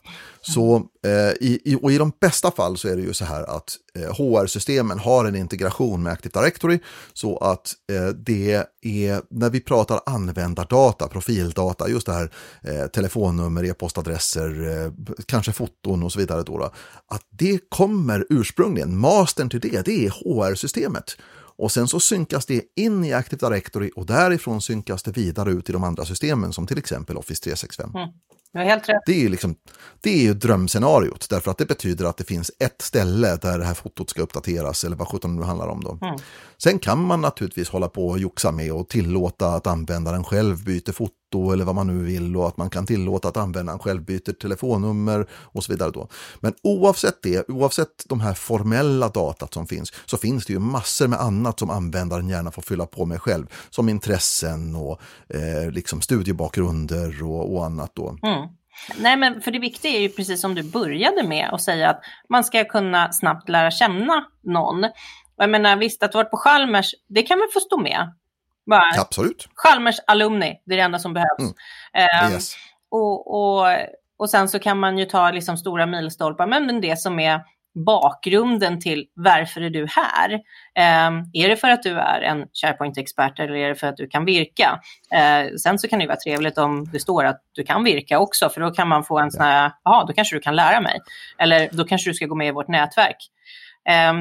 Så, 0.53 0.75
eh, 1.05 1.31
i, 1.39 1.79
och 1.81 1.91
i 1.91 1.97
de 1.97 2.12
bästa 2.21 2.51
fall 2.51 2.77
så 2.77 2.88
är 2.88 2.95
det 2.95 3.01
ju 3.01 3.13
så 3.13 3.25
här 3.25 3.57
att 3.57 3.77
eh, 3.95 4.13
HR-systemen 4.13 4.99
har 4.99 5.25
en 5.25 5.35
integration 5.35 6.03
med 6.03 6.13
Active 6.13 6.39
Directory 6.39 6.79
så 7.13 7.38
att 7.38 7.73
eh, 7.91 8.07
det 8.07 8.65
är, 8.81 9.21
när 9.29 9.49
vi 9.49 9.59
pratar 9.59 9.99
användardata, 10.05 11.07
profildata, 11.07 11.89
just 11.89 12.05
det 12.05 12.13
här 12.13 12.31
eh, 12.62 12.88
telefonnummer, 12.88 13.63
e-postadresser, 13.63 14.83
eh, 14.85 14.91
kanske 15.25 15.51
foton 15.51 16.03
och 16.03 16.12
så 16.12 16.19
vidare, 16.19 16.43
då, 16.43 16.57
då, 16.57 16.71
att 17.07 17.23
det 17.29 17.59
kommer 17.69 18.25
ursprungligen, 18.29 18.97
mastern 18.97 19.49
till 19.49 19.59
det, 19.59 19.85
det 19.85 20.05
är 20.05 20.09
HR-systemet. 20.09 21.17
Och 21.59 21.71
sen 21.71 21.88
så 21.88 21.99
synkas 21.99 22.45
det 22.45 22.62
in 22.75 23.05
i 23.05 23.13
Active 23.13 23.47
Directory 23.47 23.91
och 23.95 24.05
därifrån 24.05 24.62
synkas 24.62 25.03
det 25.03 25.12
vidare 25.12 25.51
ut 25.51 25.69
i 25.69 25.73
de 25.73 25.83
andra 25.83 26.05
systemen 26.05 26.53
som 26.53 26.67
till 26.67 26.77
exempel 26.77 27.17
Office 27.17 27.43
365. 27.43 27.91
Mm. 27.95 28.09
Har 28.53 28.63
helt 28.63 28.89
rätt. 28.89 29.01
Det 29.05 29.25
är, 29.25 29.29
liksom, 29.29 29.55
det 30.01 30.09
är 30.09 30.21
ju 30.21 30.33
drömscenariot, 30.33 31.29
därför 31.29 31.51
att 31.51 31.57
det 31.57 31.65
betyder 31.65 32.05
att 32.05 32.17
det 32.17 32.23
finns 32.23 32.51
ett 32.59 32.81
ställe 32.81 33.35
där 33.41 33.59
det 33.59 33.65
här 33.65 33.73
fotot 33.73 34.09
ska 34.09 34.21
uppdateras, 34.21 34.83
eller 34.83 34.95
vad 34.95 35.07
sjutton 35.07 35.35
det 35.35 35.39
nu 35.39 35.45
handlar 35.45 35.67
om. 35.67 35.83
Då. 35.83 35.99
Mm. 36.01 36.19
Sen 36.57 36.79
kan 36.79 37.05
man 37.05 37.21
naturligtvis 37.21 37.69
hålla 37.69 37.89
på 37.89 38.07
och 38.07 38.19
joxa 38.19 38.51
med 38.51 38.71
och 38.71 38.89
tillåta 38.89 39.47
att 39.47 39.67
användaren 39.67 40.23
själv 40.23 40.63
byter 40.63 40.91
foto 40.91 41.28
eller 41.35 41.65
vad 41.65 41.75
man 41.75 41.87
nu 41.87 42.03
vill 42.03 42.37
och 42.37 42.47
att 42.47 42.57
man 42.57 42.69
kan 42.69 42.85
tillåta 42.85 43.27
att 43.27 43.37
användaren 43.37 43.79
själv 43.79 44.05
byter 44.05 44.33
telefonnummer 44.33 45.27
och 45.31 45.63
så 45.63 45.71
vidare. 45.71 45.91
Då. 45.91 46.07
Men 46.39 46.53
oavsett 46.63 47.21
det, 47.23 47.49
oavsett 47.49 48.05
de 48.09 48.19
här 48.19 48.33
formella 48.33 49.09
datat 49.09 49.53
som 49.53 49.67
finns, 49.67 49.93
så 50.05 50.17
finns 50.17 50.45
det 50.45 50.53
ju 50.53 50.59
massor 50.59 51.07
med 51.07 51.19
annat 51.19 51.59
som 51.59 51.69
användaren 51.69 52.29
gärna 52.29 52.51
får 52.51 52.61
fylla 52.61 52.85
på 52.85 53.05
med 53.05 53.21
själv, 53.21 53.45
som 53.69 53.89
intressen 53.89 54.75
och 54.75 55.01
eh, 55.33 55.71
liksom 55.71 56.01
studiebakgrunder 56.01 57.23
och, 57.23 57.55
och 57.55 57.65
annat. 57.65 57.91
Då. 57.95 58.17
Mm. 58.23 58.49
Nej, 58.97 59.17
men 59.17 59.41
för 59.41 59.51
det 59.51 59.59
viktiga 59.59 59.91
är 59.91 59.99
ju 59.99 60.09
precis 60.09 60.41
som 60.41 60.55
du 60.55 60.63
började 60.63 61.27
med 61.27 61.49
att 61.53 61.61
säga 61.61 61.89
att 61.89 62.01
man 62.29 62.43
ska 62.43 62.65
kunna 62.65 63.11
snabbt 63.13 63.49
lära 63.49 63.71
känna 63.71 64.25
någon. 64.43 64.83
Och 64.83 65.43
jag 65.43 65.49
menar 65.49 65.75
visst, 65.75 66.03
att 66.03 66.11
du 66.11 66.17
varit 66.17 66.31
på 66.31 66.37
Chalmers, 66.37 66.95
det 67.09 67.21
kan 67.21 67.39
väl 67.39 67.47
få 67.53 67.59
stå 67.59 67.77
med? 67.77 68.13
Bara, 68.69 69.01
Absolut. 69.01 69.47
Chalmers 69.55 69.99
alumni, 70.08 70.62
det 70.65 70.73
är 70.73 70.77
det 70.77 70.84
enda 70.84 70.99
som 70.99 71.13
behövs. 71.13 71.39
Mm. 71.93 72.27
Um, 72.27 72.34
yes. 72.34 72.55
och, 72.91 73.34
och, 73.36 73.67
och 74.17 74.29
sen 74.29 74.49
så 74.49 74.60
kan 74.60 74.79
man 74.79 74.97
ju 74.97 75.05
ta 75.05 75.32
liksom 75.32 75.58
stora 75.58 75.86
milstolpar, 75.86 76.47
men 76.47 76.82
det 76.82 76.99
som 76.99 77.19
är 77.19 77.41
bakgrunden 77.86 78.79
till 78.79 79.05
varför 79.13 79.62
är 79.62 79.69
du 79.69 79.88
här? 79.89 80.34
Eh, 80.75 81.23
är 81.34 81.49
det 81.49 81.58
för 81.58 81.69
att 81.69 81.84
du 81.84 81.99
är 81.99 82.21
en 82.21 82.45
SharePoint-expert 82.53 83.39
eller 83.39 83.55
är 83.55 83.69
det 83.69 83.75
för 83.75 83.88
att 83.88 83.97
du 83.97 84.08
kan 84.08 84.25
virka? 84.25 84.79
Eh, 85.13 85.55
sen 85.55 85.79
så 85.79 85.88
kan 85.88 85.99
det 85.99 86.08
vara 86.08 86.17
trevligt 86.17 86.58
om 86.58 86.86
det 86.91 86.99
står 86.99 87.25
att 87.25 87.41
du 87.51 87.63
kan 87.63 87.84
virka 87.84 88.19
också, 88.19 88.49
för 88.49 88.62
då 88.62 88.71
kan 88.71 88.88
man 88.88 89.03
få 89.03 89.19
en 89.19 89.32
sån 89.32 89.41
här, 89.41 89.71
ja, 89.84 90.05
då 90.08 90.13
kanske 90.13 90.36
du 90.36 90.39
kan 90.39 90.55
lära 90.55 90.82
mig. 90.82 90.99
Eller 91.38 91.69
då 91.71 91.84
kanske 91.84 92.10
du 92.10 92.13
ska 92.13 92.25
gå 92.25 92.36
med 92.36 92.47
i 92.47 92.51
vårt 92.51 92.67
nätverk. 92.67 93.17
Eh, 93.89 94.13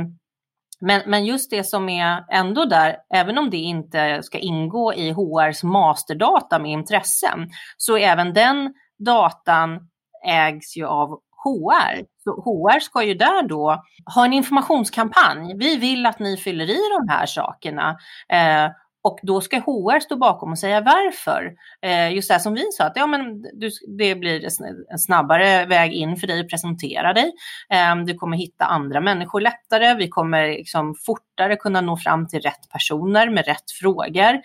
men, 0.80 1.02
men 1.06 1.26
just 1.26 1.50
det 1.50 1.64
som 1.64 1.88
är 1.88 2.24
ändå 2.30 2.64
där, 2.64 2.96
även 3.14 3.38
om 3.38 3.50
det 3.50 3.56
inte 3.56 4.22
ska 4.22 4.38
ingå 4.38 4.94
i 4.94 5.10
HRs 5.10 5.62
masterdata 5.62 6.58
med 6.58 6.70
intressen, 6.70 7.48
så 7.76 7.96
även 7.96 8.32
den 8.32 8.74
datan 8.98 9.80
ägs 10.26 10.76
ju 10.76 10.86
av 10.86 11.20
HR. 11.44 12.04
Så 12.24 12.30
HR 12.30 12.80
ska 12.80 13.02
ju 13.02 13.14
där 13.14 13.48
då 13.48 13.82
ha 14.14 14.24
en 14.24 14.32
informationskampanj. 14.32 15.54
Vi 15.58 15.76
vill 15.76 16.06
att 16.06 16.18
ni 16.18 16.36
fyller 16.36 16.70
i 16.70 16.80
de 16.98 17.12
här 17.12 17.26
sakerna. 17.26 17.96
Eh, 18.28 18.70
och 19.08 19.18
då 19.22 19.40
ska 19.40 19.56
HR 19.58 20.00
stå 20.00 20.16
bakom 20.16 20.52
och 20.52 20.58
säga 20.58 20.80
varför. 20.80 21.52
Eh, 21.82 22.12
just 22.12 22.28
det 22.28 22.34
här 22.34 22.38
som 22.38 22.54
vi 22.54 22.64
sa, 22.72 22.84
att 22.84 22.96
ja, 22.96 23.06
men 23.06 23.42
du, 23.42 23.70
det 23.98 24.14
blir 24.14 24.44
en 24.92 24.98
snabbare 24.98 25.66
väg 25.66 25.92
in 25.92 26.16
för 26.16 26.26
dig 26.26 26.40
att 26.40 26.48
presentera 26.48 27.12
dig. 27.12 27.32
Eh, 27.70 27.96
du 27.96 28.14
kommer 28.14 28.36
hitta 28.36 28.64
andra 28.64 29.00
människor 29.00 29.40
lättare. 29.40 29.94
Vi 29.94 30.08
kommer 30.08 30.48
liksom 30.48 30.94
fortare 31.06 31.56
kunna 31.56 31.80
nå 31.80 31.96
fram 31.96 32.28
till 32.28 32.40
rätt 32.40 32.70
personer 32.72 33.30
med 33.30 33.46
rätt 33.46 33.70
frågor. 33.80 34.40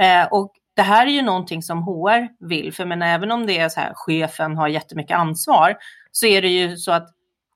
Eh, 0.00 0.26
och 0.30 0.52
det 0.76 0.82
här 0.82 1.06
är 1.06 1.10
ju 1.10 1.22
någonting 1.22 1.62
som 1.62 1.82
HR 1.82 2.46
vill, 2.48 2.72
för 2.72 2.84
men 2.84 3.02
även 3.02 3.30
om 3.30 3.46
det 3.46 3.58
är 3.58 3.68
så 3.68 3.80
här, 3.80 3.92
chefen 3.94 4.56
har 4.56 4.68
jättemycket 4.68 5.16
ansvar, 5.16 5.76
så 6.12 6.26
är 6.26 6.42
det 6.42 6.48
ju 6.48 6.76
så 6.76 6.92
att 6.92 7.08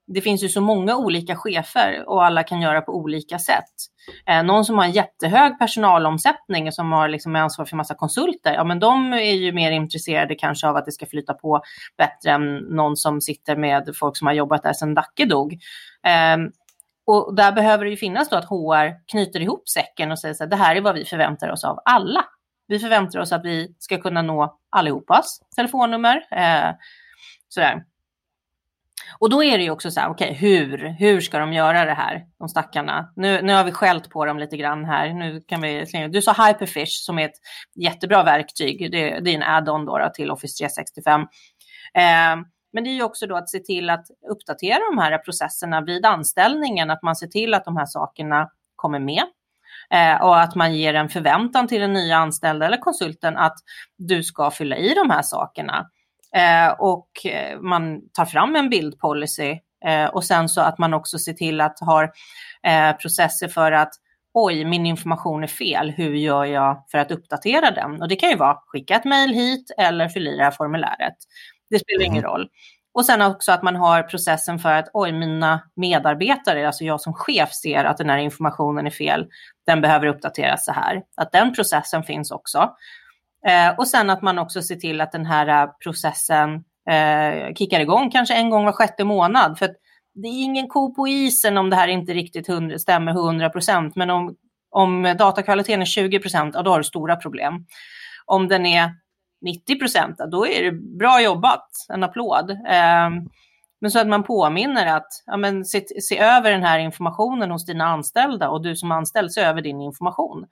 det 0.07 0.21
finns 0.21 0.45
ju 0.45 0.49
så 0.49 0.61
många 0.61 0.97
olika 0.97 1.37
chefer 1.37 2.09
och 2.09 2.25
alla 2.25 2.43
kan 2.43 2.61
göra 2.61 2.81
på 2.81 2.97
olika 2.97 3.39
sätt. 3.39 3.75
Eh, 4.27 4.43
någon 4.43 4.65
som 4.65 4.79
har 4.79 4.85
en 4.85 4.93
jättehög 4.93 5.59
personalomsättning 5.59 6.67
och 6.67 6.75
som 6.75 6.93
har 6.93 7.09
liksom 7.09 7.37
ansvar 7.37 7.65
för 7.65 7.77
massa 7.77 7.95
konsulter, 7.95 8.55
ja 8.55 8.65
men 8.65 8.81
de 8.81 9.13
är 9.13 9.35
ju 9.35 9.53
mer 9.53 9.71
intresserade 9.71 10.35
kanske 10.35 10.69
av 10.69 10.77
att 10.77 10.85
det 10.85 10.93
ska 10.93 11.07
flyta 11.07 11.35
på 11.35 11.63
bättre 11.99 12.31
än 12.31 12.57
någon 12.57 12.97
som 12.97 13.21
sitter 13.21 13.57
med 13.57 13.91
folk 13.97 14.17
som 14.17 14.27
har 14.27 14.35
jobbat 14.35 14.63
där 14.63 14.73
sedan 14.73 14.95
Dacke 14.95 15.25
dog. 15.25 15.53
Eh, 16.07 16.37
och 17.07 17.35
där 17.35 17.53
behöver 17.53 17.85
det 17.85 17.91
ju 17.91 17.97
finnas 17.97 18.29
då 18.29 18.37
att 18.37 18.45
HR 18.45 19.07
knyter 19.11 19.41
ihop 19.41 19.69
säcken 19.69 20.13
och 20.13 20.19
säger 20.19 20.35
så 20.35 20.45
här, 20.45 20.51
det 20.51 20.57
här 20.57 20.77
är 20.77 20.81
vad 20.81 20.95
vi 20.95 21.05
förväntar 21.05 21.49
oss 21.51 21.65
av 21.65 21.79
alla. 21.85 22.25
Vi 22.67 22.79
förväntar 22.79 23.19
oss 23.19 23.33
att 23.33 23.45
vi 23.45 23.75
ska 23.79 23.99
kunna 23.99 24.23
nå 24.23 24.59
allihopas 24.71 25.41
telefonnummer. 25.57 26.17
Eh, 26.31 26.75
sådär. 27.49 27.83
Och 29.19 29.31
då 29.31 29.45
är 29.45 29.59
det 29.59 29.65
ju 29.65 29.71
också 29.71 29.91
så 29.91 30.01
här, 30.01 30.09
okej, 30.09 30.31
okay, 30.31 30.39
hur, 30.39 30.89
hur 30.99 31.21
ska 31.21 31.39
de 31.39 31.53
göra 31.53 31.85
det 31.85 31.95
här, 31.95 32.25
de 32.39 32.49
stackarna? 32.49 33.13
Nu, 33.17 33.43
nu 33.43 33.53
har 33.53 33.65
vi 33.65 33.73
skällt 33.73 34.11
på 34.11 34.25
dem 34.25 34.39
lite 34.39 34.57
grann 34.57 34.85
här. 34.85 35.15
Nu 35.15 35.41
kan 35.41 35.61
vi, 35.61 35.85
du 36.13 36.23
sa 36.23 36.33
Hyperfish 36.33 37.05
som 37.05 37.19
är 37.19 37.25
ett 37.25 37.39
jättebra 37.75 38.23
verktyg. 38.23 38.93
Det, 38.93 39.21
det 39.21 39.31
är 39.31 39.35
en 39.35 39.43
add-on 39.43 39.85
då, 39.85 39.99
då 39.99 40.11
till 40.15 40.31
Office 40.31 40.59
365. 40.59 41.21
Eh, 41.21 41.27
men 42.73 42.85
det 42.85 42.91
är 42.91 42.95
ju 42.95 43.03
också 43.03 43.27
då 43.27 43.37
att 43.37 43.49
se 43.49 43.59
till 43.59 43.91
att 43.91 44.07
uppdatera 44.31 44.79
de 44.91 44.99
här 44.99 45.19
processerna 45.19 45.81
vid 45.81 46.07
anställningen, 46.07 46.91
att 46.91 47.03
man 47.03 47.17
ser 47.17 47.27
till 47.27 47.55
att 47.55 47.65
de 47.65 47.77
här 47.77 47.87
sakerna 47.87 48.51
kommer 48.77 48.99
med. 48.99 49.25
Eh, 49.91 50.23
och 50.23 50.41
att 50.41 50.55
man 50.55 50.75
ger 50.75 50.95
en 50.95 51.09
förväntan 51.09 51.69
till 51.69 51.81
den 51.81 51.93
nya 51.93 52.17
anställda 52.17 52.67
eller 52.67 52.77
konsulten 52.77 53.37
att 53.37 53.59
du 53.99 54.23
ska 54.23 54.51
fylla 54.51 54.77
i 54.77 54.95
de 54.95 55.11
här 55.11 55.23
sakerna. 55.23 55.87
Eh, 56.37 56.73
och 56.79 57.27
eh, 57.27 57.61
man 57.61 58.09
tar 58.13 58.25
fram 58.25 58.57
en 58.57 58.71
bildpolicy 58.71 59.59
eh, 59.87 60.07
och 60.07 60.25
sen 60.25 60.49
så 60.49 60.61
att 60.61 60.79
man 60.79 60.95
också 60.95 61.19
ser 61.19 61.33
till 61.33 61.61
att 61.61 61.81
ha 61.81 62.09
processer 63.03 63.49
för 63.49 63.73
att 63.73 63.93
oj, 64.35 64.65
min 64.65 64.87
information 64.87 65.43
är 65.43 65.47
fel, 65.47 65.91
hur 65.91 66.15
gör 66.15 66.45
jag 66.45 66.85
för 66.91 66.99
att 66.99 67.11
uppdatera 67.11 67.71
den? 67.71 68.03
Och 68.03 68.09
det 68.09 68.17
kan 68.17 68.31
ju 68.31 68.37
vara 68.37 68.59
skicka 68.67 68.95
ett 68.95 69.05
mejl 69.05 69.35
hit 69.35 69.71
eller 69.79 70.09
fylla 70.09 70.31
i 70.31 70.37
det 70.37 70.45
här 70.45 70.51
formuläret. 70.51 71.15
Det 71.71 71.79
spelar 71.79 72.05
mm. 72.05 72.13
ingen 72.13 72.23
roll. 72.25 72.49
Och 72.95 73.07
sen 73.07 73.23
också 73.23 73.53
att 73.53 73.63
man 73.63 73.77
har 73.77 74.03
processen 74.03 74.59
för 74.59 74.73
att 74.73 74.89
oj, 74.93 75.13
mina 75.13 75.61
medarbetare, 75.77 76.67
alltså 76.67 76.85
jag 76.85 77.01
som 77.01 77.15
chef 77.15 77.53
ser 77.53 77.85
att 77.85 77.97
den 77.97 78.11
här 78.11 78.19
informationen 78.19 78.87
är 78.87 78.91
fel, 78.91 79.27
den 79.67 79.81
behöver 79.81 80.07
uppdateras 80.07 80.65
så 80.65 80.73
här. 80.73 81.03
Att 81.17 81.33
den 81.33 81.55
processen 81.55 82.03
finns 82.03 82.31
också. 82.31 82.71
Eh, 83.49 83.79
och 83.79 83.89
sen 83.89 84.11
att 84.11 84.23
man 84.23 84.39
också 84.39 84.63
ser 84.63 84.77
till 84.77 85.01
att 85.01 85.13
den 85.13 85.27
här 85.27 85.63
eh, 85.63 85.71
processen 85.85 86.55
eh, 86.91 87.55
kickar 87.55 87.81
igång 87.81 88.11
kanske 88.11 88.35
en 88.35 88.51
gång 88.51 88.65
var 88.65 88.73
sjätte 88.73 89.05
månad. 89.05 89.59
För 89.59 89.71
det 90.15 90.29
är 90.29 90.45
ingen 90.45 90.69
ko 90.69 90.95
på 90.95 91.09
isen 91.09 91.57
om 91.57 91.71
det 91.71 91.77
här 91.77 91.89
inte 91.89 92.13
riktigt 92.15 92.47
stämmer 92.81 93.13
100 93.13 93.51
procent. 93.51 93.97
Men 93.97 94.11
om, 94.11 94.37
om 94.71 95.15
datakvaliteten 95.19 95.81
är 95.81 95.87
20 95.87 96.21
procent, 96.21 96.55
ja, 96.55 96.63
då 96.63 96.71
har 96.71 96.79
du 96.79 96.85
stora 96.85 97.17
problem. 97.17 97.67
Om 98.27 98.49
den 98.49 98.67
är 98.67 98.91
90 99.41 99.79
procent, 99.79 100.19
då 100.31 100.47
är 100.47 100.65
det 100.65 100.73
bra 100.73 101.23
jobbat, 101.23 101.69
en 101.89 102.03
applåd. 102.03 102.51
Eh, 102.51 103.11
men 103.81 103.91
så 103.91 103.99
att 103.99 104.07
man 104.07 104.23
påminner 104.23 104.97
att 104.97 105.09
ja, 105.27 105.37
men 105.37 105.65
se, 105.65 105.85
se, 106.03 106.19
över 106.19 106.51
den 106.51 106.63
här 106.63 106.79
informationen 106.79 107.51
hos 107.51 107.67
dina 107.67 107.85
anställda 107.85 108.49
och 108.49 108.63
du 108.63 108.77
som 108.77 108.93
anställd, 108.93 109.33
se 109.33 109.41
över 109.41 109.63
din 109.63 109.81
information. 109.81 110.47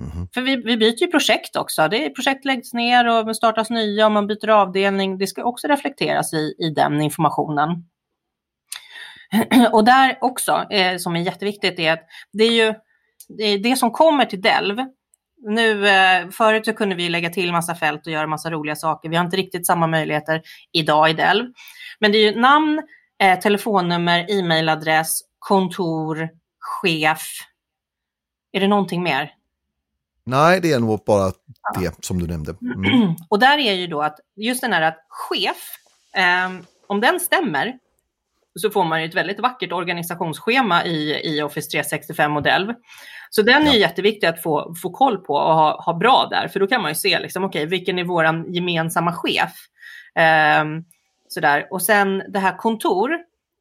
Mm. 0.00 0.28
För 0.34 0.40
vi, 0.40 0.56
vi 0.56 0.76
byter 0.76 1.00
ju 1.00 1.06
projekt 1.06 1.56
också. 1.56 1.88
Det 1.88 2.06
är, 2.06 2.10
projekt 2.10 2.44
läggs 2.44 2.72
ner 2.72 3.08
och 3.08 3.36
startas 3.36 3.70
nya 3.70 4.06
och 4.06 4.12
man 4.12 4.26
byter 4.26 4.48
avdelning. 4.48 5.18
Det 5.18 5.26
ska 5.26 5.44
också 5.44 5.68
reflekteras 5.68 6.32
i, 6.34 6.54
i 6.58 6.70
den 6.70 7.02
informationen. 7.02 7.84
Och 9.72 9.84
där 9.84 10.18
också, 10.20 10.66
eh, 10.70 10.96
som 10.96 11.16
är 11.16 11.20
jätteviktigt, 11.20 11.78
är 11.78 11.92
att 11.92 12.06
det 12.32 12.44
är 12.44 12.52
ju 12.52 12.74
det, 13.28 13.44
är 13.44 13.58
det 13.58 13.76
som 13.76 13.90
kommer 13.90 14.24
till 14.24 14.40
Delv. 14.40 14.78
Nu, 15.46 15.88
eh, 15.88 16.28
förut 16.30 16.64
så 16.66 16.72
kunde 16.72 16.94
vi 16.94 17.08
lägga 17.08 17.30
till 17.30 17.52
massa 17.52 17.74
fält 17.74 18.06
och 18.06 18.12
göra 18.12 18.26
massa 18.26 18.50
roliga 18.50 18.76
saker. 18.76 19.08
Vi 19.08 19.16
har 19.16 19.24
inte 19.24 19.36
riktigt 19.36 19.66
samma 19.66 19.86
möjligheter 19.86 20.42
idag 20.72 21.10
i 21.10 21.12
Delv. 21.12 21.44
Men 22.00 22.12
det 22.12 22.18
är 22.18 22.32
ju 22.32 22.40
namn, 22.40 22.82
eh, 23.22 23.38
telefonnummer, 23.38 24.26
e-mailadress, 24.38 25.20
kontor, 25.38 26.28
chef. 26.60 27.28
Är 28.52 28.60
det 28.60 28.68
någonting 28.68 29.02
mer? 29.02 29.30
Nej, 30.26 30.60
det 30.60 30.72
är 30.72 30.80
nog 30.80 31.04
bara 31.06 31.32
ja. 31.74 31.80
det 31.80 32.04
som 32.04 32.18
du 32.18 32.26
nämnde. 32.26 32.54
Mm. 32.62 33.14
Och 33.28 33.38
där 33.38 33.58
är 33.58 33.72
ju 33.72 33.86
då 33.86 34.02
att 34.02 34.20
just 34.36 34.60
den 34.60 34.72
här 34.72 34.82
att 34.82 34.98
chef, 35.08 35.70
eh, 36.16 36.50
om 36.86 37.00
den 37.00 37.20
stämmer, 37.20 37.78
så 38.60 38.70
får 38.70 38.84
man 38.84 39.02
ju 39.02 39.08
ett 39.08 39.14
väldigt 39.14 39.40
vackert 39.40 39.72
organisationsschema 39.72 40.84
i, 40.84 41.20
i 41.24 41.42
Office 41.42 41.78
365-modell. 41.78 42.74
Så 43.30 43.42
den 43.42 43.62
är 43.62 43.72
ja. 43.72 43.74
jätteviktig 43.74 44.26
att 44.26 44.42
få, 44.42 44.74
få 44.82 44.90
koll 44.90 45.18
på 45.18 45.34
och 45.34 45.54
ha, 45.54 45.82
ha 45.82 45.94
bra 45.94 46.28
där, 46.30 46.48
för 46.48 46.60
då 46.60 46.66
kan 46.66 46.82
man 46.82 46.90
ju 46.90 46.94
se 46.94 47.18
liksom, 47.18 47.44
okay, 47.44 47.66
vilken 47.66 47.98
är 47.98 48.04
vår 48.04 48.54
gemensamma 48.54 49.12
chef. 49.12 49.52
Eh, 50.14 50.64
sådär. 51.28 51.66
Och 51.70 51.82
sen 51.82 52.22
det 52.28 52.38
här 52.38 52.56
kontor, 52.56 53.12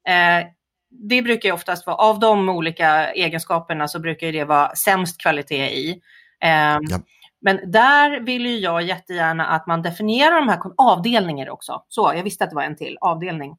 eh, 0.07 0.47
det 0.89 1.21
brukar 1.21 1.49
ju 1.49 1.53
oftast 1.53 1.87
vara, 1.87 1.97
av 1.97 2.19
de 2.19 2.49
olika 2.49 3.13
egenskaperna 3.13 3.87
så 3.87 3.99
brukar 3.99 4.31
det 4.31 4.43
vara 4.43 4.75
sämst 4.75 5.21
kvalitet 5.21 5.69
i. 5.69 6.01
Ehm, 6.43 6.81
ja. 6.89 6.99
Men 7.41 7.71
där 7.71 8.19
vill 8.19 8.45
ju 8.45 8.57
jag 8.57 8.83
jättegärna 8.83 9.45
att 9.45 9.67
man 9.67 9.81
definierar 9.81 10.35
de 10.35 10.49
här 10.49 10.59
avdelningar 10.77 11.49
också. 11.49 11.83
Så, 11.87 12.13
jag 12.15 12.23
visste 12.23 12.43
att 12.43 12.49
det 12.49 12.55
var 12.55 12.63
en 12.63 12.75
till, 12.75 12.97
avdelning. 13.01 13.55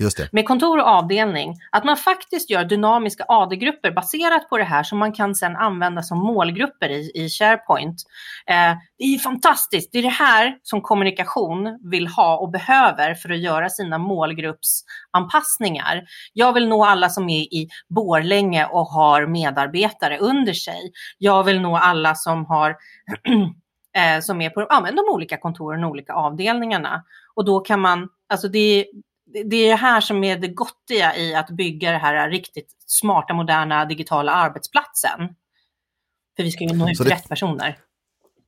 Just 0.00 0.16
det. 0.16 0.28
Med 0.32 0.46
kontor 0.46 0.78
och 0.78 0.86
avdelning, 0.86 1.56
att 1.72 1.84
man 1.84 1.96
faktiskt 1.96 2.50
gör 2.50 2.64
dynamiska 2.64 3.24
AD-grupper 3.28 3.90
baserat 3.90 4.48
på 4.48 4.58
det 4.58 4.64
här 4.64 4.82
som 4.82 4.98
man 4.98 5.12
kan 5.12 5.34
sedan 5.34 5.56
använda 5.56 6.02
som 6.02 6.18
målgrupper 6.18 6.88
i, 6.88 7.10
i 7.14 7.28
SharePoint. 7.28 7.96
Eh, 8.46 8.74
det 8.98 9.04
är 9.04 9.18
fantastiskt, 9.18 9.92
det 9.92 9.98
är 9.98 10.02
det 10.02 10.08
här 10.08 10.58
som 10.62 10.82
kommunikation 10.82 11.78
vill 11.90 12.06
ha 12.06 12.38
och 12.38 12.50
behöver 12.50 13.14
för 13.14 13.30
att 13.30 13.38
göra 13.38 13.68
sina 13.68 13.98
målgruppsanpassningar. 13.98 16.02
Jag 16.32 16.52
vill 16.52 16.68
nå 16.68 16.84
alla 16.84 17.08
som 17.08 17.28
är 17.28 17.40
i 17.40 17.68
Borlänge 17.88 18.66
och 18.66 18.86
har 18.86 19.26
medarbetare 19.26 20.18
under 20.18 20.52
sig. 20.52 20.92
Jag 21.18 21.44
vill 21.44 21.60
nå 21.60 21.76
alla 21.76 22.14
som 22.14 22.46
har 22.46 22.70
eh, 23.96 24.20
som 24.20 24.40
är 24.40 24.50
på 24.50 24.66
ja, 24.70 24.86
de 24.90 25.14
olika 25.14 25.36
kontoren 25.36 25.84
och 25.84 25.90
olika 25.90 26.12
avdelningarna. 26.12 27.04
Och 27.34 27.44
då 27.44 27.60
kan 27.60 27.80
man, 27.80 28.08
alltså 28.28 28.48
det, 28.48 28.86
det 29.32 29.56
är 29.56 29.68
det 29.68 29.76
här 29.76 30.00
som 30.00 30.24
är 30.24 30.38
det 30.38 30.48
gottiga 30.48 31.16
i 31.16 31.34
att 31.34 31.50
bygga 31.50 31.92
det 31.92 31.98
här 31.98 32.30
riktigt 32.30 32.76
smarta, 32.86 33.34
moderna 33.34 33.84
digitala 33.84 34.32
arbetsplatsen. 34.32 35.20
För 36.36 36.42
vi 36.42 36.50
ska 36.50 36.64
ju 36.64 36.72
nå 36.72 36.90
ut 36.90 36.96
till 36.96 37.06
rätt 37.06 37.28
personer. 37.28 37.78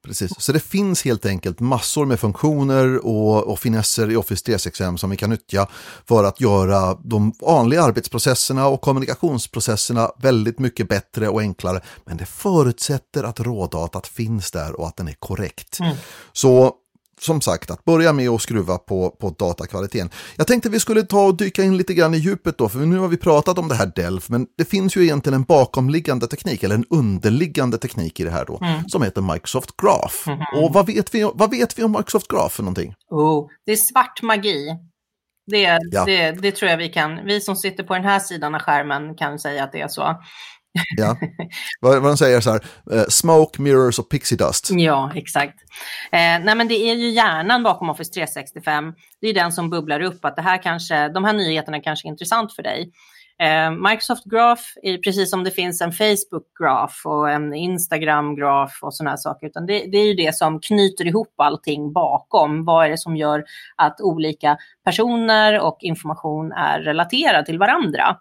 Precis, 0.02 0.32
så 0.38 0.52
det 0.52 0.60
finns 0.60 1.04
helt 1.04 1.26
enkelt 1.26 1.60
massor 1.60 2.06
med 2.06 2.20
funktioner 2.20 3.06
och, 3.06 3.52
och 3.52 3.58
finesser 3.58 4.10
i 4.10 4.16
Office 4.16 4.44
365 4.44 4.98
som 4.98 5.10
vi 5.10 5.16
kan 5.16 5.30
nyttja 5.30 5.68
för 6.06 6.24
att 6.24 6.40
göra 6.40 6.94
de 7.04 7.32
vanliga 7.40 7.82
arbetsprocesserna 7.82 8.66
och 8.66 8.80
kommunikationsprocesserna 8.80 10.10
väldigt 10.16 10.58
mycket 10.58 10.88
bättre 10.88 11.28
och 11.28 11.40
enklare. 11.40 11.80
Men 12.04 12.16
det 12.16 12.26
förutsätter 12.26 13.24
att 13.24 13.40
rådatat 13.40 14.06
finns 14.06 14.50
där 14.50 14.80
och 14.80 14.86
att 14.86 14.96
den 14.96 15.08
är 15.08 15.16
korrekt. 15.18 15.80
Mm. 15.80 15.96
Så 16.32 16.74
som 17.20 17.40
sagt, 17.40 17.70
att 17.70 17.84
börja 17.84 18.12
med 18.12 18.28
att 18.28 18.42
skruva 18.42 18.78
på, 18.78 19.10
på 19.10 19.30
datakvaliteten. 19.30 20.10
Jag 20.36 20.46
tänkte 20.46 20.68
vi 20.68 20.80
skulle 20.80 21.02
ta 21.02 21.26
och 21.26 21.36
dyka 21.36 21.62
in 21.62 21.76
lite 21.76 21.94
grann 21.94 22.14
i 22.14 22.18
djupet 22.18 22.58
då, 22.58 22.68
för 22.68 22.78
nu 22.78 22.98
har 22.98 23.08
vi 23.08 23.16
pratat 23.16 23.58
om 23.58 23.68
det 23.68 23.74
här 23.74 23.92
DELF, 23.96 24.28
men 24.28 24.46
det 24.58 24.64
finns 24.64 24.96
ju 24.96 25.02
egentligen 25.02 25.34
en 25.34 25.42
bakomliggande 25.42 26.26
teknik, 26.26 26.62
eller 26.62 26.74
en 26.74 26.84
underliggande 26.90 27.78
teknik 27.78 28.20
i 28.20 28.24
det 28.24 28.30
här 28.30 28.44
då, 28.44 28.58
mm. 28.62 28.88
som 28.88 29.02
heter 29.02 29.20
Microsoft 29.20 29.76
Graph. 29.76 30.28
Mm 30.28 30.38
-hmm. 30.38 30.64
Och 30.64 30.74
vad 30.74 30.86
vet, 30.86 31.14
vi, 31.14 31.30
vad 31.34 31.50
vet 31.50 31.78
vi 31.78 31.82
om 31.82 31.92
Microsoft 31.92 32.28
Graph 32.28 32.54
för 32.54 32.62
någonting? 32.62 32.94
Oh, 33.10 33.48
det 33.66 33.72
är 33.72 33.76
svart 33.76 34.22
magi. 34.22 34.76
Det, 35.46 35.80
ja. 35.90 36.04
det, 36.04 36.32
det 36.32 36.52
tror 36.52 36.70
jag 36.70 36.78
vi 36.78 36.88
kan, 36.88 37.24
vi 37.24 37.40
som 37.40 37.56
sitter 37.56 37.84
på 37.84 37.94
den 37.94 38.04
här 38.04 38.18
sidan 38.18 38.54
av 38.54 38.60
skärmen 38.60 39.14
kan 39.14 39.38
säga 39.38 39.64
att 39.64 39.72
det 39.72 39.80
är 39.80 39.88
så. 39.88 40.16
Ja, 40.96 41.16
vad, 41.80 42.02
vad 42.02 42.10
de 42.10 42.16
säger 42.16 42.40
så 42.40 42.50
här, 42.50 42.60
uh, 42.92 43.04
smoke, 43.08 43.62
mirrors 43.62 43.98
och 43.98 44.08
pixie 44.08 44.38
dust. 44.38 44.68
Ja, 44.70 45.12
exakt. 45.14 45.60
Eh, 46.12 46.18
nej 46.18 46.54
men 46.54 46.68
det 46.68 46.90
är 46.90 46.94
ju 46.94 47.08
hjärnan 47.08 47.62
bakom 47.62 47.90
Office 47.90 48.12
365. 48.12 48.92
Det 49.20 49.28
är 49.28 49.34
den 49.34 49.52
som 49.52 49.70
bubblar 49.70 50.00
upp 50.00 50.24
att 50.24 50.36
det 50.36 50.42
här 50.42 50.62
kanske, 50.62 51.08
de 51.08 51.24
här 51.24 51.32
nyheterna 51.32 51.80
kanske 51.80 52.08
är 52.08 52.10
intressant 52.10 52.54
för 52.54 52.62
dig. 52.62 52.92
Eh, 53.42 53.70
Microsoft 53.70 54.24
Graph 54.24 54.62
är 54.82 54.98
precis 54.98 55.30
som 55.30 55.44
det 55.44 55.50
finns 55.50 55.80
en 55.80 55.92
Facebook 55.92 56.46
Graph 56.60 57.06
och 57.06 57.30
en 57.30 57.54
Instagram 57.54 58.36
Graph 58.36 58.74
och 58.82 58.94
sådana 58.94 59.10
här 59.10 59.16
saker. 59.16 59.46
Utan 59.46 59.66
det, 59.66 59.78
det, 59.92 59.98
är 59.98 60.06
ju 60.06 60.14
det 60.14 60.34
som 60.34 60.60
knyter 60.60 61.06
ihop 61.06 61.34
allting 61.36 61.92
bakom. 61.92 62.64
Vad 62.64 62.86
är 62.86 62.90
det 62.90 62.98
som 62.98 63.16
gör 63.16 63.44
att 63.76 64.00
olika 64.00 64.56
personer 64.84 65.60
och 65.60 65.78
information 65.80 66.52
är 66.52 66.80
relaterade 66.80 67.46
till 67.46 67.58
varandra? 67.58 68.16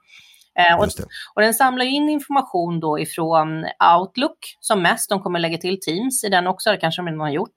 Eh, 0.60 0.80
och, 0.80 0.88
och, 1.36 1.42
den 1.42 1.54
samlar 1.54 1.86
in 1.86 2.10
information 2.10 2.80
då 2.80 3.00
ifrån 3.00 3.66
Outlook 3.98 4.38
som 4.60 4.82
mest. 4.82 5.10
De 5.10 5.22
kommer 5.22 5.40
lägga 5.40 5.58
till 5.58 5.80
Teams 5.80 6.24
i 6.24 6.30
den 6.30 6.48
också, 6.48 6.72
det 6.72 6.78
kanske 6.78 7.02
de 7.02 7.06
redan 7.06 7.20
har 7.20 7.30
gjort. 7.30 7.56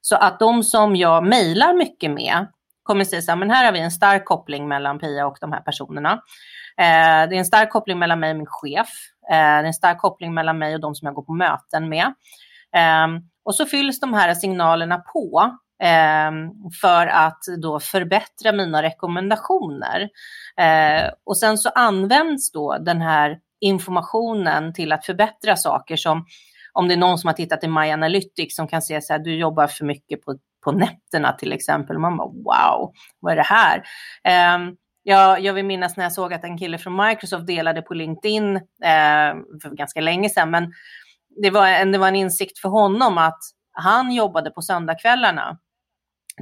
Så 0.00 0.16
att 0.16 0.38
de 0.38 0.62
som 0.62 0.96
jag 0.96 1.26
mejlar 1.26 1.74
mycket 1.74 2.10
med 2.10 2.46
kommer 2.82 3.04
säga 3.04 3.22
så 3.22 3.30
här, 3.30 3.38
men 3.38 3.50
här 3.50 3.64
har 3.64 3.72
vi 3.72 3.80
en 3.80 3.90
stark 3.90 4.24
koppling 4.24 4.68
mellan 4.68 4.98
Pia 4.98 5.26
och 5.26 5.36
de 5.40 5.52
här 5.52 5.60
personerna. 5.60 6.12
Eh, 6.78 7.28
det 7.28 7.34
är 7.34 7.38
en 7.38 7.44
stark 7.44 7.70
koppling 7.70 7.98
mellan 7.98 8.20
mig 8.20 8.30
och 8.30 8.36
min 8.36 8.46
chef. 8.46 8.88
Eh, 9.30 9.36
det 9.36 9.36
är 9.36 9.64
en 9.64 9.74
stark 9.74 9.98
koppling 9.98 10.34
mellan 10.34 10.58
mig 10.58 10.74
och 10.74 10.80
de 10.80 10.94
som 10.94 11.06
jag 11.06 11.14
går 11.14 11.22
på 11.22 11.32
möten 11.32 11.88
med. 11.88 12.06
Eh, 12.76 13.06
och 13.44 13.54
så 13.54 13.66
fylls 13.66 14.00
de 14.00 14.14
här 14.14 14.34
signalerna 14.34 14.98
på 14.98 15.58
Ehm, 15.80 16.50
för 16.80 17.06
att 17.06 17.42
då 17.62 17.80
förbättra 17.80 18.52
mina 18.52 18.82
rekommendationer. 18.82 20.08
Ehm, 20.56 21.10
och 21.24 21.38
sen 21.38 21.58
så 21.58 21.68
används 21.68 22.52
då 22.52 22.78
den 22.78 23.00
här 23.00 23.38
informationen 23.60 24.72
till 24.72 24.92
att 24.92 25.06
förbättra 25.06 25.56
saker 25.56 25.96
som 25.96 26.26
om 26.72 26.88
det 26.88 26.94
är 26.94 26.98
någon 26.98 27.18
som 27.18 27.28
har 27.28 27.34
tittat 27.34 27.64
i 27.64 27.68
My 27.68 27.90
Analytics 27.90 28.56
som 28.56 28.68
kan 28.68 28.82
se 28.82 29.02
så 29.02 29.12
här, 29.12 29.20
du 29.20 29.36
jobbar 29.36 29.66
för 29.66 29.84
mycket 29.84 30.24
på, 30.24 30.38
på 30.64 30.72
nätterna 30.72 31.32
till 31.32 31.52
exempel. 31.52 31.98
Man 31.98 32.16
bara, 32.16 32.28
wow, 32.28 32.92
vad 33.20 33.32
är 33.32 33.36
det 33.36 33.42
här? 33.42 33.82
Ehm, 34.24 34.76
jag, 35.02 35.40
jag 35.40 35.54
vill 35.54 35.64
minnas 35.64 35.96
när 35.96 36.04
jag 36.04 36.12
såg 36.12 36.32
att 36.32 36.44
en 36.44 36.58
kille 36.58 36.78
från 36.78 37.06
Microsoft 37.06 37.46
delade 37.46 37.82
på 37.82 37.94
LinkedIn 37.94 38.56
eh, 38.56 39.34
för 39.62 39.76
ganska 39.76 40.00
länge 40.00 40.28
sedan, 40.28 40.50
men 40.50 40.72
det 41.42 41.50
var, 41.50 41.66
en, 41.66 41.92
det 41.92 41.98
var 41.98 42.08
en 42.08 42.16
insikt 42.16 42.58
för 42.58 42.68
honom 42.68 43.18
att 43.18 43.38
han 43.72 44.12
jobbade 44.12 44.50
på 44.50 44.62
söndagskvällarna. 44.62 45.58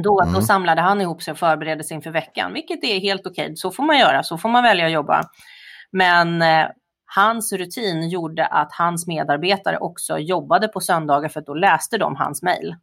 Då, 0.03 0.21
mm. 0.23 0.35
då 0.35 0.43
samlade 0.43 0.81
han 0.81 1.01
ihop 1.01 1.23
sig 1.23 1.33
och 1.33 1.39
förberedde 1.39 1.85
sig 1.85 1.95
inför 1.95 2.11
veckan, 2.11 2.53
vilket 2.53 2.85
är 2.85 3.01
helt 3.01 3.27
okej. 3.27 3.57
Så 3.57 3.71
får 3.71 3.83
man 3.83 3.99
göra, 3.99 4.23
så 4.23 4.39
får 4.39 4.49
man 4.49 4.63
välja 4.63 4.87
att 4.87 4.93
jobba. 4.93 5.25
Men 5.93 6.43
eh, 6.43 6.67
hans 7.15 7.53
rutin 7.53 8.09
gjorde 8.09 8.47
att 8.47 8.73
hans 8.73 9.07
medarbetare 9.07 9.79
också 9.79 10.19
jobbade 10.19 10.69
på 10.69 10.81
söndagar 10.81 11.29
för 11.29 11.41
att 11.41 11.47
då 11.47 11.55
läste 11.55 11.99
de 11.99 12.17
hans 12.17 12.43
mejl. 12.43 12.77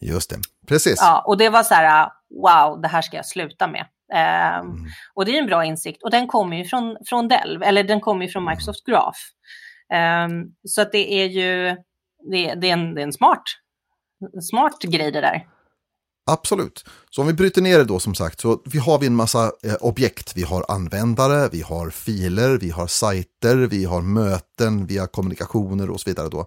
Just 0.00 0.30
det, 0.30 0.36
precis. 0.68 0.98
Ja, 1.00 1.24
och 1.26 1.38
det 1.38 1.48
var 1.48 1.62
så 1.62 1.74
här, 1.74 2.10
wow, 2.30 2.80
det 2.80 2.88
här 2.88 3.02
ska 3.02 3.16
jag 3.16 3.26
sluta 3.26 3.66
med. 3.66 3.86
Um, 4.12 4.70
mm. 4.70 4.86
Och 5.14 5.24
det 5.24 5.36
är 5.36 5.42
en 5.42 5.46
bra 5.46 5.64
insikt 5.64 6.02
och 6.02 6.10
den 6.10 6.26
kommer 6.26 6.56
ju 6.56 6.64
från, 6.64 6.96
från 7.06 7.28
Dell, 7.28 7.62
eller 7.62 7.84
den 7.84 8.00
kommer 8.00 8.24
ju 8.24 8.32
från 8.32 8.42
mm. 8.42 8.52
Microsoft 8.52 8.84
Graph. 8.84 9.18
Um, 10.26 10.54
så 10.64 10.82
att 10.82 10.92
det 10.92 11.12
är 11.12 11.26
ju, 11.26 11.76
det, 12.30 12.54
det, 12.54 12.68
är 12.68 12.72
en, 12.72 12.94
det 12.94 13.00
är 13.00 13.06
en 13.06 13.12
smart, 13.12 13.42
smart 14.50 14.82
grej 14.82 15.12
det 15.12 15.20
där. 15.20 15.46
Absolut. 16.28 16.84
Så 17.10 17.20
om 17.20 17.26
vi 17.26 17.32
bryter 17.32 17.62
ner 17.62 17.78
det 17.78 17.84
då 17.84 18.00
som 18.00 18.14
sagt 18.14 18.40
så 18.40 18.60
vi 18.64 18.78
har 18.78 18.98
vi 18.98 19.06
en 19.06 19.16
massa 19.16 19.52
eh, 19.62 19.74
objekt. 19.80 20.32
Vi 20.36 20.42
har 20.42 20.64
användare, 20.68 21.48
vi 21.52 21.60
har 21.60 21.90
filer, 21.90 22.58
vi 22.58 22.70
har 22.70 22.86
sajter, 22.86 23.56
vi 23.56 23.84
har 23.84 24.02
möten, 24.02 24.86
vi 24.86 24.98
har 24.98 25.06
kommunikationer 25.06 25.90
och 25.90 26.00
så 26.00 26.10
vidare 26.10 26.28
då. 26.28 26.46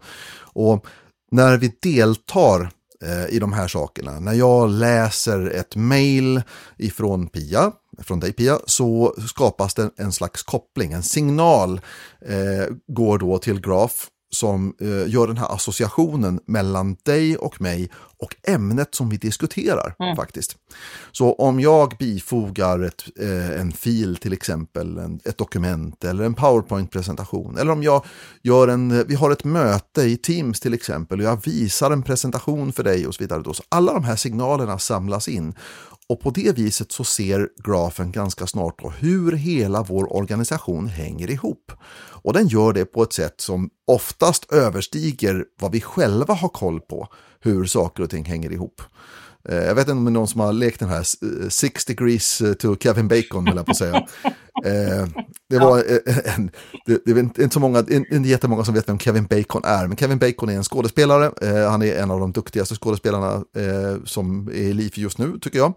Och 0.54 0.86
när 1.32 1.58
vi 1.58 1.74
deltar 1.82 2.72
eh, 3.04 3.36
i 3.36 3.39
de 3.39 3.54
här 3.54 3.67
sakerna, 3.67 4.20
när 4.20 4.34
jag 4.34 4.70
läser 4.70 5.50
ett 5.50 5.76
mail 5.76 6.41
ifrån 6.78 7.28
Pia, 7.28 7.72
från 8.04 8.20
dig 8.20 8.34
Pia, 8.34 8.60
så 8.65 9.15
skapas 9.28 9.74
det 9.74 9.89
en 9.98 10.12
slags 10.12 10.44
koppling, 10.44 10.91
en 10.91 11.04
signal 11.04 11.82
eh, 12.26 12.76
går 12.88 13.17
då 13.17 13.38
till 13.38 13.62
Graph 13.62 13.96
som 14.32 14.74
eh, 14.82 15.13
gör 15.13 15.28
den 15.28 15.38
här 15.38 15.56
associationen 15.56 16.39
mellan 16.46 16.96
dig 17.04 17.38
och 17.38 17.62
mig 17.62 17.89
och 17.94 18.36
ämnet 18.44 18.96
som 18.96 19.10
vi 19.10 19.17
diskuterar 19.17 19.96
mm. 20.00 20.15
faktiskt. 20.15 20.56
Så 21.12 21.34
om 21.34 21.60
jag 21.60 21.96
bifogar 22.00 22.80
ett, 22.80 23.04
eh, 23.20 23.62
en 23.62 23.72
fil 23.72 24.17
till 24.17 24.34
exempel, 24.34 24.98
en, 24.98 25.20
ett 25.26 25.38
dokument 25.38 26.04
eller 26.04 26.24
en 26.24 26.34
powerpoint-presentation 26.34 27.58
eller 27.58 27.72
om 27.72 27.84
jag 27.84 28.06
gör 28.41 28.67
en, 28.67 29.08
vi 29.08 29.15
har 29.15 29.32
ett 29.32 29.44
möte 29.44 30.02
i 30.02 30.17
Teams 30.17 30.60
till 30.60 30.74
exempel 30.74 31.20
och 31.20 31.26
jag 31.26 31.46
visar 31.46 31.91
en 31.91 32.04
presentation 32.04 32.74
för 32.74 32.84
dig 32.84 33.08
och 33.08 33.15
så 33.15 33.24
vidare. 33.24 33.41
Då. 33.41 33.54
Så 33.54 33.63
alla 33.70 33.94
de 33.94 34.04
här 34.04 34.15
signalerna 34.15 34.80
samlas 34.80 35.28
in 35.28 35.54
och 36.12 36.19
på 36.19 36.30
det 36.30 36.58
viset 36.58 36.91
så 36.91 37.04
ser 37.04 37.50
grafen 37.63 38.12
ganska 38.12 38.47
snart 38.47 38.82
hur 39.00 39.32
hela 39.32 39.84
vår 39.84 40.13
organisation 40.13 40.88
hänger 40.88 41.32
ihop. 41.32 41.71
Och 42.24 42.34
den 42.34 42.47
gör 42.47 42.74
det 42.74 42.86
på 42.86 43.04
ett 43.04 43.13
sätt 43.13 43.41
som 43.41 43.69
oftast 43.88 44.52
överstiger 44.52 45.45
vad 45.62 45.71
vi 45.71 45.82
själva 45.82 46.34
har 46.34 46.50
koll 46.50 46.80
på, 46.80 47.08
hur 47.39 47.65
saker 47.65 48.04
och 48.04 48.10
ting 48.10 48.26
hänger 48.26 48.52
ihop. 48.52 48.82
Eh, 49.49 49.56
jag 49.56 49.75
vet 49.75 49.82
inte 49.82 49.91
om 49.91 50.06
det 50.06 50.10
är 50.10 50.13
någon 50.13 50.27
som 50.27 50.41
har 50.41 50.54
lekt 50.54 50.80
den 50.80 50.89
här 50.89 51.04
Six 51.49 51.86
degrees 51.86 52.41
to 52.60 52.75
Kevin 52.80 53.08
Bacon, 53.08 53.47
höll 53.47 53.58
jag 53.58 53.65
på 53.65 53.71
att 53.71 53.77
säga. 53.77 54.08
Eh, 54.65 55.08
det 55.49 55.60
var 55.60 55.84
en, 56.36 56.51
det, 56.86 57.01
det 57.06 57.12
är 57.12 57.19
inte 57.19 57.49
så 57.49 57.60
många, 57.60 57.80
inte 57.89 58.30
jättemånga 58.30 58.63
som 58.63 58.73
vet 58.73 58.89
vem 58.89 58.99
Kevin 58.99 59.25
Bacon 59.25 59.62
är, 59.65 59.88
men 59.88 59.97
Kevin 59.97 60.17
Bacon 60.17 60.49
är 60.49 60.54
en 60.54 60.63
skådespelare. 60.63 61.32
Eh, 61.41 61.69
han 61.69 61.82
är 61.82 61.95
en 61.95 62.12
av 62.12 62.19
de 62.19 62.32
duktigaste 62.32 62.75
skådespelarna 62.75 63.43
som 64.06 64.47
är 64.47 64.54
i 64.54 64.73
liv 64.73 64.91
just 64.95 65.17
nu, 65.17 65.39
tycker 65.41 65.60
jag. 65.60 65.73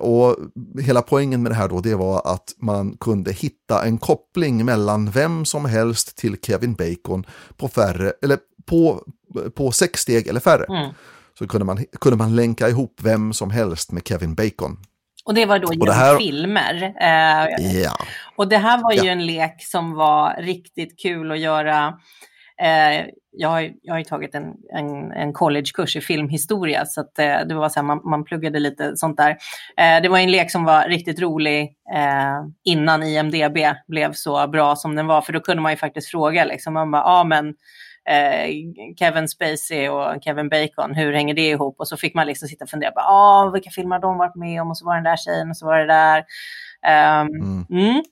Och 0.00 0.36
hela 0.80 1.02
poängen 1.02 1.42
med 1.42 1.52
det 1.52 1.56
här 1.56 1.68
då, 1.68 1.80
det 1.80 1.94
var 1.94 2.22
att 2.34 2.54
man 2.60 2.96
kunde 3.00 3.32
hitta 3.32 3.84
en 3.84 3.98
koppling 3.98 4.64
mellan 4.64 5.10
vem 5.10 5.44
som 5.44 5.64
helst 5.64 6.16
till 6.16 6.36
Kevin 6.42 6.74
Bacon 6.74 7.26
på 7.56 7.68
färre, 7.68 8.12
eller 8.22 8.38
på, 8.66 9.04
på 9.54 9.72
sex 9.72 10.00
steg 10.00 10.26
eller 10.26 10.40
färre. 10.40 10.64
Mm 10.64 10.94
så 11.40 11.48
kunde 11.48 11.64
man, 11.64 11.84
kunde 12.00 12.18
man 12.18 12.36
länka 12.36 12.68
ihop 12.68 13.00
vem 13.02 13.32
som 13.32 13.50
helst 13.50 13.92
med 13.92 14.08
Kevin 14.08 14.34
Bacon. 14.34 14.76
Och 15.24 15.34
det 15.34 15.46
var 15.46 15.58
då 15.58 15.72
genom 15.72 15.94
här... 15.94 16.16
filmer. 16.16 16.94
Eh, 17.00 17.80
ja. 17.82 17.96
Och 18.36 18.48
det 18.48 18.58
här 18.58 18.82
var 18.82 18.92
ju 18.92 19.06
ja. 19.06 19.12
en 19.12 19.26
lek 19.26 19.64
som 19.64 19.94
var 19.94 20.42
riktigt 20.42 21.02
kul 21.02 21.32
att 21.32 21.38
göra. 21.38 21.86
Eh, 22.62 23.06
jag, 23.32 23.48
har, 23.48 23.70
jag 23.82 23.94
har 23.94 23.98
ju 23.98 24.04
tagit 24.04 24.34
en, 24.34 24.44
en, 24.74 25.12
en 25.12 25.32
collegekurs 25.32 25.96
i 25.96 26.00
filmhistoria, 26.00 26.86
så 26.86 27.00
att, 27.00 27.18
eh, 27.18 27.38
det 27.48 27.54
var 27.54 27.68
så 27.68 27.80
här, 27.80 27.86
man, 27.86 28.00
man 28.04 28.24
pluggade 28.24 28.58
lite 28.58 28.96
sånt 28.96 29.16
där. 29.16 29.30
Eh, 29.76 30.02
det 30.02 30.08
var 30.08 30.18
en 30.18 30.30
lek 30.30 30.50
som 30.50 30.64
var 30.64 30.88
riktigt 30.88 31.20
rolig 31.20 31.60
eh, 31.94 32.40
innan 32.64 33.02
IMDB 33.02 33.58
blev 33.88 34.12
så 34.12 34.48
bra 34.48 34.76
som 34.76 34.96
den 34.96 35.06
var, 35.06 35.20
för 35.20 35.32
då 35.32 35.40
kunde 35.40 35.62
man 35.62 35.72
ju 35.72 35.76
faktiskt 35.76 36.10
fråga, 36.10 36.44
liksom, 36.44 36.74
man 36.74 36.90
bara, 36.90 37.02
ja 37.02 37.24
men 37.24 37.54
Kevin 38.98 39.28
Spacey 39.28 39.88
och 39.88 40.22
Kevin 40.22 40.48
Bacon, 40.48 40.94
hur 40.94 41.12
hänger 41.12 41.34
det 41.34 41.48
ihop? 41.48 41.74
Och 41.78 41.88
så 41.88 41.96
fick 41.96 42.14
man 42.14 42.26
liksom 42.26 42.48
sitta 42.48 42.64
och 42.64 42.70
fundera, 42.70 42.90
på, 42.90 43.00
ah, 43.00 43.50
vilka 43.50 43.70
filmer 43.70 43.96
har 43.96 44.00
de 44.02 44.18
varit 44.18 44.34
med 44.34 44.62
om? 44.62 44.70
Och 44.70 44.78
så 44.78 44.84
var 44.86 44.94
den 44.94 45.04
där 45.04 45.16
tjejen 45.16 45.50
och 45.50 45.56
så 45.56 45.66
var 45.66 45.78
det 45.78 45.86
där. 45.86 46.24
Um, 47.22 47.28
mm. 47.28 47.66
Mm. 47.70 48.02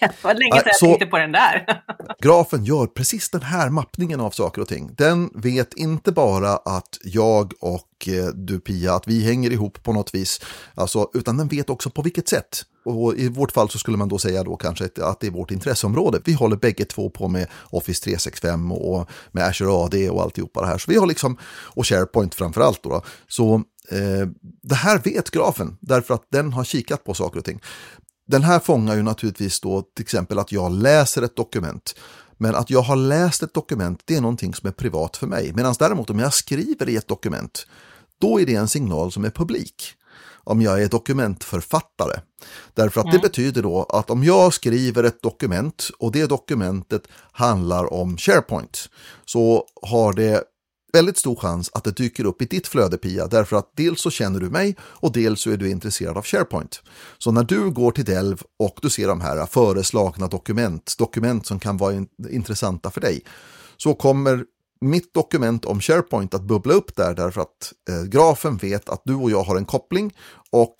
Det 0.00 0.24
var 0.24 0.34
länge 0.34 0.60
sedan 0.60 0.62
jag 0.64 0.78
tänkte 0.78 1.06
på 1.06 1.18
den 1.18 1.32
där. 1.32 1.82
grafen 2.22 2.64
gör 2.64 2.86
precis 2.86 3.30
den 3.30 3.42
här 3.42 3.70
mappningen 3.70 4.20
av 4.20 4.30
saker 4.30 4.62
och 4.62 4.68
ting. 4.68 4.94
Den 4.96 5.30
vet 5.34 5.74
inte 5.74 6.12
bara 6.12 6.56
att 6.56 6.98
jag 7.02 7.52
och 7.60 8.08
eh, 8.08 8.26
du 8.34 8.60
Pia, 8.60 8.94
att 8.94 9.08
vi 9.08 9.24
hänger 9.24 9.50
ihop 9.50 9.82
på 9.82 9.92
något 9.92 10.14
vis, 10.14 10.40
alltså, 10.74 11.10
utan 11.14 11.36
den 11.36 11.48
vet 11.48 11.70
också 11.70 11.90
på 11.90 12.02
vilket 12.02 12.28
sätt. 12.28 12.64
Och 12.84 13.14
I 13.16 13.28
vårt 13.28 13.52
fall 13.52 13.68
så 13.68 13.78
skulle 13.78 13.96
man 13.96 14.08
då 14.08 14.18
säga 14.18 14.44
då 14.44 14.56
kanske 14.56 14.84
att 14.84 15.20
det 15.20 15.26
är 15.26 15.30
vårt 15.30 15.50
intresseområde. 15.50 16.20
Vi 16.24 16.32
håller 16.32 16.56
bägge 16.56 16.84
två 16.84 17.10
på 17.10 17.28
med 17.28 17.46
Office 17.70 18.04
365 18.04 18.72
och 18.72 19.10
med 19.32 19.44
Azure 19.44 19.84
AD 19.84 20.10
och 20.10 20.22
alltihopa 20.22 20.60
det 20.60 20.66
här. 20.66 20.78
Så 20.78 20.90
vi 20.90 20.96
har 20.96 21.06
liksom, 21.06 21.38
och 21.44 21.86
SharePoint 21.86 22.34
framför 22.34 22.60
allt 22.60 22.82
då. 22.82 22.90
då. 22.90 23.02
Så 23.28 23.54
eh, 23.90 24.28
det 24.62 24.74
här 24.74 24.98
vet 24.98 25.30
grafen 25.30 25.76
därför 25.80 26.14
att 26.14 26.26
den 26.30 26.52
har 26.52 26.64
kikat 26.64 27.04
på 27.04 27.14
saker 27.14 27.38
och 27.38 27.44
ting. 27.44 27.60
Den 28.30 28.42
här 28.42 28.58
fångar 28.58 28.96
ju 28.96 29.02
naturligtvis 29.02 29.60
då 29.60 29.82
till 29.82 30.02
exempel 30.02 30.38
att 30.38 30.52
jag 30.52 30.72
läser 30.72 31.22
ett 31.22 31.36
dokument. 31.36 31.94
Men 32.36 32.54
att 32.54 32.70
jag 32.70 32.82
har 32.82 32.96
läst 32.96 33.42
ett 33.42 33.54
dokument, 33.54 34.02
det 34.04 34.16
är 34.16 34.20
någonting 34.20 34.54
som 34.54 34.68
är 34.68 34.72
privat 34.72 35.16
för 35.16 35.26
mig. 35.26 35.52
Medan 35.54 35.74
däremot 35.78 36.10
om 36.10 36.18
jag 36.18 36.34
skriver 36.34 36.88
i 36.88 36.96
ett 36.96 37.08
dokument, 37.08 37.66
då 38.20 38.40
är 38.40 38.46
det 38.46 38.54
en 38.54 38.68
signal 38.68 39.12
som 39.12 39.24
är 39.24 39.30
publik 39.30 39.94
om 40.44 40.62
jag 40.62 40.82
är 40.82 40.88
dokumentförfattare. 40.88 42.20
Därför 42.74 43.00
att 43.00 43.06
mm. 43.06 43.16
det 43.16 43.28
betyder 43.28 43.62
då 43.62 43.82
att 43.82 44.10
om 44.10 44.24
jag 44.24 44.54
skriver 44.54 45.04
ett 45.04 45.22
dokument 45.22 45.90
och 45.98 46.12
det 46.12 46.26
dokumentet 46.26 47.02
handlar 47.32 47.92
om 47.92 48.16
SharePoint 48.16 48.88
så 49.24 49.64
har 49.82 50.12
det 50.12 50.44
väldigt 50.92 51.18
stor 51.18 51.36
chans 51.36 51.70
att 51.74 51.84
det 51.84 51.90
dyker 51.90 52.24
upp 52.24 52.42
i 52.42 52.44
ditt 52.44 52.66
flöde 52.66 52.98
Pia, 52.98 53.26
därför 53.26 53.56
att 53.56 53.72
dels 53.76 54.00
så 54.00 54.10
känner 54.10 54.40
du 54.40 54.50
mig 54.50 54.76
och 54.80 55.12
dels 55.12 55.40
så 55.40 55.50
är 55.50 55.56
du 55.56 55.70
intresserad 55.70 56.16
av 56.16 56.24
SharePoint. 56.24 56.82
Så 57.18 57.32
när 57.32 57.44
du 57.44 57.70
går 57.70 57.92
till 57.92 58.04
Delv 58.04 58.42
och 58.58 58.78
du 58.82 58.90
ser 58.90 59.08
de 59.08 59.20
här 59.20 59.46
föreslagna 59.46 60.28
dokument, 60.28 60.94
dokument 60.98 61.46
som 61.46 61.60
kan 61.60 61.76
vara 61.76 61.94
in 61.94 62.08
intressanta 62.30 62.90
för 62.90 63.00
dig, 63.00 63.22
så 63.76 63.94
kommer 63.94 64.44
mitt 64.80 65.14
dokument 65.14 65.64
om 65.64 65.80
SharePoint 65.80 66.34
att 66.34 66.42
bubbla 66.42 66.74
upp 66.74 66.96
där 66.96 67.14
därför 67.14 67.40
att 67.40 67.72
eh, 67.90 68.02
grafen 68.02 68.56
vet 68.56 68.88
att 68.88 69.02
du 69.04 69.14
och 69.14 69.30
jag 69.30 69.42
har 69.42 69.56
en 69.56 69.64
koppling 69.64 70.14
och 70.50 70.74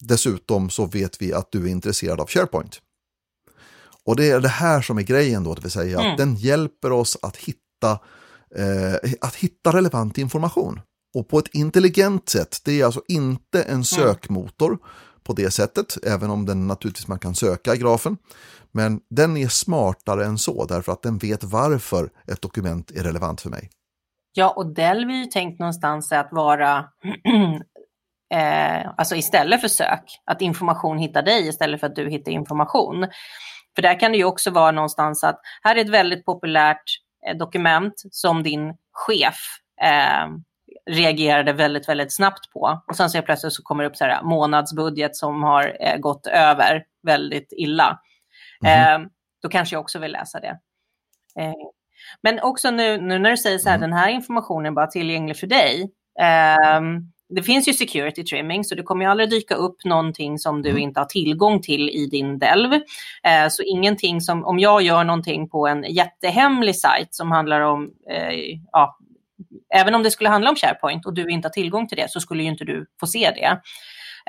dessutom 0.00 0.70
så 0.70 0.86
vet 0.86 1.22
vi 1.22 1.32
att 1.32 1.52
du 1.52 1.64
är 1.64 1.70
intresserad 1.70 2.20
av 2.20 2.28
SharePoint. 2.28 2.80
Och 4.04 4.16
det 4.16 4.30
är 4.30 4.40
det 4.40 4.48
här 4.48 4.82
som 4.82 4.98
är 4.98 5.02
grejen 5.02 5.44
då, 5.44 5.54
det 5.54 5.62
vill 5.62 5.70
säga 5.70 6.00
mm. 6.00 6.12
att 6.12 6.18
den 6.18 6.36
hjälper 6.36 6.92
oss 6.92 7.18
att 7.22 7.36
hitta, 7.36 7.98
eh, 8.54 9.10
att 9.20 9.34
hitta 9.34 9.72
relevant 9.72 10.18
information. 10.18 10.80
Och 11.14 11.28
på 11.28 11.38
ett 11.38 11.54
intelligent 11.54 12.28
sätt, 12.28 12.58
det 12.64 12.80
är 12.80 12.84
alltså 12.84 13.02
inte 13.08 13.62
en 13.62 13.70
mm. 13.70 13.84
sökmotor 13.84 14.78
på 15.22 15.32
det 15.32 15.50
sättet, 15.50 16.04
även 16.06 16.30
om 16.30 16.46
den 16.46 16.66
naturligtvis 16.66 17.08
man 17.08 17.18
kan 17.18 17.34
söka 17.34 17.74
i 17.74 17.78
grafen. 17.78 18.16
Men 18.72 19.00
den 19.10 19.36
är 19.36 19.48
smartare 19.48 20.24
än 20.24 20.38
så 20.38 20.64
därför 20.64 20.92
att 20.92 21.02
den 21.02 21.18
vet 21.18 21.44
varför 21.44 22.10
ett 22.32 22.42
dokument 22.42 22.90
är 22.90 23.02
relevant 23.02 23.40
för 23.40 23.50
mig. 23.50 23.70
Ja, 24.32 24.50
och 24.56 24.74
Delv 24.74 25.10
är 25.10 25.14
ju 25.14 25.24
tänkt 25.24 25.60
någonstans 25.60 26.12
att 26.12 26.28
vara, 26.32 26.78
eh, 28.34 28.90
alltså 28.96 29.16
istället 29.16 29.60
för 29.60 29.68
sök, 29.68 30.20
att 30.24 30.42
information 30.42 30.98
hittar 30.98 31.22
dig 31.22 31.48
istället 31.48 31.80
för 31.80 31.86
att 31.86 31.96
du 31.96 32.10
hittar 32.10 32.32
information. 32.32 33.06
För 33.74 33.82
där 33.82 34.00
kan 34.00 34.12
det 34.12 34.18
ju 34.18 34.24
också 34.24 34.50
vara 34.50 34.70
någonstans 34.70 35.24
att 35.24 35.40
här 35.62 35.76
är 35.76 35.80
ett 35.80 35.90
väldigt 35.90 36.24
populärt 36.24 36.82
dokument 37.34 37.94
som 38.10 38.42
din 38.42 38.74
chef 38.92 39.36
eh, 39.82 40.26
reagerade 40.90 41.52
väldigt, 41.52 41.88
väldigt 41.88 42.14
snabbt 42.14 42.52
på. 42.52 42.82
Och 42.88 42.96
sen 42.96 43.10
så 43.10 43.22
plötsligt 43.22 43.52
så 43.52 43.62
kommer 43.62 43.84
det 43.84 43.90
upp 43.90 43.96
så 43.96 44.04
här 44.04 44.22
månadsbudget 44.22 45.16
som 45.16 45.42
har 45.42 45.76
eh, 45.80 45.96
gått 45.96 46.26
över 46.26 46.84
väldigt 47.02 47.52
illa. 47.52 48.00
Mm. 48.64 49.02
Eh, 49.02 49.08
då 49.42 49.48
kanske 49.48 49.76
jag 49.76 49.80
också 49.80 49.98
vill 49.98 50.12
läsa 50.12 50.40
det. 50.40 50.58
Eh, 51.40 51.52
men 52.22 52.40
också 52.40 52.70
nu, 52.70 53.00
nu 53.00 53.18
när 53.18 53.30
du 53.30 53.36
säger 53.36 53.58
så 53.58 53.68
här, 53.68 53.76
mm. 53.76 53.90
den 53.90 53.98
här 53.98 54.08
informationen 54.08 54.66
är 54.66 54.70
bara 54.70 54.86
tillgänglig 54.86 55.36
för 55.36 55.46
dig. 55.46 55.90
Um, 56.78 57.12
det 57.28 57.42
finns 57.42 57.68
ju 57.68 57.72
security 57.72 58.24
trimming, 58.24 58.64
så 58.64 58.74
det 58.74 58.82
kommer 58.82 59.04
ju 59.04 59.10
aldrig 59.10 59.30
dyka 59.30 59.54
upp 59.54 59.84
någonting 59.84 60.38
som 60.38 60.62
du 60.62 60.70
mm. 60.70 60.82
inte 60.82 61.00
har 61.00 61.04
tillgång 61.04 61.62
till 61.62 61.90
i 61.90 62.06
din 62.06 62.38
Delv. 62.38 62.72
Eh, 62.72 63.48
så 63.50 63.62
ingenting 63.62 64.20
som, 64.20 64.44
om 64.44 64.58
jag 64.58 64.82
gör 64.82 65.04
någonting 65.04 65.48
på 65.48 65.66
en 65.66 65.82
jättehemlig 65.82 66.76
sajt 66.76 67.14
som 67.14 67.30
handlar 67.30 67.60
om, 67.60 67.90
eh, 68.10 68.58
ja, 68.72 68.98
även 69.74 69.94
om 69.94 70.02
det 70.02 70.10
skulle 70.10 70.30
handla 70.30 70.50
om 70.50 70.56
SharePoint 70.56 71.06
och 71.06 71.14
du 71.14 71.30
inte 71.30 71.48
har 71.48 71.52
tillgång 71.52 71.88
till 71.88 71.98
det 71.98 72.10
så 72.10 72.20
skulle 72.20 72.42
ju 72.42 72.48
inte 72.48 72.64
du 72.64 72.86
få 73.00 73.06
se 73.06 73.30
det. 73.30 73.60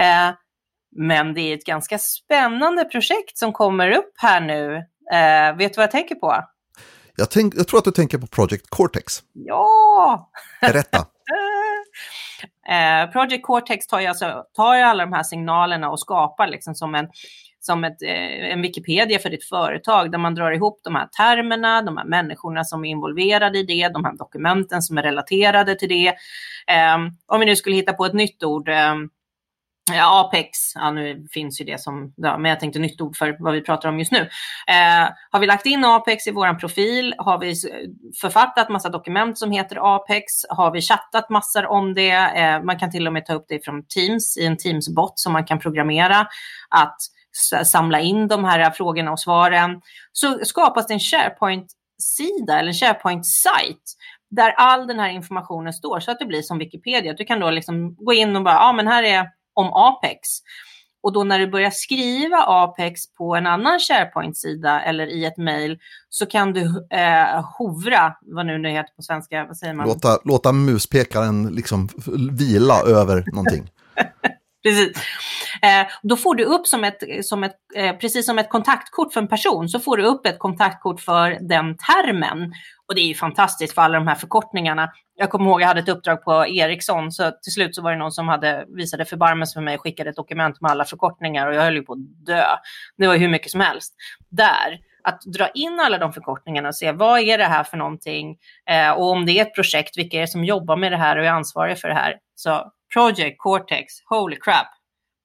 Eh, 0.04 0.36
men 0.96 1.34
det 1.34 1.42
är 1.42 1.54
ett 1.54 1.66
ganska 1.66 1.98
spännande 1.98 2.84
projekt 2.84 3.38
som 3.38 3.54
kommer 3.54 3.92
upp 3.92 4.14
här 4.18 4.42
nu. 4.42 4.76
Eh, 5.14 5.58
vet 5.58 5.74
du 5.74 5.78
vad 5.78 5.84
jag 5.84 5.92
tänker 5.92 6.16
på? 6.16 6.44
Jag, 7.16 7.32
tänk, 7.32 7.56
jag 7.56 7.68
tror 7.68 7.78
att 7.78 7.86
du 7.86 7.92
tänker 7.92 8.18
på 8.18 8.28
Project 8.28 8.70
Cortex. 8.70 9.24
Ja! 9.34 10.32
Berätta. 10.62 10.98
eh, 12.70 13.12
Project 13.12 13.46
Cortex 13.46 13.88
tar 13.88 14.00
ju, 14.00 14.08
alltså, 14.08 14.44
tar 14.54 14.76
ju 14.76 14.82
alla 14.82 15.06
de 15.06 15.14
här 15.14 15.24
signalerna 15.24 15.90
och 15.90 16.00
skapar 16.00 16.48
liksom 16.48 16.76
som 16.76 16.96
en 16.96 17.08
som 17.60 17.84
ett, 17.84 18.02
eh, 18.02 18.52
en 18.52 18.62
Wikipedia 18.62 19.20
för 19.20 19.30
ditt 19.30 19.44
företag 19.44 20.12
där 20.12 20.18
man 20.18 20.36
drar 20.36 20.52
ihop 20.52 20.82
de 20.84 20.96
här 20.96 21.08
termerna, 21.08 21.82
de 21.82 21.98
här 21.98 22.06
människorna 22.06 22.64
som 22.64 22.86
är 22.86 22.90
involverade 22.90 23.60
i 23.60 23.64
det, 23.64 23.90
de 23.90 24.06
här 24.06 24.18
dokumenten 24.18 24.82
som 24.82 24.98
är 24.98 25.04
relaterade 25.04 25.76
till 25.76 25.90
det. 25.90 26.08
Eh, 26.68 26.96
om 27.26 27.40
vi 27.40 27.46
nu 27.46 27.56
skulle 27.56 27.76
hitta 27.76 27.94
på 27.94 28.06
ett 28.06 28.14
nytt 28.14 28.44
ord, 28.44 28.70
ehm, 28.70 29.10
Ja, 29.92 30.22
Apex, 30.22 30.50
ja, 30.76 30.92
nu 30.92 31.28
finns 31.32 31.62
ju 31.62 31.66
det 31.66 31.82
som, 31.82 32.14
ja, 32.16 32.38
men 32.38 32.50
jag 32.50 32.60
tänkte 32.60 32.80
nytt 32.80 33.02
ord 33.02 33.16
för 33.16 33.36
vad 33.40 33.54
vi 33.54 33.62
pratar 33.62 33.90
om 33.90 34.00
just 34.00 34.12
nu. 34.12 34.20
Eh, 34.68 35.10
har 35.32 35.40
vi 35.40 35.48
lagt 35.48 35.66
in 35.66 35.86
Apex 35.86 36.28
i 36.28 36.32
vår 36.32 36.54
profil? 36.54 37.16
Har 37.18 37.40
vi 37.40 37.50
eh, 37.50 37.56
författat 38.22 38.70
massa 38.70 38.90
dokument 38.90 39.38
som 39.38 39.52
heter 39.52 39.96
Apex? 39.96 40.26
Har 40.50 40.72
vi 40.72 40.82
chattat 40.82 41.30
massor 41.30 41.66
om 41.66 41.94
det? 41.94 42.12
Eh, 42.12 42.64
man 42.64 42.80
kan 42.80 42.92
till 42.92 43.08
och 43.08 43.14
med 43.14 43.26
ta 43.26 43.34
upp 43.34 43.46
det 43.48 43.66
från 43.66 43.84
Teams 43.88 44.38
i 44.38 44.46
en 44.46 44.58
Teams-bot 44.58 45.14
som 45.16 45.34
man 45.34 45.46
kan 45.46 45.60
programmera 45.60 46.28
att 46.70 46.98
samla 47.66 48.00
in 48.00 48.28
de 48.28 48.46
här 48.46 48.60
eh, 48.60 48.72
frågorna 48.72 49.12
och 49.12 49.20
svaren. 49.20 49.82
Så 50.12 50.40
skapas 50.46 50.88
det 50.88 50.94
en 50.94 51.00
SharePoint-sida 51.00 52.60
eller 52.60 52.68
en 52.68 52.74
SharePoint-sajt 52.74 53.84
där 54.30 54.52
all 54.52 54.88
den 54.88 55.00
här 55.00 55.10
informationen 55.10 55.74
står 55.74 56.00
så 56.00 56.12
att 56.12 56.20
det 56.20 56.26
blir 56.26 56.42
som 56.42 56.58
Wikipedia. 56.58 57.14
Du 57.14 57.26
kan 57.26 57.40
då 57.40 57.50
liksom 57.50 57.96
gå 57.96 58.14
in 58.14 58.36
och 58.36 58.44
bara, 58.44 58.56
ja 58.56 58.74
men 58.74 58.88
här 58.88 59.04
är 59.04 59.28
om 59.58 59.74
Apex. 59.74 60.20
Och 61.04 61.14
då 61.14 61.24
när 61.24 61.40
du 61.40 61.48
börjar 61.48 61.70
skriva 61.70 62.38
Apex 62.38 63.14
på 63.14 63.36
en 63.36 63.48
annan 63.48 63.80
SharePoint-sida 63.80 64.82
eller 64.82 65.08
i 65.08 65.26
ett 65.26 65.38
mejl 65.38 65.80
så 66.10 66.26
kan 66.26 66.54
du 66.54 66.88
eh, 66.92 67.46
hovra, 67.58 68.14
vad 68.22 68.46
nu 68.46 68.58
det 68.58 68.70
heter 68.70 68.94
på 68.96 69.02
svenska, 69.02 69.46
vad 69.46 69.58
säger 69.58 69.74
man? 69.74 69.88
Låta, 69.88 70.20
låta 70.24 70.52
muspekaren 70.52 71.48
liksom 71.48 71.90
vila 72.32 72.82
över 72.82 73.24
någonting. 73.34 73.70
Precis. 74.64 74.98
Eh, 75.62 75.88
då 76.04 76.18
får 76.18 76.36
du 76.36 76.44
upp 76.44 76.68
som 76.68 76.84
ett, 76.84 77.04
som 77.22 77.44
ett 77.44 77.56
eh, 77.76 77.96
precis 77.96 78.26
som 78.26 78.40
ett 78.40 78.50
kontaktkort 78.50 79.14
för 79.14 79.22
en 79.22 79.28
person, 79.28 79.70
så 79.70 79.80
får 79.80 79.98
du 79.98 80.04
upp 80.04 80.26
ett 80.26 80.40
kontaktkort 80.40 81.02
för 81.02 81.38
den 81.42 81.78
termen. 81.78 82.54
Och 82.88 82.96
det 82.96 83.02
är 83.02 83.06
ju 83.06 83.16
fantastiskt 83.16 83.76
för 83.76 83.82
alla 83.82 83.98
de 83.98 84.08
här 84.08 84.16
förkortningarna. 84.16 84.92
Jag 85.16 85.30
kommer 85.30 85.46
ihåg 85.46 85.62
jag 85.62 85.68
hade 85.68 85.80
ett 85.80 85.90
uppdrag 85.90 86.24
på 86.24 86.48
Ericsson, 86.48 87.12
så 87.12 87.32
till 87.32 87.54
slut 87.54 87.76
så 87.76 87.82
var 87.82 87.92
det 87.92 87.98
någon 87.98 88.12
som 88.12 88.28
hade 88.28 88.66
visade 88.68 89.06
förbarmelse 89.06 89.54
för 89.54 89.62
mig 89.62 89.76
och 89.76 89.82
skickade 89.82 90.10
ett 90.10 90.16
dokument 90.16 90.62
med 90.62 90.72
alla 90.72 90.86
förkortningar 90.86 91.48
och 91.48 91.56
jag 91.56 91.62
höll 91.62 91.76
ju 91.76 91.82
på 91.82 91.94
att 91.94 92.26
dö. 92.26 92.46
Det 92.98 93.08
var 93.08 93.18
hur 93.18 93.30
mycket 93.30 93.52
som 93.52 93.60
helst. 93.60 93.96
Där, 94.30 94.80
att 95.04 95.22
dra 95.22 95.50
in 95.50 95.80
alla 95.80 95.98
de 95.98 96.14
förkortningarna 96.14 96.68
och 96.68 96.76
se 96.76 96.92
vad 96.92 97.20
är 97.20 97.38
det 97.38 97.46
här 97.46 97.64
för 97.64 97.78
någonting 97.78 98.38
eh, 98.70 98.92
och 98.92 99.12
om 99.12 99.26
det 99.26 99.32
är 99.32 99.42
ett 99.42 99.56
projekt, 99.56 99.98
vilka 99.98 100.18
är 100.18 100.22
det 100.22 100.28
som 100.28 100.44
jobbar 100.44 100.78
med 100.78 100.92
det 100.92 100.98
här 100.98 101.18
och 101.18 101.26
är 101.26 101.30
ansvariga 101.30 101.76
för 101.76 101.88
det 101.88 101.94
här. 101.94 102.16
Så 102.36 102.72
Project 102.94 103.36
Cortex, 103.38 103.94
holy 104.06 104.36
crap, 104.36 104.68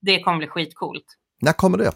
det 0.01 0.21
kommer 0.21 0.39
bli 0.39 0.47
skitcoolt. 0.47 1.05
När 1.41 1.53
kommer 1.53 1.79
det? 1.79 1.93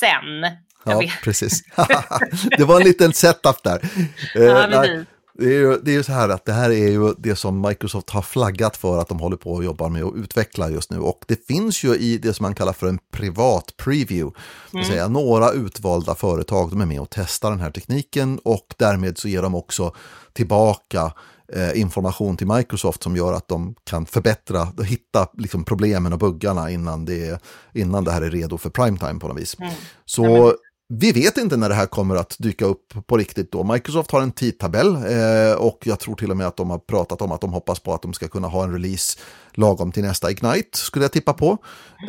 Sen. 0.00 0.46
Ja, 0.84 1.02
precis. 1.24 1.62
det 2.58 2.64
var 2.64 2.80
en 2.80 2.86
liten 2.86 3.12
setup 3.12 3.62
där. 3.62 3.90
Ja, 4.34 4.84
eh, 4.84 5.02
det 5.38 5.44
är, 5.44 5.50
ju, 5.50 5.78
det 5.82 5.90
är 5.90 5.94
ju 5.94 6.02
så 6.02 6.12
här 6.12 6.28
att 6.28 6.44
det 6.44 6.52
här 6.52 6.70
är 6.70 6.88
ju 6.88 7.14
det 7.18 7.36
som 7.36 7.60
Microsoft 7.60 8.10
har 8.10 8.22
flaggat 8.22 8.76
för 8.76 8.98
att 8.98 9.08
de 9.08 9.20
håller 9.20 9.36
på 9.36 9.52
och 9.52 9.64
jobbar 9.64 9.88
med 9.88 10.04
att 10.04 10.14
utveckla 10.14 10.70
just 10.70 10.90
nu. 10.90 10.98
Och 10.98 11.24
det 11.28 11.46
finns 11.46 11.84
ju 11.84 11.94
i 11.94 12.18
det 12.18 12.34
som 12.34 12.44
man 12.44 12.54
kallar 12.54 12.72
för 12.72 12.86
en 12.86 12.98
privat 13.12 13.74
preview. 13.76 14.40
Vill 14.72 14.84
säga 14.84 15.08
några 15.08 15.50
utvalda 15.50 16.14
företag, 16.14 16.70
de 16.70 16.80
är 16.80 16.86
med 16.86 17.00
och 17.00 17.10
testar 17.10 17.50
den 17.50 17.60
här 17.60 17.70
tekniken 17.70 18.40
och 18.44 18.74
därmed 18.76 19.18
så 19.18 19.28
ger 19.28 19.42
de 19.42 19.54
också 19.54 19.94
tillbaka 20.32 21.12
eh, 21.52 21.80
information 21.80 22.36
till 22.36 22.46
Microsoft 22.46 23.02
som 23.02 23.16
gör 23.16 23.32
att 23.32 23.48
de 23.48 23.74
kan 23.84 24.06
förbättra, 24.06 24.68
hitta 24.84 25.28
liksom 25.38 25.64
problemen 25.64 26.12
och 26.12 26.18
buggarna 26.18 26.70
innan 26.70 27.04
det, 27.04 27.42
innan 27.74 28.04
det 28.04 28.12
här 28.12 28.22
är 28.22 28.30
redo 28.30 28.58
för 28.58 28.70
primetime 28.70 29.20
på 29.20 29.28
något 29.28 29.40
vis. 29.40 29.56
Mm. 29.58 29.72
Så 30.04 30.24
ja, 30.24 30.54
vi 30.94 31.12
vet 31.12 31.38
inte 31.38 31.56
när 31.56 31.68
det 31.68 31.74
här 31.74 31.86
kommer 31.86 32.16
att 32.16 32.36
dyka 32.38 32.64
upp 32.64 33.06
på 33.06 33.16
riktigt 33.16 33.52
då. 33.52 33.64
Microsoft 33.64 34.10
har 34.10 34.22
en 34.22 34.32
tidtabell 34.32 34.96
eh, 34.96 35.54
och 35.58 35.78
jag 35.84 36.00
tror 36.00 36.14
till 36.14 36.30
och 36.30 36.36
med 36.36 36.46
att 36.46 36.56
de 36.56 36.70
har 36.70 36.78
pratat 36.78 37.22
om 37.22 37.32
att 37.32 37.40
de 37.40 37.52
hoppas 37.52 37.80
på 37.80 37.94
att 37.94 38.02
de 38.02 38.12
ska 38.12 38.28
kunna 38.28 38.48
ha 38.48 38.64
en 38.64 38.72
release 38.72 39.18
lagom 39.52 39.92
till 39.92 40.02
nästa 40.02 40.30
Ignite, 40.30 40.78
skulle 40.78 41.04
jag 41.04 41.12
tippa 41.12 41.32
på. 41.32 41.58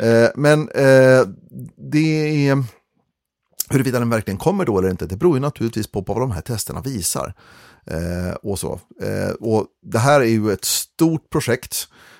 Eh, 0.02 0.28
men 0.34 0.68
eh, 0.68 1.22
det 1.76 2.48
är... 2.48 2.64
Huruvida 3.68 3.98
den 3.98 4.10
verkligen 4.10 4.38
kommer 4.38 4.64
då 4.64 4.78
eller 4.78 4.90
inte, 4.90 5.06
det 5.06 5.16
beror 5.16 5.36
ju 5.36 5.40
naturligtvis 5.40 5.86
på, 5.86 6.02
på 6.02 6.12
vad 6.12 6.22
de 6.22 6.30
här 6.30 6.40
testerna 6.40 6.80
visar. 6.80 7.34
Eh, 7.86 8.34
och, 8.42 8.58
så. 8.58 8.80
Eh, 9.02 9.30
och 9.40 9.66
det 9.82 9.98
här 9.98 10.20
är 10.20 10.24
ju 10.24 10.52
ett 10.52 10.64
stort 10.64 11.30
projekt 11.30 11.76
eh, 11.76 12.13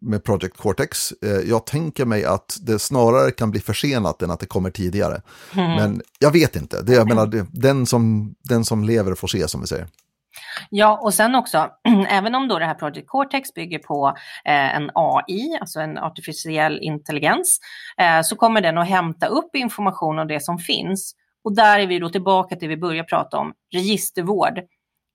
med 0.00 0.24
Project 0.24 0.56
Cortex. 0.56 1.12
Eh, 1.12 1.30
jag 1.30 1.66
tänker 1.66 2.04
mig 2.04 2.24
att 2.24 2.58
det 2.60 2.78
snarare 2.78 3.30
kan 3.30 3.50
bli 3.50 3.60
försenat 3.60 4.22
än 4.22 4.30
att 4.30 4.40
det 4.40 4.46
kommer 4.46 4.70
tidigare. 4.70 5.22
Mm. 5.54 5.74
Men 5.74 6.02
jag 6.18 6.30
vet 6.30 6.56
inte, 6.56 6.82
det, 6.82 6.92
jag 6.92 7.08
menar, 7.08 7.26
det, 7.26 7.46
den, 7.50 7.86
som, 7.86 8.34
den 8.42 8.64
som 8.64 8.84
lever 8.84 9.14
får 9.14 9.28
se 9.28 9.48
som 9.48 9.60
vi 9.60 9.66
säger. 9.66 9.86
Ja, 10.70 11.00
och 11.02 11.14
sen 11.14 11.34
också, 11.34 11.68
även 12.08 12.34
om 12.34 12.48
då 12.48 12.58
det 12.58 12.66
här 12.66 12.74
Project 12.74 13.06
Cortex 13.06 13.54
bygger 13.54 13.78
på 13.78 14.08
eh, 14.44 14.76
en 14.76 14.90
AI, 14.94 15.58
alltså 15.60 15.80
en 15.80 15.98
artificiell 15.98 16.78
intelligens, 16.82 17.58
eh, 17.98 18.22
så 18.22 18.36
kommer 18.36 18.60
den 18.60 18.78
att 18.78 18.88
hämta 18.88 19.26
upp 19.26 19.56
information 19.56 20.18
om 20.18 20.28
det 20.28 20.44
som 20.44 20.58
finns 20.58 21.14
och 21.46 21.54
där 21.54 21.78
är 21.78 21.86
vi 21.86 21.98
då 21.98 22.08
tillbaka 22.08 22.56
till 22.56 22.68
det 22.68 22.74
vi 22.74 22.80
började 22.80 23.08
prata 23.08 23.38
om, 23.38 23.52
registervård. 23.74 24.60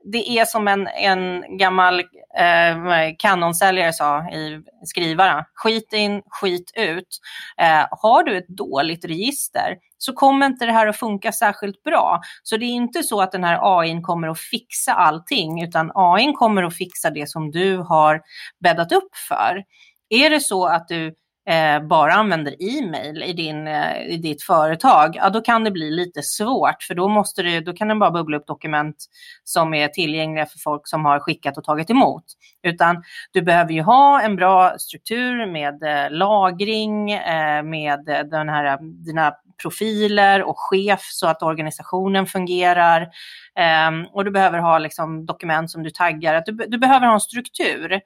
Det 0.03 0.29
är 0.29 0.45
som 0.45 0.67
en, 0.67 0.87
en 0.87 1.57
gammal 1.57 1.99
eh, 2.39 3.15
kanonsäljare 3.19 3.93
sa 3.93 4.29
i 4.29 4.63
skrivaren, 4.85 5.43
skit 5.53 5.93
in, 5.93 6.21
skit 6.25 6.71
ut. 6.75 7.19
Eh, 7.57 7.85
har 7.91 8.23
du 8.23 8.37
ett 8.37 8.47
dåligt 8.47 9.05
register 9.05 9.77
så 9.97 10.13
kommer 10.13 10.45
inte 10.45 10.65
det 10.65 10.71
här 10.71 10.87
att 10.87 10.97
funka 10.97 11.31
särskilt 11.31 11.83
bra. 11.83 12.21
Så 12.43 12.57
det 12.57 12.65
är 12.65 12.73
inte 12.73 13.03
så 13.03 13.21
att 13.21 13.31
den 13.31 13.43
här 13.43 13.79
AI 13.79 14.01
kommer 14.01 14.27
att 14.27 14.39
fixa 14.39 14.93
allting, 14.93 15.63
utan 15.63 15.91
AI 15.95 16.33
kommer 16.33 16.63
att 16.63 16.77
fixa 16.77 17.09
det 17.09 17.29
som 17.29 17.51
du 17.51 17.77
har 17.77 18.21
bäddat 18.63 18.91
upp 18.91 19.15
för. 19.27 19.63
Är 20.09 20.29
det 20.29 20.39
så 20.39 20.65
att 20.65 20.87
du 20.87 21.15
eh, 21.49 21.87
bara 21.87 22.13
använder 22.13 22.55
e-mail 22.59 23.23
i, 23.23 23.33
din, 23.33 23.67
eh, 23.67 24.01
i 24.07 24.17
ditt 24.17 24.43
företag, 24.43 25.15
ja 25.15 25.29
då 25.29 25.41
kan 25.41 25.63
det 25.63 25.71
bli 25.71 25.91
lite 25.91 26.21
svårt 26.23 26.83
för 26.83 26.95
då, 26.95 27.07
måste 27.07 27.43
du, 27.43 27.61
då 27.61 27.73
kan 27.73 27.87
den 27.87 27.99
bara 27.99 28.11
bubbla 28.11 28.37
upp 28.37 28.47
dokument 28.47 28.95
som 29.43 29.73
är 29.73 29.87
tillgängliga 29.87 30.45
för 30.45 30.59
folk 30.59 30.87
som 30.87 31.05
har 31.05 31.19
skickat 31.19 31.57
och 31.57 31.63
tagit 31.63 31.89
emot. 31.89 32.23
Utan 32.63 33.03
du 33.31 33.41
behöver 33.41 33.71
ju 33.71 33.81
ha 33.81 34.21
en 34.21 34.35
bra 34.35 34.77
struktur 34.77 35.45
med 35.45 35.83
eh, 35.83 36.11
lagring, 36.11 37.11
eh, 37.11 37.63
med 37.63 38.09
eh, 38.09 38.19
den 38.19 38.49
här, 38.49 38.65
eh, 38.65 38.77
dina 38.81 39.33
profiler 39.61 40.43
och 40.43 40.59
chef 40.59 41.01
så 41.01 41.27
att 41.27 41.43
organisationen 41.43 42.25
fungerar. 42.25 43.09
Ehm, 43.55 44.05
och 44.05 44.25
du 44.25 44.31
behöver 44.31 44.59
ha 44.59 44.79
liksom, 44.79 45.25
dokument 45.25 45.71
som 45.71 45.83
du 45.83 45.89
taggar. 45.89 46.43
Du, 46.45 46.51
du 46.67 46.77
behöver 46.77 47.07
ha 47.07 47.13
en 47.13 47.19
struktur. 47.19 48.01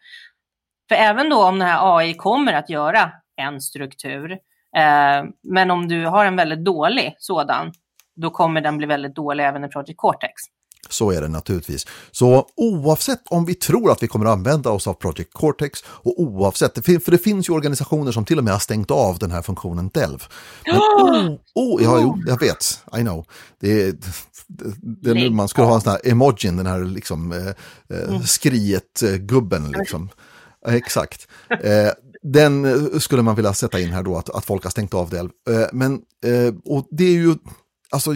För 0.89 0.95
även 0.95 1.29
då 1.29 1.43
om 1.43 1.59
den 1.59 1.67
här 1.67 1.97
AI 1.97 2.13
kommer 2.13 2.53
att 2.53 2.69
göra 2.69 3.11
en 3.37 3.61
struktur. 3.61 4.31
Eh, 4.77 5.23
men 5.43 5.71
om 5.71 5.87
du 5.87 6.05
har 6.05 6.25
en 6.25 6.35
väldigt 6.35 6.65
dålig 6.65 7.15
sådan, 7.19 7.73
då 8.15 8.29
kommer 8.29 8.61
den 8.61 8.77
bli 8.77 8.87
väldigt 8.87 9.15
dålig 9.15 9.45
även 9.45 9.63
i 9.63 9.67
Project 9.67 9.97
Cortex. 9.97 10.33
Så 10.89 11.11
är 11.11 11.21
det 11.21 11.27
naturligtvis. 11.27 11.87
Så 12.11 12.47
oavsett 12.55 13.21
om 13.29 13.45
vi 13.45 13.55
tror 13.55 13.91
att 13.91 14.03
vi 14.03 14.07
kommer 14.07 14.25
att 14.25 14.31
använda 14.31 14.69
oss 14.69 14.87
av 14.87 14.93
Project 14.93 15.33
Cortex 15.33 15.83
och 15.87 16.19
oavsett, 16.19 16.85
för 16.85 17.11
det 17.11 17.17
finns 17.17 17.49
ju 17.49 17.53
organisationer 17.53 18.11
som 18.11 18.25
till 18.25 18.37
och 18.37 18.43
med 18.43 18.53
har 18.53 18.59
stängt 18.59 18.91
av 18.91 19.17
den 19.19 19.31
här 19.31 19.41
funktionen 19.41 19.89
Delv. 19.93 20.23
Men, 20.65 20.75
oh, 21.01 21.37
oh, 21.55 21.83
ja, 21.83 21.99
jo, 22.01 22.17
jag 22.27 22.39
vet, 22.39 22.83
I 22.97 23.01
know. 23.01 23.25
Det 23.59 23.81
är, 23.81 23.93
det 25.03 25.09
är 25.09 25.13
nu 25.13 25.29
man 25.29 25.47
skulle 25.47 25.67
ha 25.67 25.75
en 25.75 25.81
sån 25.81 25.91
här 25.91 26.11
emojin, 26.11 26.57
den 26.57 26.65
här 26.65 26.83
liksom 26.83 27.31
eh, 27.31 27.47
eh 27.97 28.09
mm. 28.09 28.23
skriet-gubben. 28.23 29.71
Liksom. 29.71 30.09
Exakt. 30.67 31.27
Eh, 31.49 31.91
den 32.33 32.65
eh, 32.65 32.99
skulle 32.99 33.21
man 33.21 33.35
vilja 33.35 33.53
sätta 33.53 33.79
in 33.79 33.89
här 33.89 34.03
då, 34.03 34.17
att, 34.17 34.29
att 34.29 34.45
folk 34.45 34.63
har 34.63 34.71
stängt 34.71 34.93
av 34.93 35.09
det. 35.09 35.19
Eh, 35.19 35.67
men, 35.73 35.93
eh, 36.25 36.53
och 36.65 36.87
det 36.91 37.03
är 37.03 37.13
ju 37.13 37.35
Alltså, 37.89 38.15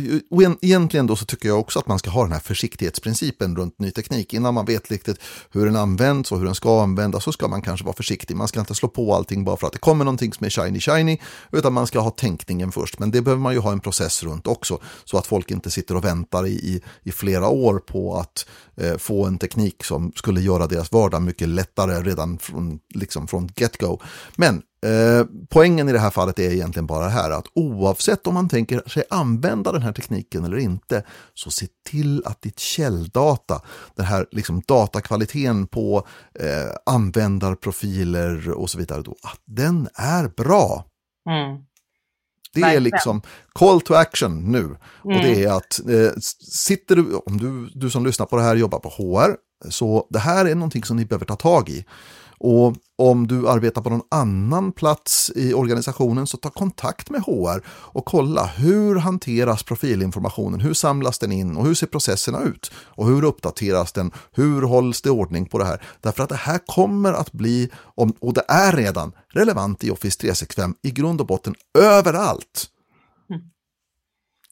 egentligen 0.61 1.07
då 1.07 1.15
så 1.15 1.25
tycker 1.25 1.49
jag 1.49 1.59
också 1.59 1.79
att 1.79 1.87
man 1.87 1.99
ska 1.99 2.09
ha 2.09 2.23
den 2.23 2.31
här 2.31 2.39
försiktighetsprincipen 2.39 3.55
runt 3.55 3.79
ny 3.79 3.91
teknik. 3.91 4.33
Innan 4.33 4.53
man 4.53 4.65
vet 4.65 4.91
riktigt 4.91 5.17
hur 5.51 5.65
den 5.65 5.75
används 5.75 6.31
och 6.31 6.37
hur 6.37 6.45
den 6.45 6.55
ska 6.55 6.83
användas 6.83 7.23
så 7.23 7.31
ska 7.31 7.47
man 7.47 7.61
kanske 7.61 7.85
vara 7.85 7.95
försiktig. 7.95 8.35
Man 8.35 8.47
ska 8.47 8.59
inte 8.59 8.75
slå 8.75 8.89
på 8.89 9.15
allting 9.15 9.43
bara 9.43 9.57
för 9.57 9.67
att 9.67 9.73
det 9.73 9.79
kommer 9.79 10.05
någonting 10.05 10.33
som 10.33 10.45
är 10.45 10.49
shiny 10.49 10.79
shiny, 10.79 11.17
utan 11.51 11.73
man 11.73 11.87
ska 11.87 11.99
ha 11.99 12.09
tänkningen 12.09 12.71
först. 12.71 12.99
Men 12.99 13.11
det 13.11 13.21
behöver 13.21 13.41
man 13.41 13.53
ju 13.53 13.59
ha 13.59 13.71
en 13.71 13.79
process 13.79 14.23
runt 14.23 14.47
också, 14.47 14.79
så 15.05 15.17
att 15.17 15.27
folk 15.27 15.51
inte 15.51 15.71
sitter 15.71 15.95
och 15.95 16.05
väntar 16.05 16.47
i, 16.47 16.51
i, 16.51 16.81
i 17.03 17.11
flera 17.11 17.47
år 17.47 17.79
på 17.79 18.17
att 18.17 18.45
eh, 18.77 18.97
få 18.97 19.25
en 19.25 19.37
teknik 19.37 19.83
som 19.83 20.11
skulle 20.15 20.41
göra 20.41 20.67
deras 20.67 20.91
vardag 20.91 21.21
mycket 21.21 21.49
lättare 21.49 22.03
redan 22.03 22.37
från, 22.37 22.79
liksom 22.93 23.27
från 23.27 23.47
get-go. 23.47 24.01
Men 24.35 24.61
Eh, 24.85 25.25
poängen 25.49 25.89
i 25.89 25.91
det 25.91 25.99
här 25.99 26.09
fallet 26.09 26.39
är 26.39 26.51
egentligen 26.51 26.87
bara 26.87 27.03
det 27.03 27.11
här 27.11 27.31
att 27.31 27.45
oavsett 27.53 28.27
om 28.27 28.33
man 28.33 28.49
tänker 28.49 28.89
sig 28.89 29.03
använda 29.09 29.71
den 29.71 29.81
här 29.81 29.93
tekniken 29.93 30.45
eller 30.45 30.57
inte 30.57 31.03
så 31.33 31.51
se 31.51 31.67
till 31.89 32.23
att 32.25 32.41
ditt 32.41 32.59
källdata, 32.59 33.61
den 33.95 34.05
här 34.05 34.25
liksom 34.31 34.61
datakvaliteten 34.67 35.67
på 35.67 36.07
eh, 36.39 36.75
användarprofiler 36.85 38.51
och 38.51 38.69
så 38.69 38.77
vidare, 38.77 39.01
då, 39.01 39.11
att 39.11 39.41
den 39.45 39.87
är 39.95 40.27
bra. 40.27 40.85
Mm. 41.29 41.63
Det 42.53 42.61
är 42.61 42.79
liksom 42.79 43.21
call 43.53 43.81
to 43.81 43.93
action 43.93 44.51
nu. 44.51 44.63
Mm. 44.63 44.77
Och 45.03 45.11
det 45.11 45.33
mm. 45.33 45.47
är 45.47 45.57
att 45.57 45.79
eh, 45.89 46.19
sitter 46.51 46.95
du, 46.95 47.15
om 47.15 47.37
du, 47.37 47.69
du 47.79 47.89
som 47.89 48.05
lyssnar 48.05 48.25
på 48.25 48.35
det 48.35 48.43
här 48.43 48.55
jobbar 48.55 48.79
på 48.79 48.89
HR, 48.89 49.35
så 49.69 50.07
det 50.09 50.19
här 50.19 50.45
är 50.45 50.55
någonting 50.55 50.83
som 50.83 50.97
ni 50.97 51.05
behöver 51.05 51.25
ta 51.25 51.35
tag 51.35 51.69
i. 51.69 51.85
Och 52.39 52.75
om 52.95 53.27
du 53.27 53.49
arbetar 53.49 53.81
på 53.81 53.89
någon 53.89 54.07
annan 54.11 54.71
plats 54.71 55.31
i 55.35 55.53
organisationen 55.53 56.27
så 56.27 56.37
ta 56.37 56.49
kontakt 56.49 57.09
med 57.09 57.21
HR 57.21 57.63
och 57.67 58.05
kolla 58.05 58.45
hur 58.45 58.95
hanteras 58.95 59.63
profilinformationen, 59.63 60.59
hur 60.59 60.73
samlas 60.73 61.19
den 61.19 61.31
in 61.31 61.57
och 61.57 61.65
hur 61.65 61.73
ser 61.73 61.87
processerna 61.87 62.41
ut 62.41 62.71
och 62.75 63.07
hur 63.07 63.23
uppdateras 63.23 63.91
den, 63.91 64.11
hur 64.31 64.61
hålls 64.61 65.01
det 65.01 65.09
ordning 65.09 65.45
på 65.45 65.57
det 65.57 65.65
här? 65.65 65.83
Därför 66.01 66.23
att 66.23 66.29
det 66.29 66.35
här 66.35 66.59
kommer 66.65 67.13
att 67.13 67.31
bli, 67.31 67.69
och 68.19 68.33
det 68.33 68.43
är 68.47 68.71
redan, 68.71 69.11
relevant 69.29 69.83
i 69.83 69.91
Office 69.91 70.19
365 70.19 70.75
i 70.81 70.91
grund 70.91 71.21
och 71.21 71.27
botten 71.27 71.55
överallt. 71.79 72.65
Mm. 73.29 73.41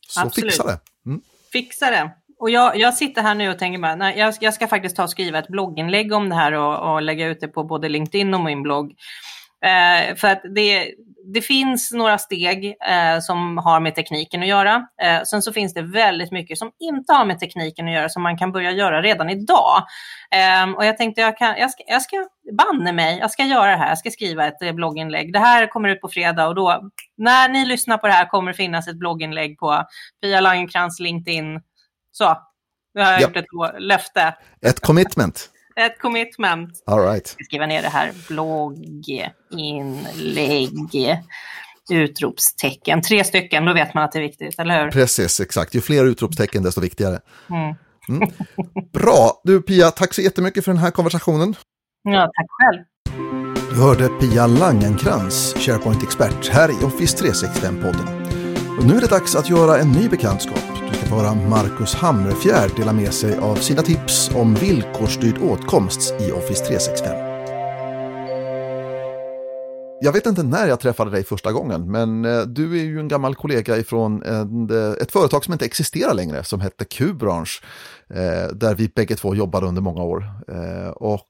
Så 0.07 0.21
Absolut. 0.21 0.51
fixa 0.53 0.67
det. 0.67 0.79
Mm. 1.05 1.21
Fixa 1.51 1.89
det. 1.89 2.16
Och 2.39 2.49
jag, 2.49 2.77
jag 2.77 2.93
sitter 2.93 3.21
här 3.21 3.35
nu 3.35 3.49
och 3.49 3.59
tänker 3.59 3.79
bara, 3.79 3.95
nej, 3.95 4.17
jag, 4.17 4.33
jag 4.39 4.53
ska 4.53 4.67
faktiskt 4.67 4.95
ta 4.95 5.03
och 5.03 5.09
skriva 5.09 5.39
ett 5.39 5.47
blogginlägg 5.47 6.13
om 6.13 6.29
det 6.29 6.35
här 6.35 6.51
och, 6.51 6.93
och 6.93 7.01
lägga 7.01 7.27
ut 7.27 7.39
det 7.39 7.47
på 7.47 7.63
både 7.63 7.89
LinkedIn 7.89 8.33
och 8.33 8.41
min 8.41 8.63
blogg. 8.63 8.93
Eh, 9.65 10.15
för 10.15 10.27
att 10.27 10.41
det, 10.55 10.93
det 11.33 11.41
finns 11.41 11.91
några 11.91 12.17
steg 12.17 12.65
eh, 12.65 13.19
som 13.21 13.57
har 13.57 13.79
med 13.79 13.95
tekniken 13.95 14.41
att 14.41 14.47
göra. 14.47 14.87
Eh, 15.01 15.21
sen 15.23 15.41
så 15.41 15.53
finns 15.53 15.73
det 15.73 15.81
väldigt 15.81 16.31
mycket 16.31 16.57
som 16.57 16.71
inte 16.79 17.13
har 17.13 17.25
med 17.25 17.39
tekniken 17.39 17.87
att 17.87 17.93
göra 17.93 18.09
som 18.09 18.23
man 18.23 18.37
kan 18.37 18.51
börja 18.51 18.71
göra 18.71 19.01
redan 19.01 19.29
idag. 19.29 19.83
Eh, 20.31 20.71
och 20.75 20.85
jag 20.85 20.97
tänkte 20.97 21.21
jag, 21.21 21.37
kan, 21.37 21.55
jag 21.57 21.71
ska, 21.71 21.83
jag 21.87 22.01
ska 22.01 22.27
banne 22.57 22.91
mig, 22.91 23.17
jag 23.19 23.31
ska 23.31 23.43
göra 23.43 23.71
det 23.71 23.77
här, 23.77 23.89
jag 23.89 23.97
ska 23.97 24.09
skriva 24.09 24.47
ett 24.47 24.61
eh, 24.61 24.71
blogginlägg. 24.71 25.33
Det 25.33 25.39
här 25.39 25.67
kommer 25.67 25.89
ut 25.89 26.01
på 26.01 26.09
fredag 26.09 26.47
och 26.47 26.55
då, 26.55 26.89
när 27.17 27.49
ni 27.49 27.65
lyssnar 27.65 27.97
på 27.97 28.07
det 28.07 28.13
här 28.13 28.25
kommer 28.25 28.51
det 28.51 28.57
finnas 28.57 28.87
ett 28.87 28.99
blogginlägg 28.99 29.57
på 29.57 29.83
Pia 30.21 30.41
Langenkrantz 30.41 30.99
LinkedIn 30.99 31.61
så, 32.17 32.37
nu 32.93 33.01
har 33.01 33.11
jag 33.11 33.21
yep. 33.21 33.29
gjort 33.29 33.37
ett 33.37 33.81
löfte. 33.81 34.35
Ett 34.61 34.79
commitment. 34.79 35.49
ett 35.75 35.99
commitment. 35.99 36.83
All 36.85 36.99
right. 36.99 37.35
Jag 37.37 37.45
skriver 37.45 37.67
ner 37.67 37.81
det 37.81 37.89
här. 37.89 38.11
Blogginlägg. 38.27 39.23
Utropstecken. 41.91 43.01
Tre 43.01 43.23
stycken, 43.23 43.65
då 43.65 43.73
vet 43.73 43.93
man 43.93 44.03
att 44.03 44.11
det 44.11 44.19
är 44.19 44.23
viktigt, 44.23 44.59
eller 44.59 44.83
hur? 44.83 44.91
Precis, 44.91 45.39
exakt. 45.39 45.75
Ju 45.75 45.81
fler 45.81 46.05
utropstecken, 46.05 46.63
desto 46.63 46.81
viktigare. 46.81 47.19
Mm. 47.49 47.75
Mm. 48.09 48.29
Bra. 48.93 49.41
Du 49.43 49.61
Pia, 49.61 49.91
tack 49.91 50.13
så 50.13 50.21
jättemycket 50.21 50.65
för 50.65 50.71
den 50.71 50.81
här 50.81 50.91
konversationen. 50.91 51.55
Ja, 52.03 52.31
tack 52.33 52.47
själv. 52.49 52.83
Du 53.69 53.75
hörde 53.81 54.07
Pia 54.07 54.47
Langenkrans, 54.47 55.55
SharePoint-expert, 55.57 56.49
här 56.49 56.69
i 56.69 56.85
Office 56.85 57.25
365-podden. 57.25 58.07
Och 58.77 58.85
nu 58.85 58.97
är 58.97 59.01
det 59.01 59.07
dags 59.07 59.35
att 59.35 59.49
göra 59.49 59.77
en 59.77 59.91
ny 59.91 60.09
bekantskap 60.09 60.76
vara 61.11 61.35
Marcus 61.35 61.95
Hammerfjärd 61.95 62.71
dela 62.75 62.93
med 62.93 63.13
sig 63.13 63.37
av 63.37 63.55
sina 63.55 63.81
tips 63.81 64.31
om 64.35 64.53
villkorsstyrd 64.53 65.37
åtkomst 65.37 66.13
i 66.21 66.31
Office 66.31 66.65
365. 66.65 67.15
Jag 70.01 70.13
vet 70.13 70.25
inte 70.25 70.43
när 70.43 70.67
jag 70.67 70.79
träffade 70.79 71.11
dig 71.11 71.23
första 71.23 71.51
gången, 71.51 71.91
men 71.91 72.25
eh, 72.25 72.41
du 72.41 72.79
är 72.79 72.83
ju 72.83 72.99
en 72.99 73.07
gammal 73.07 73.35
kollega 73.35 73.77
ifrån 73.77 74.23
en, 74.23 74.69
ett 75.01 75.11
företag 75.11 75.43
som 75.43 75.53
inte 75.53 75.65
existerar 75.65 76.13
längre, 76.13 76.43
som 76.43 76.61
hette 76.61 76.85
Q-bransch, 76.85 77.63
där 78.53 78.75
vi 78.75 78.87
bägge 78.87 79.15
två 79.15 79.35
jobbade 79.35 79.67
under 79.67 79.81
många 79.81 80.03
år. 80.03 80.31
Och 80.95 81.27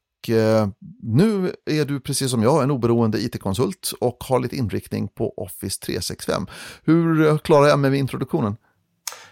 nu 1.04 1.52
är 1.66 1.86
du 1.86 2.00
precis 2.00 2.32
som 2.32 2.44
jag 2.44 2.64
en 2.64 2.72
oberoende 2.72 3.18
it-konsult 3.18 3.94
och 4.02 4.24
har 4.24 4.40
lite 4.40 4.56
inriktning 4.56 5.08
på 5.08 5.34
Office 5.38 5.82
365. 5.82 6.48
Hur 6.84 7.38
klarar 7.38 7.68
jag 7.68 7.80
mig 7.80 7.92
med 7.92 8.00
introduktionen? 8.00 8.56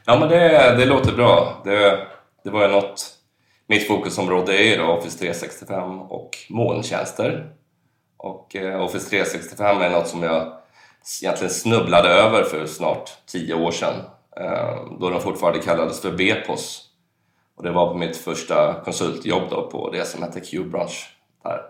Ja, 0.08 0.20
men 0.20 0.30
det, 0.30 0.76
det 0.78 0.86
låter 0.86 1.16
bra. 1.16 1.62
Det, 1.64 2.08
det 2.44 2.50
var 2.50 2.62
ju 2.62 2.68
något, 2.68 3.08
mitt 3.68 3.88
fokusområde 3.88 4.58
är 4.58 4.64
ju 4.64 4.78
då 4.78 4.84
Office 4.84 5.20
365 5.20 6.02
och 6.02 6.30
molntjänster. 6.50 7.54
Och 8.18 8.56
eh, 8.56 8.82
Office 8.82 9.10
365 9.10 9.82
är 9.82 9.90
något 9.90 10.08
som 10.08 10.24
jag 10.24 10.54
egentligen 11.24 11.54
snubblade 11.54 12.10
över 12.10 12.44
för 12.44 12.66
snart 12.66 13.10
tio 13.26 13.54
år 13.54 13.72
sedan 13.72 13.94
eh, 14.38 14.76
då 15.00 15.10
den 15.10 15.22
fortfarande 15.22 15.60
kallades 15.60 16.02
för 16.02 16.12
Bepos 16.12 16.90
och 17.58 17.64
det 17.64 17.72
var 17.72 17.88
på 17.88 17.98
mitt 17.98 18.18
första 18.18 18.74
konsultjobb 18.84 19.44
då 19.50 19.70
på 19.70 19.90
det 19.90 20.06
som 20.06 20.24
hette 20.24 20.40
Q-brunch. 20.40 21.18
där. 21.44 21.62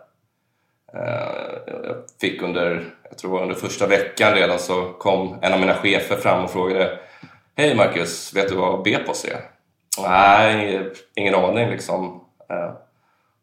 Eh, 0.94 1.76
jag 1.84 1.96
fick 2.22 2.42
under, 2.42 2.94
jag 3.10 3.18
tror 3.18 3.32
det 3.32 3.38
var 3.38 3.44
under 3.44 3.56
första 3.56 3.88
veckan 3.88 4.34
redan 4.34 4.60
så 4.60 4.94
kom 4.94 5.38
en 5.42 5.54
av 5.54 5.60
mina 5.60 5.74
chefer 5.74 6.16
fram 6.16 6.44
och 6.44 6.52
frågade 6.52 7.00
Hej 7.58 7.76
Marcus, 7.76 8.34
vet 8.34 8.50
du 8.50 8.56
vad 8.56 8.84
Bepos 8.84 9.26
är? 9.26 9.42
Nej, 10.02 10.92
ingen 11.16 11.36
aning 11.36 11.70
liksom. 11.70 12.22
Eh, 12.50 12.72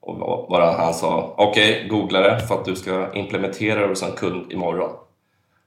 och 0.01 0.49
bara 0.49 0.73
han 0.73 0.95
sa 0.95 1.35
okej, 1.39 1.77
okay, 1.77 1.89
googla 1.89 2.21
det 2.21 2.41
för 2.41 2.55
att 2.55 2.65
du 2.65 2.77
ska 2.77 3.13
implementera 3.15 3.81
det 3.81 3.87
hos 3.87 4.03
en 4.03 4.13
kund 4.13 4.53
imorgon. 4.53 4.91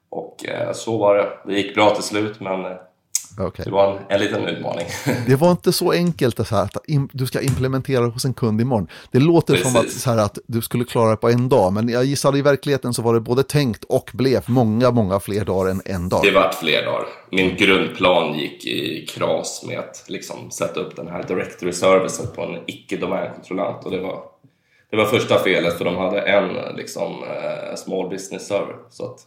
Och 0.09 0.45
eh, 0.47 0.71
så 0.71 0.97
var 0.97 1.15
det. 1.15 1.27
Det 1.45 1.53
gick 1.53 1.75
bra 1.75 1.89
till 1.89 2.03
slut 2.03 2.39
men 2.39 2.65
eh, 2.65 2.77
Okay. 3.39 3.65
Det 3.65 3.71
var 3.71 3.91
en, 3.91 3.99
en 4.09 4.19
liten 4.19 4.47
utmaning. 4.47 4.85
det 5.27 5.35
var 5.35 5.51
inte 5.55 5.73
så 5.73 5.91
enkelt 5.91 6.39
att, 6.39 6.51
att 6.51 6.85
du 7.11 7.25
ska 7.25 7.41
implementera 7.41 8.05
hos 8.05 8.25
en 8.25 8.33
kund 8.33 8.61
imorgon. 8.61 8.87
Det 9.11 9.19
låter 9.19 9.53
Precis. 9.53 9.71
som 9.71 9.81
att, 9.81 9.91
så 9.91 10.09
här, 10.09 10.17
att 10.17 10.37
du 10.47 10.61
skulle 10.61 10.83
klara 10.83 11.09
det 11.09 11.17
på 11.17 11.29
en 11.29 11.49
dag, 11.49 11.73
men 11.73 11.89
jag 11.89 12.05
gissar 12.05 12.37
i 12.37 12.41
verkligheten 12.41 12.93
så 12.93 13.01
var 13.01 13.13
det 13.13 13.19
både 13.19 13.43
tänkt 13.43 13.83
och 13.83 14.11
blev 14.13 14.43
många, 14.45 14.91
många 14.91 15.19
fler 15.19 15.45
dagar 15.45 15.71
än 15.71 15.81
en 15.85 16.09
dag. 16.09 16.21
Det 16.23 16.31
var 16.31 16.51
fler 16.51 16.85
dagar. 16.85 17.05
Min 17.31 17.55
grundplan 17.55 18.33
gick 18.33 18.65
i 18.65 19.05
kras 19.05 19.63
med 19.67 19.79
att 19.79 20.05
liksom 20.07 20.51
sätta 20.51 20.79
upp 20.79 20.95
den 20.95 21.07
här 21.07 21.23
directory 21.23 21.73
servicen 21.73 22.27
på 22.35 22.41
en 22.41 22.59
icke-domänkontrollant 22.67 23.85
och 23.85 23.91
det 23.91 23.99
var, 23.99 24.23
det 24.91 24.97
var 24.97 25.05
första 25.05 25.39
felet 25.39 25.77
för 25.77 25.85
de 25.85 25.97
hade 25.97 26.21
en 26.21 26.75
liksom, 26.75 27.23
uh, 27.23 27.75
small 27.75 28.09
business 28.09 28.47
server. 28.47 28.75
Så 28.89 29.05
att 29.05 29.19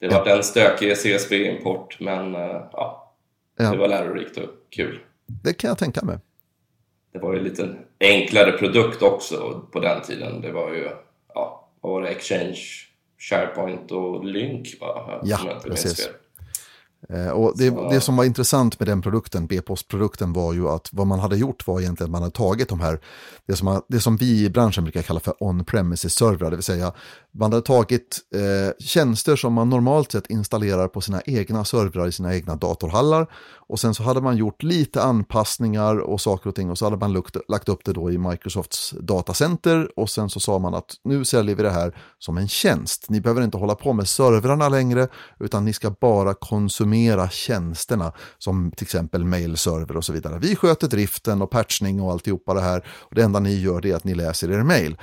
det 0.00 0.08
var 0.08 0.22
ja. 0.26 0.36
en 0.36 0.42
stökig 0.42 0.96
CSV-import, 0.96 1.96
men 2.00 2.34
uh, 2.34 2.62
ja, 2.72 3.03
Ja. 3.56 3.70
Det 3.70 3.76
var 3.76 3.88
lärorikt 3.88 4.36
och 4.36 4.50
kul. 4.70 5.00
Det 5.26 5.52
kan 5.52 5.68
jag 5.68 5.78
tänka 5.78 6.04
mig. 6.04 6.18
Det 7.12 7.18
var 7.18 7.32
ju 7.32 7.38
en 7.38 7.44
lite 7.44 7.74
enklare 8.00 8.52
produkt 8.52 9.02
också 9.02 9.66
på 9.72 9.80
den 9.80 10.02
tiden. 10.02 10.40
Det 10.40 10.52
var 10.52 10.72
ju, 10.72 10.90
ja, 11.34 11.68
vad 11.80 11.92
var 11.92 12.02
det? 12.02 12.08
Exchange, 12.08 12.60
SharePoint 13.18 13.90
och 13.92 14.24
Lync 14.24 14.80
va? 14.80 15.20
Ja, 15.24 15.60
precis. 15.64 16.06
Eh, 16.06 16.12
och 17.32 17.52
det, 17.56 17.70
det, 17.90 18.00
som 18.00 18.16
var 18.16 18.24
intressant 18.24 18.80
med 18.80 18.88
den 18.88 19.02
produkten, 19.02 19.46
B-postprodukten, 19.46 20.32
var 20.32 20.52
ju 20.52 20.68
att 20.68 20.88
vad 20.92 21.06
man 21.06 21.20
hade 21.20 21.36
gjort 21.36 21.66
var 21.66 21.80
egentligen 21.80 22.08
att 22.08 22.12
man 22.12 22.22
hade 22.22 22.34
tagit 22.34 22.68
de 22.68 22.80
här, 22.80 23.00
det 23.46 23.56
som, 23.56 23.82
det 23.88 24.00
som 24.00 24.16
vi 24.16 24.44
i 24.44 24.50
branschen 24.50 24.84
brukar 24.84 25.02
kalla 25.02 25.20
för 25.20 25.34
on-premises-servrar, 25.38 26.50
det 26.50 26.56
vill 26.56 26.62
säga 26.62 26.92
man 27.32 27.52
hade 27.52 27.66
tagit 27.66 28.18
eh, 28.34 28.84
tjänster 28.84 29.36
som 29.36 29.52
man 29.52 29.70
normalt 29.70 30.12
sett 30.12 30.30
installerar 30.30 30.88
på 30.88 31.00
sina 31.00 31.20
egna 31.26 31.64
servrar 31.64 32.06
i 32.06 32.12
sina 32.12 32.34
egna 32.34 32.56
datorhallar 32.56 33.26
och 33.66 33.80
sen 33.80 33.94
så 33.94 34.02
hade 34.02 34.20
man 34.20 34.36
gjort 34.36 34.62
lite 34.62 35.02
anpassningar 35.02 35.96
och 35.96 36.20
saker 36.20 36.48
och 36.48 36.54
ting 36.54 36.70
och 36.70 36.78
så 36.78 36.86
hade 36.86 36.96
man 36.96 37.12
lukt, 37.12 37.36
lagt 37.48 37.68
upp 37.68 37.84
det 37.84 37.92
då 37.92 38.10
i 38.10 38.18
Microsofts 38.18 38.94
datacenter 39.00 39.98
och 39.98 40.10
sen 40.10 40.30
så 40.30 40.40
sa 40.40 40.58
man 40.58 40.74
att 40.74 40.94
nu 41.04 41.24
säljer 41.24 41.56
vi 41.56 41.62
det 41.62 41.70
här 41.70 41.96
som 42.18 42.38
en 42.38 42.48
tjänst. 42.48 43.10
Ni 43.10 43.20
behöver 43.20 43.42
inte 43.42 43.58
hålla 43.58 43.74
på 43.74 43.92
med 43.92 44.08
servrarna 44.08 44.68
längre 44.68 45.08
utan 45.40 45.64
ni 45.64 45.72
ska 45.72 45.90
bara 45.90 46.34
konsumera 46.34 47.28
tjänsterna 47.28 48.12
som 48.38 48.72
till 48.76 48.84
exempel 48.84 49.24
mailserver 49.24 49.96
och 49.96 50.04
så 50.04 50.12
vidare. 50.12 50.38
Vi 50.38 50.56
sköter 50.56 50.88
driften 50.88 51.42
och 51.42 51.50
patchning 51.50 52.02
och 52.02 52.12
alltihopa 52.12 52.54
det 52.54 52.60
här 52.60 52.86
och 52.88 53.14
det 53.14 53.22
enda 53.22 53.40
ni 53.40 53.60
gör 53.60 53.86
är 53.86 53.94
att 53.94 54.04
ni 54.04 54.14
läser 54.14 54.50
er 54.50 54.62
mail. 54.62 54.96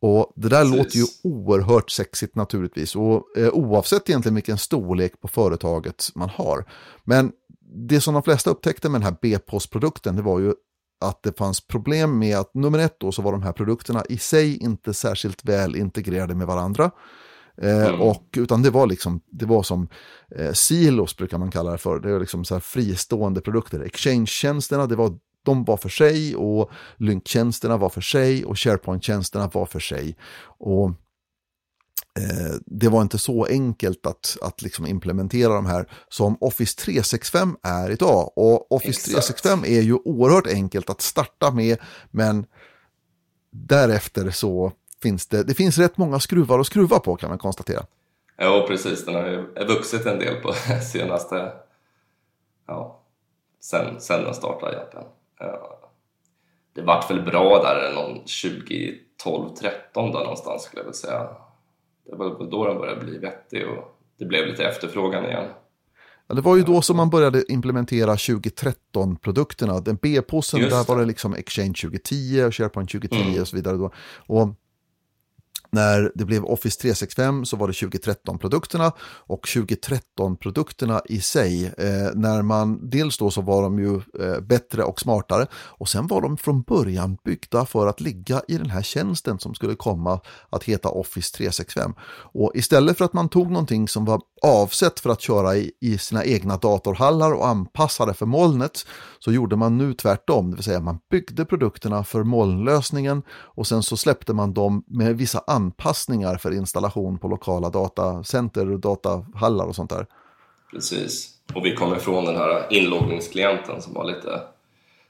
Och 0.00 0.32
det 0.36 0.48
där 0.48 0.62
Precis. 0.62 0.76
låter 0.76 0.96
ju 0.96 1.04
oerhört 1.22 1.90
sexigt 1.90 2.36
naturligtvis 2.36 2.96
och 2.96 3.38
eh, 3.38 3.48
oavsett 3.48 4.08
egentligen 4.08 4.34
vilken 4.34 4.58
storlek 4.58 5.20
på 5.20 5.28
företaget 5.28 6.08
man 6.14 6.28
har. 6.28 6.64
Men 7.04 7.32
det 7.68 8.00
som 8.00 8.14
de 8.14 8.22
flesta 8.22 8.50
upptäckte 8.50 8.88
med 8.88 9.00
den 9.00 9.06
här 9.06 9.16
B-postprodukten 9.22 10.16
det 10.16 10.22
var 10.22 10.40
ju 10.40 10.54
att 11.00 11.22
det 11.22 11.38
fanns 11.38 11.66
problem 11.66 12.18
med 12.18 12.38
att 12.38 12.54
nummer 12.54 12.78
ett 12.78 13.00
då 13.00 13.12
så 13.12 13.22
var 13.22 13.32
de 13.32 13.42
här 13.42 13.52
produkterna 13.52 14.04
i 14.08 14.18
sig 14.18 14.56
inte 14.56 14.94
särskilt 14.94 15.44
väl 15.44 15.76
integrerade 15.76 16.34
med 16.34 16.46
varandra. 16.46 16.90
Eh, 17.62 17.86
mm. 17.86 18.00
och, 18.00 18.24
utan 18.36 18.62
det 18.62 18.70
var 18.70 18.86
liksom, 18.86 19.20
det 19.30 19.46
var 19.46 19.62
som 19.62 19.88
eh, 20.36 20.52
silos 20.52 21.16
brukar 21.16 21.38
man 21.38 21.50
kalla 21.50 21.72
det 21.72 21.78
för. 21.78 22.00
Det 22.00 22.12
var 22.12 22.20
liksom 22.20 22.44
så 22.44 22.60
fristående 22.60 23.40
produkter. 23.40 23.80
Exchange-tjänsterna, 23.80 24.86
det 24.86 24.96
var, 24.96 25.18
de 25.44 25.64
var 25.64 25.76
för 25.76 25.88
sig 25.88 26.36
och 26.36 26.70
Lync-tjänsterna 26.96 27.76
var 27.76 27.88
för 27.88 28.00
sig 28.00 28.44
och 28.44 28.56
SharePoint-tjänsterna 28.56 29.50
var 29.52 29.66
för 29.66 29.80
sig. 29.80 30.16
Och 30.58 30.90
Eh, 32.16 32.56
det 32.66 32.88
var 32.88 33.02
inte 33.02 33.18
så 33.18 33.44
enkelt 33.44 34.06
att, 34.06 34.36
att 34.42 34.62
liksom 34.62 34.86
implementera 34.86 35.54
de 35.54 35.66
här 35.66 35.88
som 36.08 36.36
Office 36.40 36.80
365 36.80 37.56
är 37.62 37.90
idag. 37.90 38.32
Och 38.36 38.72
Office 38.72 38.88
Exakt. 38.88 39.06
365 39.06 39.64
är 39.64 39.80
ju 39.80 39.94
oerhört 39.94 40.46
enkelt 40.46 40.90
att 40.90 41.00
starta 41.00 41.50
med, 41.50 41.78
men 42.10 42.46
därefter 43.50 44.30
så 44.30 44.72
finns 45.02 45.26
det, 45.26 45.42
det 45.42 45.54
finns 45.54 45.78
rätt 45.78 45.96
många 45.96 46.20
skruvar 46.20 46.58
att 46.58 46.66
skruva 46.66 46.98
på 46.98 47.16
kan 47.16 47.28
man 47.28 47.38
konstatera. 47.38 47.86
Ja, 48.36 48.64
precis. 48.68 49.04
Den 49.04 49.14
har 49.14 49.26
ju 49.26 49.64
vuxit 49.66 50.06
en 50.06 50.18
del 50.18 50.42
på 50.42 50.52
senaste, 50.92 51.52
ja, 52.66 53.02
sen, 53.60 54.00
sen 54.00 54.24
den 54.24 54.34
startade 54.34 54.76
egentligen. 54.76 55.06
Det 56.74 56.82
vart 56.82 57.10
väl 57.10 57.22
bra 57.22 57.62
där 57.62 57.94
någon 57.94 58.14
2012, 58.14 59.54
13 59.60 60.12
där 60.12 60.20
någonstans 60.20 60.62
skulle 60.62 60.80
jag 60.80 60.84
väl 60.84 60.94
säga 60.94 61.28
det 62.10 62.16
var 62.16 62.50
då 62.50 62.66
den 62.66 62.78
började 62.78 63.04
bli 63.04 63.18
vettig 63.18 63.68
och 63.68 63.98
det 64.18 64.24
blev 64.24 64.46
lite 64.46 64.64
efterfrågan 64.64 65.24
igen. 65.24 65.44
Ja, 66.26 66.34
det 66.34 66.40
var 66.40 66.56
ju 66.56 66.62
då 66.62 66.82
som 66.82 66.96
man 66.96 67.10
började 67.10 67.52
implementera 67.52 68.14
2013-produkterna. 68.14 69.80
Den 69.80 69.98
B-posten, 70.02 70.60
där 70.60 70.88
var 70.88 70.98
det 70.98 71.04
liksom 71.04 71.34
Exchange 71.34 71.74
2010 71.74 72.44
och 72.46 72.54
SharePoint 72.54 72.90
2010 72.90 73.16
mm. 73.16 73.40
och 73.40 73.48
så 73.48 73.56
vidare. 73.56 73.76
Då. 73.76 73.92
Och 74.26 74.48
när 75.70 76.12
det 76.14 76.24
blev 76.24 76.44
Office 76.44 76.80
365 76.80 77.44
så 77.44 77.56
var 77.56 77.66
det 77.66 77.72
2013-produkterna 77.72 78.92
och 79.02 79.46
2013-produkterna 79.46 81.00
i 81.04 81.20
sig, 81.20 81.66
eh, 81.66 82.10
när 82.14 82.42
man, 82.42 82.90
dels 82.90 83.18
då 83.18 83.30
så 83.30 83.40
var 83.40 83.62
de 83.62 83.78
ju 83.78 83.94
eh, 83.94 84.40
bättre 84.40 84.82
och 84.82 85.00
smartare 85.00 85.46
och 85.54 85.88
sen 85.88 86.06
var 86.06 86.20
de 86.20 86.36
från 86.36 86.62
början 86.62 87.18
byggda 87.24 87.66
för 87.66 87.86
att 87.86 88.00
ligga 88.00 88.42
i 88.48 88.58
den 88.58 88.70
här 88.70 88.82
tjänsten 88.82 89.38
som 89.38 89.54
skulle 89.54 89.74
komma 89.74 90.20
att 90.50 90.64
heta 90.64 90.88
Office 90.88 91.36
365. 91.36 91.94
Och 92.32 92.52
istället 92.54 92.98
för 92.98 93.04
att 93.04 93.12
man 93.12 93.28
tog 93.28 93.50
någonting 93.50 93.88
som 93.88 94.04
var 94.04 94.20
avsett 94.42 95.00
för 95.00 95.10
att 95.10 95.20
köra 95.20 95.56
i, 95.56 95.72
i 95.80 95.98
sina 95.98 96.24
egna 96.24 96.56
datorhallar 96.56 97.32
och 97.32 97.48
anpassade 97.48 98.14
för 98.14 98.26
molnet 98.26 98.86
så 99.18 99.32
gjorde 99.32 99.56
man 99.56 99.78
nu 99.78 99.94
tvärtom, 99.94 100.50
det 100.50 100.56
vill 100.56 100.64
säga 100.64 100.80
man 100.80 100.98
byggde 101.10 101.44
produkterna 101.44 102.04
för 102.04 102.22
molnlösningen 102.22 103.22
och 103.30 103.66
sen 103.66 103.82
så 103.82 103.96
släppte 103.96 104.32
man 104.32 104.54
dem 104.54 104.84
med 104.86 105.16
vissa 105.16 105.42
anpassningar 105.66 106.36
för 106.36 106.52
installation 106.52 107.18
på 107.18 107.28
lokala 107.28 107.70
datacenter 107.70 108.72
och 108.72 108.80
datahallar 108.80 109.66
och 109.66 109.74
sånt 109.74 109.90
där. 109.90 110.06
Precis, 110.70 111.30
och 111.54 111.64
vi 111.64 111.74
kom 111.74 111.94
ifrån 111.94 112.24
den 112.24 112.36
här 112.36 112.66
inloggningsklienten 112.70 113.82
som 113.82 113.94
var 113.94 114.04
lite, 114.04 114.42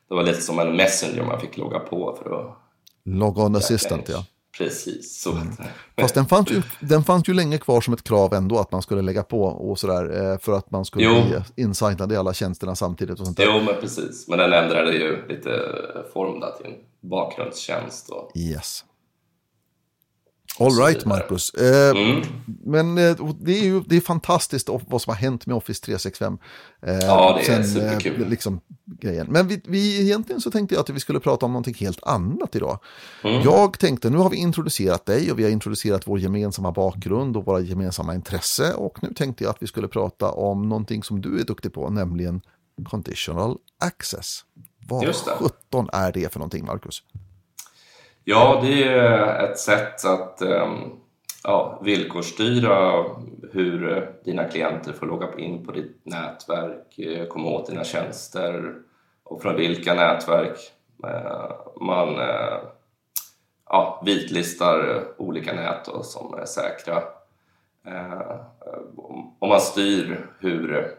det 0.08 0.14
var 0.14 0.22
lite 0.22 0.40
som 0.40 0.58
en 0.58 0.76
messenger 0.76 1.22
man 1.22 1.40
fick 1.40 1.56
logga 1.56 1.78
på 1.78 2.18
för 2.22 2.40
att... 2.40 2.56
Log 3.04 3.38
on 3.38 3.56
assistant, 3.56 4.08
ja. 4.08 4.24
Precis, 4.58 5.20
så. 5.20 5.32
Mm. 5.32 5.48
Fast 6.00 6.14
den 6.14 6.26
fanns, 6.26 6.50
ju, 6.50 6.62
den 6.80 7.04
fanns 7.04 7.28
ju 7.28 7.34
länge 7.34 7.58
kvar 7.58 7.80
som 7.80 7.94
ett 7.94 8.04
krav 8.04 8.34
ändå 8.34 8.58
att 8.58 8.72
man 8.72 8.82
skulle 8.82 9.02
lägga 9.02 9.22
på 9.22 9.42
och 9.42 9.78
sådär 9.78 10.32
eh, 10.32 10.38
för 10.38 10.52
att 10.52 10.70
man 10.70 10.84
skulle 10.84 11.04
jo. 11.04 11.12
bli 11.12 11.64
insignad 11.64 12.12
i 12.12 12.16
alla 12.16 12.34
tjänsterna 12.34 12.74
samtidigt. 12.74 13.20
Och 13.20 13.26
sånt 13.26 13.36
där. 13.36 13.44
Jo, 13.46 13.62
men 13.64 13.80
precis. 13.80 14.28
Men 14.28 14.38
den 14.38 14.52
ändrade 14.52 14.92
ju 14.92 15.26
lite 15.28 15.50
form 16.12 16.40
där 16.40 16.50
till 16.50 16.66
en 16.66 17.08
bakgrundstjänst. 17.10 18.10
Och... 18.10 18.32
Yes. 18.34 18.84
All 20.58 20.70
right, 20.70 21.04
Marcus. 21.04 21.50
Eh, 21.50 21.90
mm. 21.90 22.22
Men 22.64 22.98
eh, 22.98 23.16
det 23.40 23.58
är 23.58 23.64
ju 23.64 23.80
det 23.80 23.96
är 23.96 24.00
fantastiskt 24.00 24.68
vad 24.88 25.02
som 25.02 25.10
har 25.10 25.16
hänt 25.16 25.46
med 25.46 25.56
Office 25.56 25.84
365. 25.84 26.38
Eh, 26.82 26.94
ja, 26.94 27.38
det 27.38 27.52
är 27.52 27.62
sen, 27.62 27.82
eh, 27.82 27.98
superkul. 27.98 28.28
liksom, 28.28 28.60
grejen. 29.00 29.26
Men 29.30 29.48
vi, 29.48 29.60
vi, 29.64 30.02
egentligen 30.02 30.40
så 30.40 30.50
tänkte 30.50 30.74
jag 30.74 30.82
att 30.82 30.90
vi 30.90 31.00
skulle 31.00 31.20
prata 31.20 31.46
om 31.46 31.52
någonting 31.52 31.74
helt 31.74 32.02
annat 32.02 32.56
idag. 32.56 32.78
Mm. 33.24 33.42
Jag 33.42 33.78
tänkte, 33.78 34.10
nu 34.10 34.18
har 34.18 34.30
vi 34.30 34.36
introducerat 34.36 35.06
dig 35.06 35.32
och 35.32 35.38
vi 35.38 35.42
har 35.42 35.50
introducerat 35.50 36.06
vår 36.06 36.18
gemensamma 36.18 36.72
bakgrund 36.72 37.36
och 37.36 37.44
våra 37.44 37.60
gemensamma 37.60 38.14
intresse. 38.14 38.74
Och 38.74 39.02
nu 39.02 39.12
tänkte 39.12 39.44
jag 39.44 39.50
att 39.50 39.62
vi 39.62 39.66
skulle 39.66 39.88
prata 39.88 40.30
om 40.30 40.68
någonting 40.68 41.02
som 41.02 41.20
du 41.20 41.40
är 41.40 41.44
duktig 41.44 41.72
på, 41.72 41.90
nämligen 41.90 42.40
conditional 42.84 43.56
access. 43.80 44.40
Vad 44.88 45.14
sjutton 45.14 45.88
är 45.92 46.12
det 46.12 46.32
för 46.32 46.38
någonting, 46.38 46.64
Marcus? 46.64 47.02
Ja, 48.28 48.60
det 48.62 48.84
är 48.84 49.44
ett 49.44 49.58
sätt 49.58 50.04
att 50.04 50.42
ehm, 50.42 50.90
ja, 51.44 51.80
villkorsstyra 51.82 53.04
hur 53.52 54.10
dina 54.24 54.44
klienter 54.44 54.92
får 54.92 55.06
logga 55.06 55.34
in 55.38 55.66
på 55.66 55.72
ditt 55.72 56.00
nätverk, 56.02 56.98
eh, 56.98 57.26
komma 57.26 57.48
åt 57.48 57.66
dina 57.66 57.84
tjänster 57.84 58.74
och 59.22 59.42
från 59.42 59.56
vilka 59.56 59.94
nätverk 59.94 60.58
eh, 61.04 61.50
man 61.80 62.08
eh, 62.18 62.58
ja, 63.66 64.02
vitlistar 64.04 65.04
olika 65.18 65.52
nät 65.54 65.88
som 66.02 66.34
är 66.34 66.44
säkra. 66.44 67.02
Och 69.38 69.48
man 69.48 69.60
styr 69.60 70.26
hur 70.38 70.94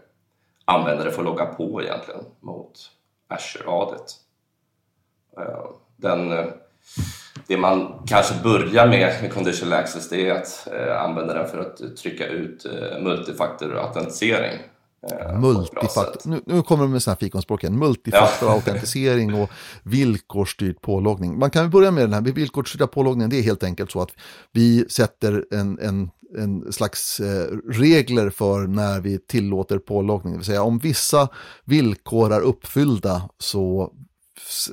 användare 0.66 1.12
får 1.12 1.24
logga 1.24 1.46
på 1.46 1.82
egentligen 1.82 2.24
mot 2.40 2.92
Azure-adet. 3.28 4.14
Den 5.96 6.52
det 7.48 7.58
man 7.58 8.04
kanske 8.06 8.34
börjar 8.44 8.88
med 8.88 9.22
med 9.22 9.34
conditional 9.34 9.80
access 9.80 10.10
det 10.10 10.30
är 10.30 10.34
att 10.34 10.68
eh, 10.74 11.02
använda 11.02 11.34
den 11.34 11.48
för 11.48 11.60
att 11.60 11.98
trycka 11.98 12.28
ut 12.28 12.66
eh, 12.66 13.04
multifaktorautentisering. 13.04 14.60
Eh, 15.12 15.40
Multifaktor, 15.40 16.30
nu, 16.30 16.42
nu 16.46 16.62
kommer 16.62 16.84
de 16.84 16.92
med 16.92 17.04
sådana 17.04 17.14
här 17.14 17.20
fikonspråk 17.20 17.64
igen. 17.64 17.80
Multifaktorautentisering 17.80 19.30
ja. 19.30 19.44
och 19.44 19.50
villkorsstyrd 19.84 20.82
påloggning. 20.82 21.40
Man 21.40 21.50
kan 21.50 21.70
börja 21.70 21.92
med 21.92 22.04
den 22.04 22.14
här 22.14 22.22
villkorsstyrda 22.22 22.88
påloggningen. 22.88 23.30
Det 23.30 23.40
är 23.40 23.44
helt 23.44 23.64
enkelt 23.64 23.92
så 23.92 24.02
att 24.02 24.12
vi 24.52 24.90
sätter 24.90 25.46
en, 25.52 25.80
en 25.80 26.10
en 26.38 26.74
slags 26.74 27.20
eh, 27.20 27.58
regler 27.70 28.30
för 28.30 28.68
när 28.68 29.02
vi 29.02 29.20
tillåter 29.20 29.78
påloggning. 29.78 30.34
Det 30.34 30.38
vill 30.38 30.46
säga 30.46 30.64
om 30.64 30.80
vissa 30.80 31.30
villkor 31.66 32.34
är 32.34 32.42
uppfyllda 32.42 33.30
så 33.40 33.94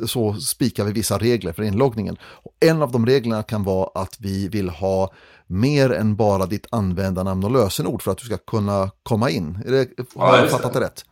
så 0.07 0.35
spikar 0.35 0.85
vi 0.85 0.93
vissa 0.93 1.19
regler 1.19 1.53
för 1.53 1.63
inloggningen. 1.63 2.17
Och 2.23 2.53
en 2.61 2.83
av 2.83 2.93
de 2.93 3.07
reglerna 3.07 3.43
kan 3.43 3.65
vara 3.65 3.91
att 3.95 4.17
vi 4.21 4.49
vill 4.49 4.69
ha 4.69 5.13
mer 5.47 5.93
än 5.93 6.17
bara 6.17 6.47
ditt 6.47 6.67
användarnamn 6.71 7.45
och 7.45 7.51
lösenord 7.51 8.03
för 8.03 8.13
att 8.13 8.19
du 8.19 8.25
ska 8.25 8.37
kunna 8.37 8.91
komma 9.03 9.31
in. 9.31 9.59
Är 9.67 9.71
det, 9.71 9.89
har 10.17 10.37
ja, 10.37 10.41
jag 10.41 10.51
fattat 10.51 10.73
det 10.73 10.81
rätt? 10.81 11.05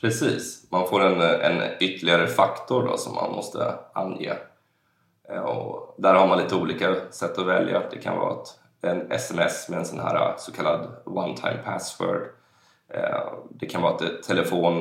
Precis, 0.00 0.66
man 0.70 0.88
får 0.88 1.00
en, 1.00 1.20
en 1.20 1.62
ytterligare 1.80 2.26
faktor 2.26 2.86
då 2.86 2.96
som 2.96 3.14
man 3.14 3.32
måste 3.32 3.74
ange. 3.94 4.34
Eh, 5.32 5.40
och 5.40 5.94
där 5.98 6.14
har 6.14 6.28
man 6.28 6.38
lite 6.38 6.54
olika 6.54 6.96
sätt 7.10 7.38
att 7.38 7.46
välja. 7.46 7.82
Det 7.90 7.98
kan 7.98 8.18
vara 8.18 8.42
ett, 8.42 8.48
en 8.82 9.12
sms 9.12 9.68
med 9.68 9.78
en 9.78 9.84
sån 9.84 10.00
här 10.00 10.34
så 10.38 10.52
kallad 10.52 10.88
one-time 11.04 11.62
password. 11.64 12.22
Eh, 12.94 13.32
det 13.50 13.66
kan 13.66 13.82
vara 13.82 13.94
ett 13.94 14.22
telefon, 14.22 14.74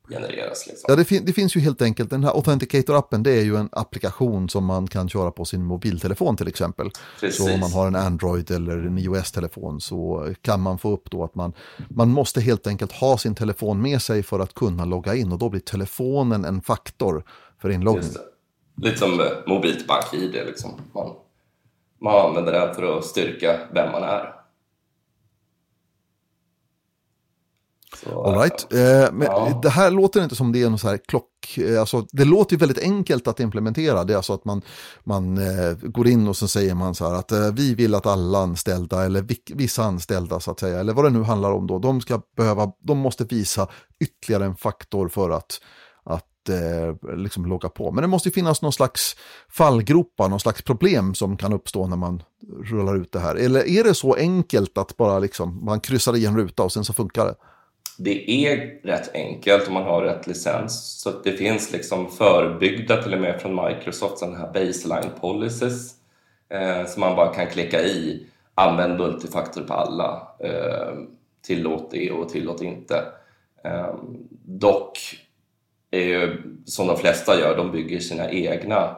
genereras. 0.09 0.67
Liksom. 0.67 0.87
Ja, 0.89 0.97
det, 0.97 1.05
fin 1.05 1.25
det, 1.25 1.33
finns 1.33 1.57
ju 1.57 1.61
helt 1.61 1.83
enkelt, 1.83 2.11
den 2.11 2.25
här 2.25 2.33
Authenticator-appen 2.33 3.23
det 3.23 3.31
är 3.31 3.43
ju 3.43 3.57
en 3.57 3.69
applikation 3.73 4.49
som 4.49 4.65
man 4.65 4.87
kan 4.87 5.09
köra 5.09 5.31
på 5.31 5.45
sin 5.45 5.65
mobiltelefon 5.65 6.37
till 6.37 6.49
exempel. 6.49 6.91
Precis. 7.21 7.45
Så 7.45 7.55
om 7.55 7.61
man 7.61 7.73
har 7.73 7.87
en 7.87 7.97
Android 7.97 8.51
eller 8.51 8.77
en 8.77 8.99
iOS-telefon 8.99 9.81
så 9.81 10.29
kan 10.43 10.61
man 10.61 10.79
få 10.79 10.93
upp 10.93 11.11
då 11.11 11.25
att 11.25 11.35
man, 11.35 11.53
man 11.89 12.09
måste 12.09 12.41
helt 12.41 12.67
enkelt 12.67 12.93
ha 12.93 13.19
sin 13.19 13.35
telefon 13.35 13.83
med 13.83 14.03
sig 14.03 14.23
för 14.23 14.41
att 14.41 14.55
kunna 14.55 14.85
logga 14.85 15.15
in 15.15 15.33
och 15.33 15.39
då 15.39 15.49
blir 15.49 15.61
telefonen 15.61 16.45
en 16.45 16.63
faktor 16.63 17.25
för 17.63 17.71
inloggning. 17.71 18.11
Lite 18.83 18.99
som 18.99 19.21
mobilt 19.47 19.87
bank-id, 19.87 20.33
liksom. 20.33 20.71
man, 20.93 21.11
man 22.01 22.27
använder 22.27 22.53
den 22.53 22.75
för 22.75 22.99
att 22.99 23.05
styrka 23.05 23.61
vem 23.75 23.93
man 23.93 24.03
är. 24.03 24.38
All 28.07 28.35
right. 28.35 28.73
Eh, 28.73 29.13
men 29.13 29.23
ja. 29.23 29.61
Det 29.63 29.69
här 29.69 29.91
låter 29.91 30.23
inte 30.23 30.37
som 30.37 30.53
det 30.53 30.63
är 30.63 30.69
någon 30.69 30.79
så 30.79 30.89
här 30.89 30.99
klock... 31.09 31.59
Eh, 31.59 31.81
alltså, 31.81 32.07
det 32.13 32.25
låter 32.25 32.55
ju 32.55 32.59
väldigt 32.59 32.79
enkelt 32.79 33.29
att 33.29 33.41
implementera. 33.41 34.05
Det 34.05 34.13
är 34.13 34.17
alltså 34.17 34.33
att 34.33 34.45
man, 34.45 34.63
man 35.05 35.39
eh, 35.39 35.73
går 35.83 36.09
in 36.09 36.29
och 36.29 36.37
så 36.37 36.49
säger 36.49 36.75
man 36.75 36.95
så 36.95 37.09
här 37.09 37.15
att 37.15 37.33
eh, 37.33 37.53
vi 37.53 37.75
vill 37.75 37.95
att 37.95 38.07
alla 38.07 38.39
anställda 38.39 39.05
eller 39.05 39.27
vissa 39.55 39.85
anställda 39.85 40.41
så 40.41 40.51
att 40.51 40.61
säga, 40.61 40.81
eller 40.81 40.93
vad 40.93 41.05
det 41.05 41.11
nu 41.11 41.23
handlar 41.23 41.53
om 41.53 41.67
då, 41.67 41.79
de, 41.79 42.01
ska 42.01 42.21
behöva, 42.37 42.73
de 42.81 42.99
måste 42.99 43.25
visa 43.25 43.69
ytterligare 44.01 44.45
en 44.45 44.57
faktor 44.57 45.09
för 45.09 45.31
att, 45.31 45.61
att 46.05 46.49
eh, 46.49 47.17
liksom 47.17 47.47
logga 47.47 47.69
på. 47.69 47.93
Men 47.93 48.03
det 48.03 48.09
måste 48.09 48.31
finnas 48.31 48.63
någon 48.63 48.73
slags 48.73 49.17
fallgropar, 49.49 50.29
någon 50.29 50.41
slags 50.41 50.63
problem 50.63 51.15
som 51.15 51.37
kan 51.37 51.53
uppstå 51.53 51.87
när 51.87 51.97
man 51.97 52.23
rullar 52.65 52.97
ut 52.97 53.13
det 53.13 53.21
här. 53.21 53.35
Eller 53.35 53.69
är 53.69 53.85
det 53.85 53.95
så 53.95 54.15
enkelt 54.15 54.79
att 54.79 54.97
bara 54.97 55.19
liksom, 55.19 55.65
man 55.65 55.81
kryssar 55.81 56.17
i 56.17 56.27
en 56.27 56.37
ruta 56.37 56.63
och 56.63 56.73
sen 56.73 56.85
så 56.85 56.93
funkar 56.93 57.27
det? 57.27 57.35
Det 57.99 58.31
är 58.31 58.81
rätt 58.83 59.15
enkelt 59.15 59.69
om 59.69 59.75
man 59.75 59.83
har 59.83 60.03
rätt 60.03 60.27
licens. 60.27 61.01
Så 61.01 61.11
det 61.25 61.33
finns 61.33 61.73
liksom 61.73 62.11
förbyggda 62.11 63.03
till 63.03 63.15
och 63.15 63.21
med 63.21 63.41
från 63.41 63.67
Microsoft 63.67 64.19
sådana 64.19 64.39
här 64.39 64.53
baseline 64.53 65.11
policies 65.21 65.95
eh, 66.49 66.87
som 66.87 67.01
man 67.01 67.17
bara 67.17 67.35
kan 67.35 67.47
klicka 67.47 67.81
i. 67.81 68.27
Använd 68.55 68.99
multifaktor 69.01 69.63
på 69.63 69.75
alla. 69.75 70.37
Eh, 70.41 70.95
tillåt 71.43 71.91
det 71.91 72.11
och 72.11 72.29
tillåt 72.29 72.63
inte. 72.63 73.05
Eh, 73.65 73.95
dock 74.45 74.99
är 75.91 76.05
ju 76.05 76.43
som 76.65 76.87
de 76.87 76.97
flesta 76.97 77.41
gör, 77.41 77.57
de 77.57 77.73
bygger 77.73 78.01
sina 78.01 78.31
egna 78.31 78.97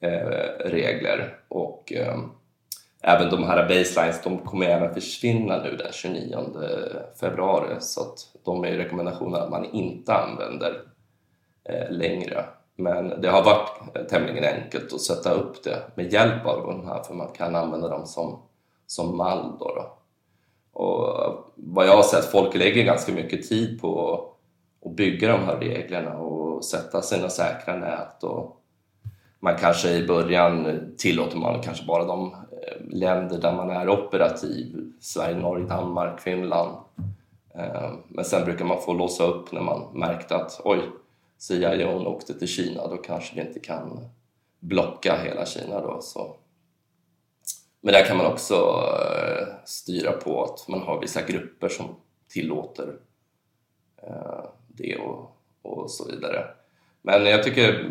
eh, 0.00 0.68
regler 0.70 1.36
och 1.48 1.92
eh, 1.92 2.18
även 3.06 3.30
de 3.30 3.44
här 3.44 3.68
baselines 3.68 4.22
de 4.24 4.38
kommer 4.38 4.66
även 4.66 4.94
försvinna 4.94 5.62
nu 5.62 5.76
den 5.76 5.92
29 5.92 6.38
februari 7.20 7.76
så 7.80 8.00
att 8.00 8.18
de 8.44 8.64
är 8.64 8.68
ju 8.68 8.76
rekommendationer 8.76 9.38
att 9.38 9.50
man 9.50 9.64
inte 9.64 10.14
använder 10.14 10.82
eh, 11.64 11.90
längre. 11.90 12.44
Men 12.76 13.20
det 13.20 13.28
har 13.28 13.42
varit 13.44 14.08
tämligen 14.08 14.44
enkelt 14.44 14.92
att 14.92 15.00
sätta 15.00 15.30
upp 15.30 15.64
det 15.64 15.82
med 15.94 16.12
hjälp 16.12 16.46
av 16.46 16.66
de 16.66 16.86
här 16.86 17.02
för 17.02 17.14
man 17.14 17.32
kan 17.32 17.54
använda 17.54 17.88
dem 17.88 18.06
som, 18.06 18.42
som 18.86 19.16
mall. 19.16 19.56
Då, 19.58 19.74
då. 19.74 19.98
Och 20.80 21.36
vad 21.54 21.86
jag 21.86 21.96
har 21.96 22.02
sett, 22.02 22.24
folk 22.24 22.54
lägger 22.54 22.84
ganska 22.84 23.12
mycket 23.12 23.48
tid 23.48 23.80
på 23.80 24.20
att 24.84 24.96
bygga 24.96 25.28
de 25.28 25.44
här 25.44 25.56
reglerna 25.56 26.18
och 26.18 26.64
sätta 26.64 27.02
sina 27.02 27.28
säkra 27.28 27.76
nät 27.76 28.24
och 28.24 28.63
man 29.44 29.56
kanske 29.56 29.90
i 29.90 30.06
början 30.06 30.80
tillåter 30.96 31.36
man 31.36 31.62
kanske 31.62 31.86
bara 31.86 32.04
de 32.04 32.32
eh, 32.32 32.86
länder 32.88 33.38
där 33.38 33.52
man 33.52 33.70
är 33.70 33.88
operativ, 33.88 34.92
Sverige, 35.00 35.36
Norge, 35.36 35.66
Danmark, 35.66 36.20
Finland. 36.20 36.76
Eh, 37.54 37.92
men 38.08 38.24
sen 38.24 38.44
brukar 38.44 38.64
man 38.64 38.82
få 38.82 38.92
låsa 38.92 39.24
upp 39.24 39.52
när 39.52 39.60
man 39.60 39.88
märkte 39.94 40.36
att 40.36 40.60
oj, 40.64 40.78
CIO 41.38 42.06
åkte 42.06 42.38
till 42.38 42.48
Kina, 42.48 42.88
då 42.88 42.96
kanske 42.96 43.34
vi 43.34 43.48
inte 43.48 43.60
kan 43.60 44.08
blocka 44.60 45.16
hela 45.16 45.46
Kina 45.46 45.80
då. 45.80 45.98
Så. 46.00 46.36
Men 47.80 47.92
där 47.92 48.04
kan 48.04 48.16
man 48.16 48.26
också 48.26 48.54
eh, 48.54 49.46
styra 49.64 50.12
på 50.12 50.44
att 50.44 50.68
man 50.68 50.80
har 50.80 51.00
vissa 51.00 51.22
grupper 51.22 51.68
som 51.68 51.86
tillåter 52.28 52.96
det 54.68 54.96
och, 54.96 55.36
och 55.62 55.90
så 55.90 56.10
vidare. 56.10 56.44
Men 57.02 57.26
jag 57.26 57.42
tycker 57.42 57.90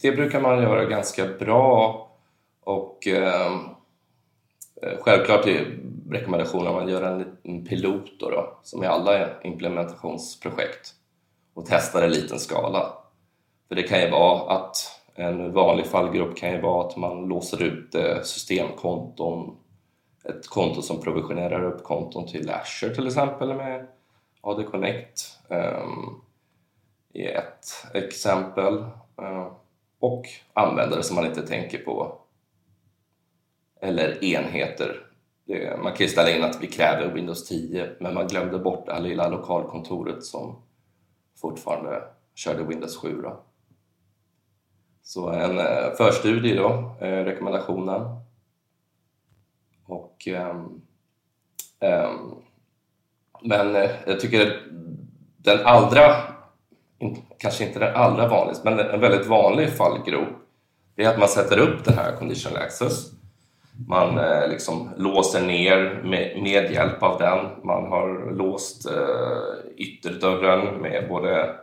det 0.00 0.12
brukar 0.12 0.40
man 0.40 0.62
göra 0.62 0.84
ganska 0.84 1.26
bra 1.26 2.02
och 2.60 3.06
ehm, 3.06 3.60
eh, 4.82 4.98
självklart 5.00 5.46
är 5.46 5.78
rekommendationen 6.10 6.66
att 6.66 6.74
man 6.74 6.88
gör 6.88 7.02
en, 7.02 7.36
en 7.42 7.64
pilot 7.64 8.20
då, 8.20 8.30
då, 8.30 8.58
som 8.62 8.84
i 8.84 8.86
alla 8.86 9.42
implementationsprojekt 9.42 10.94
och 11.54 11.66
testar 11.66 12.04
i 12.04 12.08
liten 12.08 12.38
skala. 12.38 12.92
För 13.68 13.74
det 13.74 13.82
kan 13.82 14.00
ju 14.00 14.10
vara 14.10 14.56
att 14.56 14.76
en 15.14 15.52
vanlig 15.52 15.86
fallgrupp 15.86 16.36
kan 16.36 16.52
ju 16.52 16.60
vara 16.60 16.86
att 16.86 16.96
man 16.96 17.28
låser 17.28 17.62
ut 17.62 17.94
eh, 17.94 18.22
systemkonton, 18.22 19.56
ett 20.24 20.46
konto 20.46 20.82
som 20.82 21.00
provisionerar 21.00 21.64
upp 21.64 21.84
konton 21.84 22.26
till 22.26 22.50
Azure 22.50 22.94
till 22.94 23.06
exempel 23.06 23.54
med 23.54 23.86
AD 24.40 24.62
Connect 24.62 25.38
um, 25.48 26.20
i 27.12 27.26
ett 27.26 27.86
exempel. 27.94 28.74
Uh, 29.22 29.52
och 30.06 30.26
användare 30.52 31.02
som 31.02 31.16
man 31.16 31.26
inte 31.26 31.46
tänker 31.46 31.78
på 31.78 32.18
eller 33.80 34.24
enheter. 34.24 35.06
Man 35.82 35.92
kan 35.92 36.06
ju 36.06 36.08
ställa 36.08 36.30
in 36.30 36.44
att 36.44 36.62
vi 36.62 36.66
kräver 36.66 37.14
Windows 37.14 37.48
10 37.48 37.90
men 38.00 38.14
man 38.14 38.26
glömde 38.26 38.58
bort 38.58 38.86
det 38.86 38.92
här 38.92 39.00
lilla 39.00 39.28
lokalkontoret 39.28 40.24
som 40.24 40.62
fortfarande 41.40 42.02
körde 42.34 42.62
Windows 42.62 42.96
7. 42.96 43.22
Då. 43.22 43.40
Så 45.02 45.28
en 45.30 45.58
eh, 45.58 45.92
förstudie 45.96 46.54
då, 46.54 46.96
eh, 47.00 47.24
rekommendationen. 47.24 48.20
Och, 49.86 50.28
um, 50.28 50.82
um, 51.80 52.42
men 53.42 53.76
eh, 53.76 53.90
jag 54.06 54.20
tycker 54.20 54.62
den 55.36 55.58
allra 55.66 56.35
kanske 57.38 57.64
inte 57.64 57.78
den 57.78 57.96
allra 57.96 58.28
vanligaste, 58.28 58.70
men 58.70 58.78
en 58.78 59.00
väldigt 59.00 59.26
vanlig 59.26 59.76
fallgrop, 59.76 60.28
det 60.96 61.04
är 61.04 61.10
att 61.10 61.18
man 61.18 61.28
sätter 61.28 61.58
upp 61.58 61.84
den 61.84 61.94
här 61.94 62.16
conditional 62.16 62.62
access. 62.62 63.10
Man 63.88 64.18
eh, 64.18 64.48
liksom 64.48 64.90
låser 64.96 65.46
ner 65.46 66.02
med, 66.04 66.42
med, 66.42 66.72
hjälp 66.72 67.02
av 67.02 67.18
den. 67.18 67.46
Man 67.64 67.86
har 67.86 68.36
låst 68.36 68.90
eh, 68.90 69.76
ytterdörren 69.76 70.82
med 70.82 71.08
både 71.08 71.54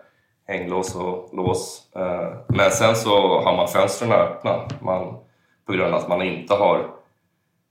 hänglås 0.47 0.95
och 0.95 1.29
lås. 1.33 1.91
Eh, 1.95 2.33
men 2.47 2.71
sen 2.71 2.95
så 2.95 3.41
har 3.41 3.55
man 3.57 3.67
fönstren 3.67 4.11
öppna 4.11 4.67
man, 4.81 5.17
på 5.65 5.73
grund 5.73 5.93
av 5.93 6.01
att 6.01 6.09
man 6.09 6.21
inte 6.21 6.53
har 6.53 6.89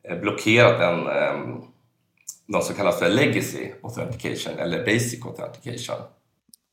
eh, 0.09 0.19
blockerat 0.19 0.81
en 0.81 1.07
eh, 1.07 1.63
något 2.47 2.65
som 2.65 2.77
kallas 2.77 2.99
för 2.99 3.09
legacy 3.09 3.73
authentication 3.83 4.59
eller 4.59 4.85
basic 4.85 5.27
authentication. 5.27 5.97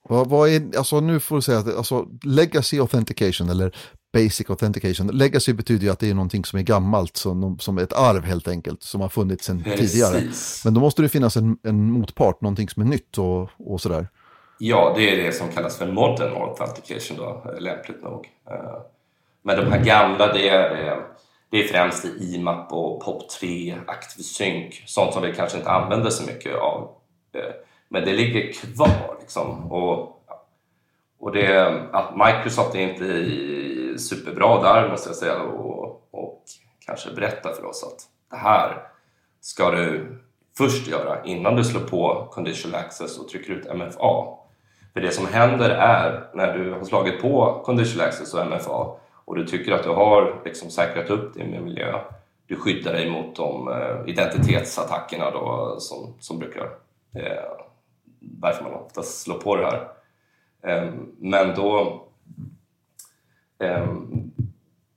Vad, 0.09 0.29
vad 0.29 0.49
är, 0.49 0.77
alltså 0.77 0.99
nu 0.99 1.19
får 1.19 1.35
du 1.35 1.41
säga 1.41 1.57
att 1.57 1.77
alltså, 1.77 2.07
legacy 2.23 2.79
authentication 2.79 3.49
eller 3.49 3.75
basic 4.13 4.49
authentication. 4.49 5.07
Legacy 5.07 5.53
betyder 5.53 5.83
ju 5.83 5.89
att 5.89 5.99
det 5.99 6.09
är 6.09 6.13
någonting 6.13 6.45
som 6.45 6.59
är 6.59 6.63
gammalt, 6.63 7.17
som, 7.17 7.59
som 7.59 7.77
ett 7.77 7.93
arv 7.93 8.23
helt 8.23 8.47
enkelt, 8.47 8.83
som 8.83 9.01
har 9.01 9.09
funnits 9.09 9.45
sedan 9.45 9.63
tidigare. 9.63 10.21
Men 10.65 10.73
då 10.73 10.81
måste 10.81 11.01
det 11.01 11.09
finnas 11.09 11.37
en, 11.37 11.57
en 11.63 11.91
motpart, 11.91 12.41
någonting 12.41 12.69
som 12.69 12.83
är 12.83 12.87
nytt 12.87 13.17
och, 13.17 13.49
och 13.57 13.81
sådär. 13.81 14.07
Ja, 14.59 14.93
det 14.97 15.09
är 15.09 15.23
det 15.23 15.31
som 15.31 15.47
kallas 15.49 15.77
för 15.77 15.91
modern 15.91 16.33
authentication 16.33 17.17
då, 17.17 17.55
lämpligt 17.59 18.03
nog. 18.03 18.29
Eh, 18.51 18.81
men 19.43 19.57
de 19.57 19.71
här 19.71 19.83
gamla, 19.83 20.33
det 20.33 20.49
är, 20.49 20.87
eh, 20.87 20.97
det 21.51 21.63
är 21.63 21.67
främst 21.67 22.05
i 22.05 22.35
IMAP 22.35 22.71
och 22.71 23.03
POP3, 23.03 23.75
ActiveSync, 23.87 24.83
sånt 24.85 25.13
som 25.13 25.23
vi 25.23 25.33
kanske 25.33 25.57
inte 25.57 25.71
använder 25.71 26.09
så 26.09 26.25
mycket 26.25 26.55
av. 26.55 26.89
Men 27.89 28.05
det 28.05 28.13
ligger 28.13 28.51
kvar 28.51 29.17
liksom. 29.19 29.71
Och, 29.71 30.23
och 31.19 31.31
det, 31.31 31.67
att 31.91 32.17
Microsoft 32.17 32.75
är 32.75 32.79
inte 32.79 33.99
superbra 33.99 34.61
där 34.61 34.89
måste 34.89 35.09
jag 35.09 35.15
säga 35.15 35.41
och, 35.41 36.07
och 36.11 36.43
kanske 36.85 37.11
berätta 37.11 37.53
för 37.53 37.65
oss 37.65 37.83
att 37.83 38.07
det 38.29 38.37
här 38.37 38.83
ska 39.41 39.71
du 39.71 40.19
först 40.57 40.87
göra 40.87 41.23
innan 41.23 41.55
du 41.55 41.63
slår 41.63 41.81
på 41.81 42.27
Conditional 42.31 42.79
Access 42.79 43.19
och 43.19 43.29
trycker 43.29 43.53
ut 43.53 43.75
MFA. 43.75 44.25
För 44.93 45.01
det 45.01 45.11
som 45.11 45.27
händer 45.27 45.69
är 45.69 46.29
när 46.33 46.57
du 46.57 46.73
har 46.73 46.83
slagit 46.83 47.21
på 47.21 47.61
Conditional 47.65 48.07
Access 48.07 48.33
och 48.33 48.47
MFA 48.47 48.87
och 49.25 49.35
du 49.35 49.45
tycker 49.45 49.71
att 49.71 49.83
du 49.83 49.89
har 49.89 50.41
liksom 50.45 50.69
säkrat 50.69 51.09
upp 51.09 51.33
din 51.33 51.63
miljö, 51.63 51.99
du 52.47 52.55
skyddar 52.55 52.93
dig 52.93 53.11
mot 53.11 53.35
de 53.35 53.67
eh, 53.67 54.09
identitetsattackerna 54.09 55.31
då, 55.31 55.75
som, 55.79 56.13
som 56.19 56.39
brukar 56.39 56.63
eh, 57.15 57.68
varför 58.19 58.63
man 58.63 58.73
oftast 58.73 59.21
slår 59.21 59.37
på 59.37 59.55
det 59.55 59.65
här. 59.65 59.87
Ehm, 60.63 61.15
men 61.17 61.55
då 61.55 62.01
ehm, 63.59 64.31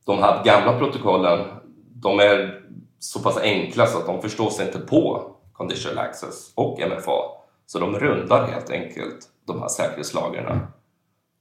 de 0.05 0.19
här 0.19 0.45
gamla 0.45 0.79
protokollen, 0.79 1.47
de 1.95 2.21
är 2.21 2.63
så 2.99 3.21
pass 3.21 3.39
enkla 3.39 3.87
så 3.87 3.99
att 3.99 4.07
de 4.07 4.23
förstås 4.23 4.61
inte 4.61 4.79
på 4.79 5.33
conditional 5.53 5.99
access 5.99 6.53
och 6.55 6.79
MFA. 6.79 7.19
Så 7.67 7.79
de 7.79 7.99
rundar 7.99 8.47
helt 8.47 8.71
enkelt 8.71 9.29
de 9.47 9.61
här 9.61 9.69
säkerhetslagren. 9.69 10.59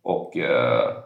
Och 0.02 0.38
eh, 0.38 0.98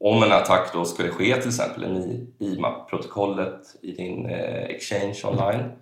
om 0.00 0.22
en 0.22 0.32
attack 0.32 0.72
då 0.72 0.84
skulle 0.84 1.08
ske 1.08 1.36
till 1.36 1.48
exempel 1.48 1.84
i 1.84 2.26
IMAP-protokollet 2.38 3.60
i 3.82 3.92
din 3.92 4.26
eh, 4.26 4.64
exchange 4.64 5.20
online 5.24 5.72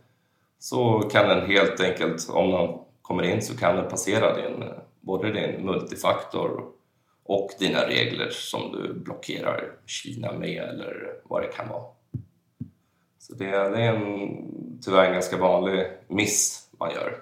så 0.59 0.99
kan 1.13 1.29
den 1.29 1.47
helt 1.47 1.81
enkelt, 1.81 2.31
om 2.31 2.51
någon 2.51 2.86
kommer 3.07 3.23
in 3.23 3.43
så 3.43 3.57
kan 3.57 3.77
den 3.77 3.91
passera 3.91 4.37
din, 4.37 4.65
både 5.01 5.33
din 5.33 5.67
multifaktor 5.67 6.65
och 7.25 7.51
dina 7.59 7.87
regler 7.87 8.31
som 8.31 8.73
du 8.73 8.95
blockerar 8.95 9.73
Kina 9.87 10.33
med 10.33 10.63
eller 10.63 11.21
vad 11.25 11.43
det 11.43 11.49
kan 11.49 11.69
vara. 11.69 11.85
Så 13.19 13.35
det, 13.35 13.51
det 13.51 13.83
är 13.83 13.95
en, 13.95 14.81
tyvärr 14.85 15.05
en 15.05 15.13
ganska 15.13 15.37
vanlig 15.37 15.87
miss 16.09 16.69
man 16.79 16.91
gör. 16.91 17.19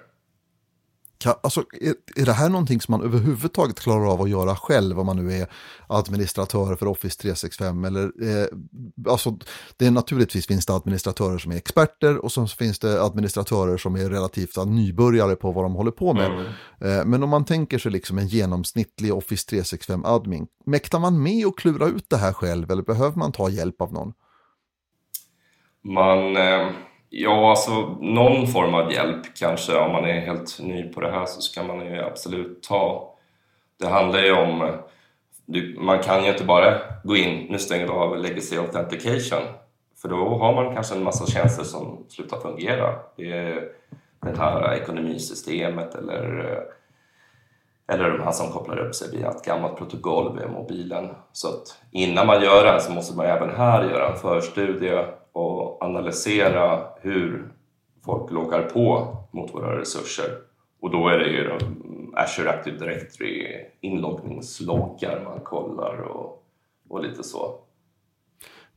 Kan, 1.25 1.33
alltså, 1.43 1.63
är, 1.81 2.21
är 2.21 2.25
det 2.25 2.33
här 2.33 2.49
någonting 2.49 2.81
som 2.81 2.91
man 2.91 3.01
överhuvudtaget 3.01 3.79
klarar 3.79 4.11
av 4.11 4.21
att 4.21 4.29
göra 4.29 4.55
själv 4.55 4.99
om 4.99 5.05
man 5.05 5.15
nu 5.15 5.33
är 5.33 5.47
administratör 5.87 6.75
för 6.75 6.87
Office 6.87 7.21
365? 7.21 7.85
Eller, 7.85 8.03
eh, 8.03 8.47
alltså, 9.11 9.37
det 9.77 9.87
är 9.87 9.91
naturligtvis 9.91 10.47
finns 10.47 10.65
det 10.65 10.73
administratörer 10.73 11.37
som 11.37 11.51
är 11.51 11.55
experter 11.55 12.17
och 12.17 12.31
så 12.31 12.47
finns 12.47 12.79
det 12.79 13.03
administratörer 13.03 13.77
som 13.77 13.95
är 13.95 14.09
relativt 14.09 14.65
nybörjare 14.65 15.35
på 15.35 15.51
vad 15.51 15.65
de 15.65 15.75
håller 15.75 15.91
på 15.91 16.13
med. 16.13 16.31
Mm. 16.31 16.45
Eh, 16.79 17.05
men 17.05 17.23
om 17.23 17.29
man 17.29 17.45
tänker 17.45 17.77
sig 17.77 17.91
liksom 17.91 18.17
en 18.17 18.27
genomsnittlig 18.27 19.13
Office 19.13 19.55
365-admin, 19.55 20.47
mäktar 20.65 20.99
man 20.99 21.23
med 21.23 21.45
att 21.45 21.55
klura 21.55 21.87
ut 21.87 22.09
det 22.09 22.17
här 22.17 22.33
själv 22.33 22.71
eller 22.71 22.83
behöver 22.83 23.17
man 23.17 23.31
ta 23.31 23.49
hjälp 23.49 23.81
av 23.81 23.93
någon? 23.93 24.13
Man... 25.83 26.37
Eh 26.37 26.67
Ja, 27.09 27.49
alltså 27.49 27.97
någon 28.01 28.47
form 28.47 28.73
av 28.73 28.91
hjälp 28.91 29.35
kanske. 29.35 29.77
Om 29.77 29.91
man 29.91 30.05
är 30.05 30.19
helt 30.19 30.59
ny 30.59 30.83
på 30.83 31.01
det 31.01 31.11
här 31.11 31.25
så 31.25 31.41
ska 31.41 31.63
man 31.63 31.85
ju 31.85 32.01
absolut 32.01 32.63
ta. 32.63 33.15
Det 33.79 33.87
handlar 33.87 34.19
ju 34.19 34.31
om... 34.31 34.77
Du, 35.45 35.75
man 35.79 35.99
kan 35.99 36.23
ju 36.23 36.31
inte 36.31 36.43
bara 36.43 36.81
gå 37.03 37.15
in, 37.15 37.47
nu 37.49 37.59
stänger 37.59 37.85
vi 37.85 37.91
av 37.91 38.17
Legacy 38.17 38.57
Authentication. 38.57 39.43
För 40.01 40.09
då 40.09 40.37
har 40.37 40.53
man 40.55 40.73
kanske 40.73 40.95
en 40.95 41.03
massa 41.03 41.25
tjänster 41.25 41.63
som 41.63 42.05
slutar 42.09 42.39
fungera. 42.39 42.95
Det 43.17 43.31
är 43.31 43.69
det 44.21 44.37
här 44.37 44.73
ekonomisystemet 44.73 45.95
eller, 45.95 46.59
eller 47.87 48.09
de 48.09 48.23
här 48.23 48.31
som 48.31 48.51
kopplar 48.51 48.79
upp 48.79 48.95
sig 48.95 49.17
via 49.17 49.29
ett 49.29 49.45
gammalt 49.45 49.77
protokoll 49.77 50.37
via 50.37 50.47
mobilen. 50.47 51.09
Så 51.31 51.47
att 51.47 51.77
innan 51.91 52.27
man 52.27 52.43
gör 52.43 52.73
det 52.73 52.81
så 52.81 52.91
måste 52.91 53.17
man 53.17 53.25
även 53.25 53.55
här 53.55 53.83
göra 53.83 54.09
en 54.09 54.17
förstudie 54.17 55.05
och 55.35 55.83
analysera 55.83 56.87
hur 57.01 57.51
folk 58.05 58.31
loggar 58.31 58.61
på 58.61 59.17
mot 59.31 59.53
våra 59.53 59.79
resurser. 59.79 60.37
Och 60.81 60.91
då 60.91 61.07
är 61.07 61.19
det 61.19 61.29
ju 61.29 61.51
mm, 61.51 62.13
Azure 62.15 62.49
Active 62.49 62.77
Directory 62.77 63.65
inloggningsloggar 63.81 65.23
man 65.23 65.39
kollar 65.39 66.01
och, 66.01 66.43
och 66.89 67.03
lite 67.03 67.23
så. 67.23 67.59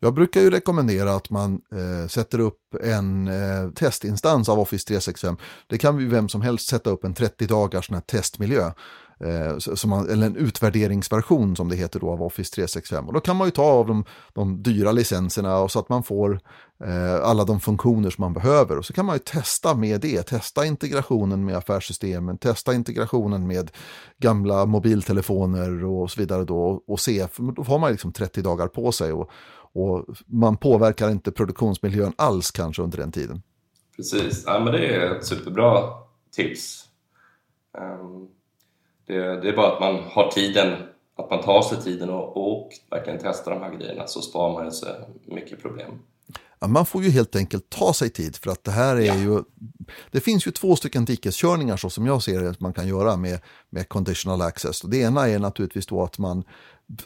Jag 0.01 0.15
brukar 0.15 0.41
ju 0.41 0.51
rekommendera 0.51 1.15
att 1.15 1.31
man 1.31 1.61
eh, 1.73 2.09
sätter 2.09 2.41
upp 2.41 2.75
en 2.83 3.29
eh, 3.29 3.71
testinstans 3.75 4.49
av 4.49 4.59
Office 4.59 4.87
365. 4.87 5.37
Det 5.67 5.79
kan 5.79 6.01
ju 6.01 6.09
vem 6.09 6.29
som 6.29 6.43
helst 6.43 6.69
sätta 6.69 6.91
upp 6.91 7.05
en 7.05 7.15
30 7.15 7.47
dagars 7.47 7.91
testmiljö 8.07 8.67
eh, 8.67 8.73
Eh, 9.21 9.59
som 9.59 9.91
man, 9.91 10.11
eller 10.11 10.27
en 10.27 10.37
utvärderingsversion 10.37 11.57
som 11.57 11.69
det 11.69 11.77
heter 11.77 12.01
då 12.01 12.11
av 12.11 12.23
Office 12.23 12.55
365. 12.55 13.07
Och 13.07 13.13
då 13.13 13.21
kan 13.21 13.37
man 13.37 13.47
ju 13.47 13.51
ta 13.51 13.63
av 13.63 13.87
de, 13.87 14.05
de 14.33 14.63
dyra 14.63 14.93
licenserna 14.93 15.59
och 15.59 15.71
så 15.71 15.79
att 15.79 15.89
man 15.89 16.03
får 16.03 16.41
eh, 16.85 17.15
alla 17.23 17.45
de 17.45 17.61
funktioner 17.61 18.11
som 18.11 18.23
man 18.23 18.33
behöver. 18.33 18.79
Och 18.79 18.85
så 18.85 18.93
kan 18.93 19.07
man 19.07 19.15
ju 19.15 19.19
testa 19.19 19.75
med 19.75 20.01
det, 20.01 20.23
testa 20.23 20.67
integrationen 20.67 21.45
med 21.45 21.57
affärssystemen, 21.57 22.39
testa 22.39 22.75
integrationen 22.75 23.47
med 23.47 23.71
gamla 24.19 24.67
mobiltelefoner 24.67 25.85
och 25.85 26.11
så 26.11 26.21
vidare 26.21 26.45
då 26.45 26.83
och 26.87 27.01
se, 27.01 27.29
för 27.29 27.43
då 27.43 27.63
har 27.63 27.79
man 27.79 27.93
liksom 27.93 28.13
30 28.13 28.43
dagar 28.43 28.69
på 28.69 28.93
sig 28.93 29.13
och, 29.13 29.31
och 29.73 30.07
man 30.27 30.57
påverkar 30.57 31.11
inte 31.11 31.33
produktionsmiljön 31.33 32.13
alls 32.17 32.51
kanske 32.51 32.83
under 32.83 32.99
den 32.99 33.13
tiden. 33.13 33.43
Precis, 33.97 34.45
ja, 34.47 34.61
men 34.61 34.73
det 34.73 34.87
är 34.87 35.15
ett 35.15 35.25
superbra 35.25 35.83
tips. 36.37 36.85
Um, 37.79 38.29
det, 39.09 39.41
det, 39.41 39.49
är 39.49 39.57
bara 39.57 39.73
att 39.73 39.81
man 39.81 40.03
har 40.11 40.31
tiden, 40.31 40.77
att 41.17 41.31
man 41.31 41.43
tar 41.43 41.63
sig 41.63 41.83
tiden 41.83 42.11
och, 42.11 42.37
och 42.37 42.71
verkligen 42.91 43.19
testar 43.23 43.51
de 43.51 43.61
här 43.63 43.75
grejerna 43.75 44.07
så 44.07 44.21
sparar 44.21 44.53
man 44.53 44.73
sig 44.73 44.95
mycket 45.27 45.63
problem. 45.63 45.91
Ja, 46.61 46.67
man 46.67 46.87
får 46.87 47.03
ju 47.03 47.11
helt 47.11 47.37
enkelt 47.37 47.71
ta 47.71 47.93
sig 47.93 48.11
tid 48.11 48.37
för 48.37 48.51
att 48.51 48.65
det 48.65 48.71
här 48.71 48.97
är 48.97 49.01
ja. 49.01 49.15
ju 49.15 49.43
Det 50.11 50.21
finns 50.21 50.47
ju 50.47 50.51
två 50.51 50.77
stycken 50.77 51.05
dikeskörningar 51.05 51.77
så 51.77 51.91
som 51.91 52.07
jag 52.07 52.23
ser 52.23 52.41
det 52.41 52.51
att 52.51 52.61
man 52.61 52.73
kan 52.73 52.89
göra 52.89 53.17
med, 53.17 53.41
med 53.71 53.89
conditional 53.89 54.43
access. 54.43 54.81
Det 54.81 54.97
ena 54.97 55.29
är 55.29 55.39
naturligtvis 55.39 55.87
då 55.87 56.03
att 56.03 56.19
man 56.19 56.45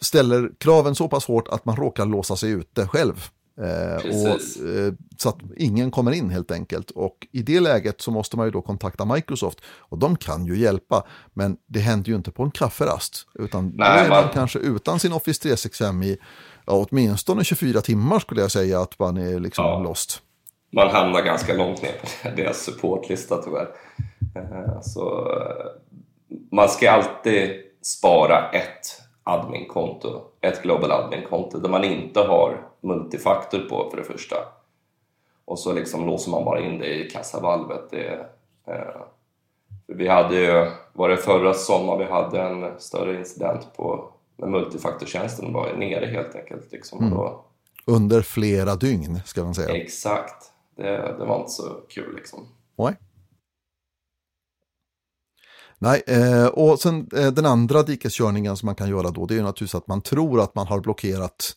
ställer 0.01 0.51
kraven 0.59 0.95
så 0.95 1.09
pass 1.09 1.27
hårt 1.27 1.49
att 1.49 1.65
man 1.65 1.77
råkar 1.77 2.07
låsa 2.07 2.37
sig 2.37 2.51
ute 2.51 2.87
själv 2.87 3.29
och, 3.57 4.67
eh, 4.69 4.93
så 5.17 5.29
att 5.29 5.39
ingen 5.57 5.91
kommer 5.91 6.13
in 6.13 6.31
helt 6.31 6.51
enkelt. 6.51 6.91
Och 6.91 7.27
i 7.33 7.43
det 7.43 7.61
läget 7.61 8.01
så 8.01 8.11
måste 8.11 8.37
man 8.37 8.47
ju 8.47 8.51
då 8.51 8.63
kontakta 8.63 9.05
Microsoft. 9.05 9.61
Och 9.65 9.99
de 9.99 10.17
kan 10.17 10.47
ju 10.47 10.59
hjälpa. 10.59 11.07
Men 11.33 11.57
det 11.67 11.81
händer 11.81 12.09
ju 12.11 12.17
inte 12.17 12.31
på 12.31 12.43
en 12.43 12.51
kafferast. 12.51 13.27
Utan 13.35 13.73
Nej, 13.77 13.99
då 13.99 14.05
är 14.05 14.09
man, 14.09 14.25
man 14.25 14.33
kanske 14.35 14.59
utan 14.59 15.01
sin 15.01 15.13
Office 15.13 15.43
365 15.43 16.03
i 16.03 16.19
ja, 16.67 16.87
åtminstone 16.91 17.45
24 17.45 17.81
timmar 17.81 18.19
skulle 18.19 18.41
jag 18.41 18.51
säga 18.51 18.81
att 18.81 18.99
man 18.99 19.17
är 19.17 19.41
liksom 19.41 19.65
ja. 19.65 19.79
lost. 19.79 20.23
Man 20.73 20.89
hamnar 20.89 21.23
ganska 21.23 21.55
långt 21.55 21.83
ner 21.83 21.93
på 21.93 22.29
deras 22.37 22.65
supportlista 22.65 23.43
tyvärr. 23.43 23.69
Eh, 24.37 24.81
så 24.83 25.29
man 26.53 26.69
ska 26.69 26.91
alltid 26.91 27.51
spara 27.83 28.51
ett 28.51 29.02
adminkonto, 29.25 30.21
ett 30.41 30.63
global 30.63 30.93
admin-konto 30.93 31.59
där 31.59 31.69
man 31.69 31.85
inte 31.85 32.21
har 32.21 32.67
multifaktor 32.81 33.59
på 33.59 33.91
för 33.91 33.97
det 33.97 34.05
första. 34.05 34.37
Och 35.45 35.59
så 35.59 35.73
liksom 35.73 36.07
låser 36.07 36.31
man 36.31 36.45
bara 36.45 36.61
in 36.61 36.79
det 36.79 36.95
i 36.95 37.11
kassavalvet. 37.11 37.91
Det, 37.91 38.27
eh, 38.67 39.03
vi 39.87 40.09
hade 40.09 40.35
ju, 40.35 40.71
var 40.93 41.09
det 41.09 41.17
förra 41.17 41.55
sommaren 41.55 41.99
vi 41.99 42.05
hade 42.05 42.43
en 42.43 42.81
större 42.81 43.19
incident 43.19 43.77
på 43.77 44.13
när 44.37 44.49
multifaktortjänsten 44.49 45.53
var 45.53 45.73
nere 45.77 46.07
helt 46.07 46.35
enkelt. 46.35 46.73
Liksom, 46.73 46.99
mm. 46.99 47.11
då, 47.11 47.45
Under 47.87 48.23
flera 48.23 48.77
dygn 48.77 49.21
ska 49.25 49.45
man 49.45 49.55
säga. 49.55 49.77
Exakt, 49.77 50.53
det, 50.77 51.17
det 51.19 51.25
var 51.25 51.39
inte 51.39 51.51
så 51.51 51.81
kul 51.89 52.15
liksom. 52.17 52.47
Nej. 52.77 52.97
Nej, 55.83 56.03
eh, 56.07 56.47
och 56.47 56.81
sen 56.81 57.09
eh, 57.17 57.33
den 57.33 57.47
andra 57.47 57.83
dikeskörningen 57.83 58.57
som 58.57 58.67
man 58.67 58.75
kan 58.75 58.89
göra 58.89 59.11
då, 59.11 59.27
det 59.27 59.39
är 59.39 59.43
naturligtvis 59.43 59.75
att 59.75 59.87
man 59.87 60.01
tror 60.01 60.41
att 60.41 60.55
man 60.55 60.67
har 60.67 60.81
blockerat 60.81 61.57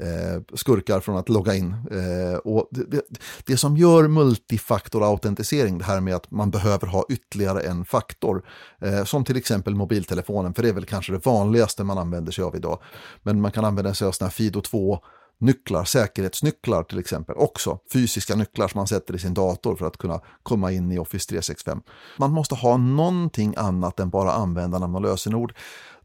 eh, 0.00 0.42
skurkar 0.54 1.00
från 1.00 1.16
att 1.16 1.28
logga 1.28 1.54
in. 1.54 1.72
Eh, 1.90 2.36
och 2.36 2.68
det, 2.70 2.84
det, 2.90 3.02
det, 3.44 3.56
som 3.56 3.76
gör 3.76 4.08
multifaktorautentisering, 4.08 5.78
det 5.78 5.84
här 5.84 6.00
med 6.00 6.14
att 6.14 6.30
man 6.30 6.50
behöver 6.50 6.86
ha 6.86 7.04
ytterligare 7.08 7.60
en 7.60 7.84
faktor, 7.84 8.44
eh, 8.80 9.04
som 9.04 9.24
till 9.24 9.36
exempel 9.36 9.74
mobiltelefonen, 9.74 10.54
för 10.54 10.62
det 10.62 10.68
är 10.68 10.72
väl 10.72 10.84
kanske 10.84 11.12
det 11.12 11.26
vanligaste 11.26 11.84
man 11.84 11.98
använder 11.98 12.32
sig 12.32 12.44
av 12.44 12.56
idag. 12.56 12.78
Men 13.22 13.40
man 13.40 13.52
kan 13.52 13.64
använda 13.64 13.94
sig 13.94 14.08
av 14.08 14.12
sådana 14.12 14.28
här 14.28 14.34
Fido 14.34 14.60
2 14.60 15.00
nycklar, 15.38 15.84
säkerhetsnycklar 15.84 16.82
till 16.82 16.98
exempel 16.98 17.36
också. 17.36 17.78
Fysiska 17.92 18.34
nycklar 18.34 18.68
som 18.68 18.78
man 18.78 18.86
sätter 18.86 19.14
i 19.14 19.18
sin 19.18 19.34
dator 19.34 19.76
för 19.76 19.86
att 19.86 19.96
kunna 19.96 20.20
komma 20.42 20.72
in 20.72 20.92
i 20.92 20.98
Office 20.98 21.28
365. 21.28 21.82
Man 22.18 22.32
måste 22.32 22.54
ha 22.54 22.76
någonting 22.76 23.54
annat 23.56 24.00
än 24.00 24.10
bara 24.10 24.32
användarnamn 24.32 24.94
och 24.94 25.00
lösenord. 25.00 25.54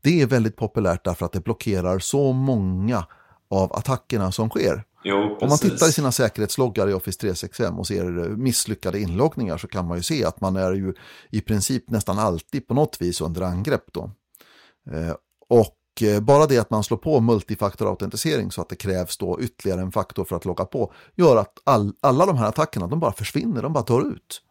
Det 0.01 0.21
är 0.21 0.27
väldigt 0.27 0.55
populärt 0.55 1.05
därför 1.05 1.25
att 1.25 1.31
det 1.31 1.43
blockerar 1.43 1.99
så 1.99 2.31
många 2.33 3.05
av 3.49 3.73
attackerna 3.73 4.31
som 4.31 4.49
sker. 4.49 4.83
Jo, 5.03 5.37
Om 5.41 5.49
man 5.49 5.57
tittar 5.57 5.87
i 5.87 5.91
sina 5.91 6.11
säkerhetsloggar 6.11 6.89
i 6.89 6.93
Office 6.93 7.19
365 7.19 7.79
och 7.79 7.87
ser 7.87 8.05
misslyckade 8.35 8.99
inloggningar 8.99 9.57
så 9.57 9.67
kan 9.67 9.87
man 9.87 9.97
ju 9.97 10.03
se 10.03 10.25
att 10.25 10.41
man 10.41 10.55
är 10.55 10.73
ju 10.73 10.93
i 11.29 11.41
princip 11.41 11.89
nästan 11.89 12.19
alltid 12.19 12.67
på 12.67 12.73
något 12.73 13.01
vis 13.01 13.21
under 13.21 13.41
angrepp 13.41 13.85
då. 13.93 14.11
Eh, 14.91 15.15
och 15.49 15.75
eh, 16.03 16.19
bara 16.19 16.45
det 16.45 16.57
att 16.57 16.69
man 16.69 16.83
slår 16.83 16.97
på 16.97 17.19
multifaktorautentisering 17.19 18.51
så 18.51 18.61
att 18.61 18.69
det 18.69 18.75
krävs 18.75 19.17
då 19.17 19.39
ytterligare 19.41 19.81
en 19.81 19.91
faktor 19.91 20.25
för 20.25 20.35
att 20.35 20.45
logga 20.45 20.65
på 20.65 20.93
gör 21.15 21.37
att 21.37 21.53
all, 21.63 21.93
alla 22.01 22.25
de 22.25 22.37
här 22.37 22.47
attackerna 22.47 22.87
de 22.87 22.99
bara 22.99 23.13
försvinner, 23.13 23.61
de 23.61 23.73
bara 23.73 23.83
dör 23.83 24.07
ut. 24.07 24.41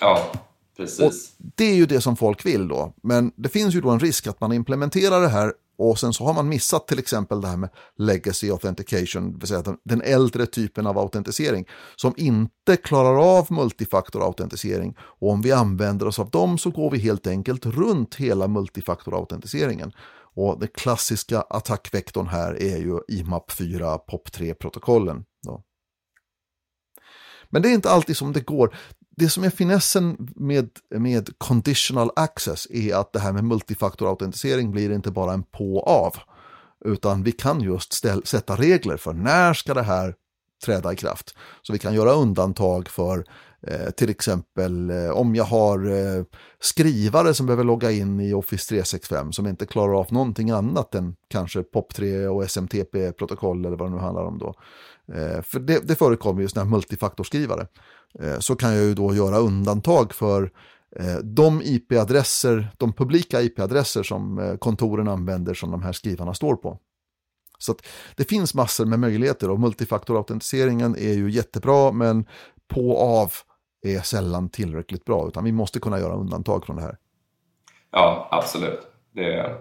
Ja, 0.00 0.32
precis. 0.76 1.00
Och 1.00 1.12
det 1.38 1.64
är 1.64 1.74
ju 1.74 1.86
det 1.86 2.00
som 2.00 2.16
folk 2.16 2.46
vill 2.46 2.68
då, 2.68 2.92
men 3.02 3.32
det 3.36 3.48
finns 3.48 3.74
ju 3.74 3.80
då 3.80 3.90
en 3.90 4.00
risk 4.00 4.26
att 4.26 4.40
man 4.40 4.52
implementerar 4.52 5.20
det 5.20 5.28
här 5.28 5.52
och 5.78 5.98
sen 5.98 6.12
så 6.12 6.24
har 6.24 6.34
man 6.34 6.48
missat 6.48 6.88
till 6.88 6.98
exempel 6.98 7.40
det 7.40 7.48
här 7.48 7.56
med 7.56 7.70
legacy 7.96 8.50
authentication, 8.50 9.32
det 9.32 9.38
vill 9.38 9.48
säga 9.48 9.76
den 9.84 10.02
äldre 10.02 10.46
typen 10.46 10.86
av 10.86 10.98
autentisering 10.98 11.68
som 11.96 12.14
inte 12.16 12.76
klarar 12.76 13.38
av 13.38 13.52
multifaktorautentisering. 13.52 14.96
Och 14.98 15.30
om 15.30 15.42
vi 15.42 15.52
använder 15.52 16.06
oss 16.06 16.18
av 16.18 16.30
dem 16.30 16.58
så 16.58 16.70
går 16.70 16.90
vi 16.90 16.98
helt 16.98 17.26
enkelt 17.26 17.66
runt 17.66 18.14
hela 18.14 18.48
multifaktorautentiseringen. 18.48 19.92
Och 20.34 20.60
den 20.60 20.68
klassiska 20.74 21.40
attackvektorn 21.40 22.26
här 22.26 22.62
är 22.62 22.76
ju 22.76 23.00
IMAP 23.08 23.52
4 23.52 23.96
POP3-protokollen. 23.96 25.24
Men 27.52 27.62
det 27.62 27.68
är 27.68 27.74
inte 27.74 27.90
alltid 27.90 28.16
som 28.16 28.32
det 28.32 28.40
går. 28.40 28.76
Det 29.16 29.28
som 29.28 29.44
är 29.44 29.50
finessen 29.50 30.32
med, 30.36 30.70
med 30.90 31.38
conditional 31.38 32.10
access 32.16 32.66
är 32.70 32.94
att 32.94 33.12
det 33.12 33.18
här 33.18 33.32
med 33.32 33.44
multifaktorautentisering 33.44 34.70
blir 34.70 34.92
inte 34.92 35.10
bara 35.10 35.32
en 35.32 35.42
på-av. 35.42 36.16
Utan 36.84 37.22
vi 37.22 37.32
kan 37.32 37.60
just 37.60 37.92
ställ, 37.92 38.26
sätta 38.26 38.56
regler 38.56 38.96
för 38.96 39.12
när 39.12 39.54
ska 39.54 39.74
det 39.74 39.82
här 39.82 40.14
träda 40.64 40.92
i 40.92 40.96
kraft. 40.96 41.34
Så 41.62 41.72
vi 41.72 41.78
kan 41.78 41.94
göra 41.94 42.12
undantag 42.12 42.88
för 42.88 43.24
eh, 43.66 43.90
till 43.90 44.10
exempel 44.10 44.90
eh, 44.90 45.10
om 45.10 45.34
jag 45.34 45.44
har 45.44 45.90
eh, 45.90 46.24
skrivare 46.60 47.34
som 47.34 47.46
behöver 47.46 47.64
logga 47.64 47.90
in 47.90 48.20
i 48.20 48.34
Office 48.34 48.68
365 48.68 49.32
som 49.32 49.46
inte 49.46 49.66
klarar 49.66 50.00
av 50.00 50.12
någonting 50.12 50.50
annat 50.50 50.94
än 50.94 51.14
kanske 51.28 51.60
POP3 51.60 52.26
och 52.26 52.44
SMTP-protokoll 52.44 53.66
eller 53.66 53.76
vad 53.76 53.90
det 53.90 53.94
nu 53.94 54.00
handlar 54.00 54.24
om 54.24 54.38
då. 54.38 54.54
Eh, 55.14 55.42
för 55.42 55.60
det, 55.60 55.88
det 55.88 55.96
förekommer 55.96 56.42
ju 56.42 56.48
sådana 56.48 56.64
här 56.64 56.70
multifaktorskrivare. 56.70 57.66
Eh, 58.20 58.38
så 58.38 58.56
kan 58.56 58.74
jag 58.74 58.84
ju 58.84 58.94
då 58.94 59.14
göra 59.14 59.38
undantag 59.38 60.12
för 60.12 60.50
eh, 60.96 61.16
de 61.16 61.62
IP-adresser, 61.62 62.68
de 62.78 62.92
publika 62.92 63.42
IP-adresser 63.42 64.02
som 64.02 64.56
kontoren 64.60 65.08
använder 65.08 65.54
som 65.54 65.70
de 65.70 65.82
här 65.82 65.92
skrivarna 65.92 66.34
står 66.34 66.56
på. 66.56 66.78
Så 67.58 67.74
det 68.16 68.24
finns 68.24 68.54
massor 68.54 68.86
med 68.86 69.00
möjligheter 69.00 69.50
och 69.50 69.60
multifaktorautentiseringen 69.60 70.96
är 70.96 71.12
ju 71.12 71.30
jättebra 71.30 71.92
men 71.92 72.26
på 72.68 72.98
av 72.98 73.32
är 73.82 74.00
sällan 74.00 74.48
tillräckligt 74.48 75.04
bra 75.04 75.28
utan 75.28 75.44
vi 75.44 75.52
måste 75.52 75.80
kunna 75.80 75.98
göra 75.98 76.14
undantag 76.14 76.66
från 76.66 76.76
det 76.76 76.82
här. 76.82 76.96
Ja, 77.90 78.28
absolut. 78.30 78.86
Det, 79.10 79.56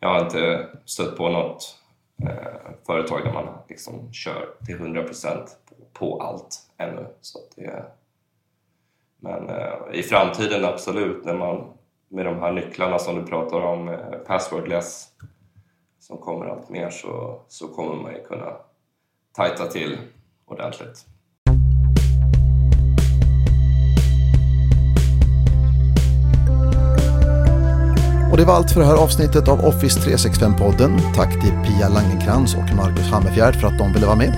jag 0.00 0.08
har 0.08 0.20
inte 0.24 0.68
stött 0.84 1.16
på 1.16 1.28
något 1.28 1.76
eh, 2.22 2.72
företag 2.86 3.24
där 3.24 3.32
man 3.32 3.58
liksom 3.68 4.12
kör 4.12 4.48
till 4.66 4.78
100% 4.78 5.46
på, 5.68 5.74
på 5.92 6.22
allt 6.22 6.58
ännu. 6.76 7.06
Så 7.20 7.38
det, 7.56 7.84
men 9.18 9.48
eh, 9.48 9.74
i 9.92 10.02
framtiden 10.02 10.64
absolut, 10.64 11.24
när 11.24 11.34
man 11.34 11.72
med 12.08 12.26
de 12.26 12.38
här 12.38 12.52
nycklarna 12.52 12.98
som 12.98 13.16
du 13.16 13.26
pratar 13.26 13.60
om, 13.60 13.88
eh, 13.88 14.18
passwordless, 14.26 15.08
som 15.98 16.18
kommer 16.18 16.46
allt 16.46 16.68
mer 16.68 16.90
så, 16.90 17.42
så 17.48 17.68
kommer 17.68 18.02
man 18.02 18.12
ju 18.12 18.22
kunna 18.22 18.56
tajta 19.32 19.66
till 19.66 19.98
ordentligt. 20.44 21.06
Det 28.40 28.46
var 28.46 28.54
allt 28.54 28.70
för 28.70 28.80
det 28.80 28.86
här 28.86 28.94
avsnittet 28.94 29.48
av 29.48 29.64
Office 29.64 30.00
365-podden. 30.00 31.00
Tack 31.14 31.32
till 31.32 31.52
Pia 31.64 31.88
Langenkrans 31.88 32.54
och 32.54 32.76
Marcus 32.76 33.10
Hammerfjärd 33.10 33.60
för 33.60 33.68
att 33.68 33.78
de 33.78 33.92
ville 33.92 34.06
vara 34.06 34.16
med. 34.16 34.34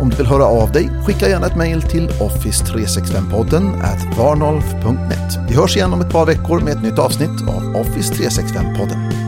Om 0.00 0.10
du 0.10 0.16
vill 0.16 0.26
höra 0.26 0.44
av 0.44 0.72
dig, 0.72 0.90
skicka 1.06 1.28
gärna 1.28 1.46
ett 1.46 1.56
mejl 1.56 1.82
till 1.82 2.08
office365podden 2.08 3.82
at 3.82 4.18
varnolf.net. 4.18 5.38
Vi 5.48 5.54
hörs 5.54 5.76
igen 5.76 5.92
om 5.92 6.00
ett 6.00 6.12
par 6.12 6.26
veckor 6.26 6.60
med 6.60 6.72
ett 6.76 6.82
nytt 6.82 6.98
avsnitt 6.98 7.48
av 7.48 7.76
Office 7.76 8.14
365-podden. 8.14 9.23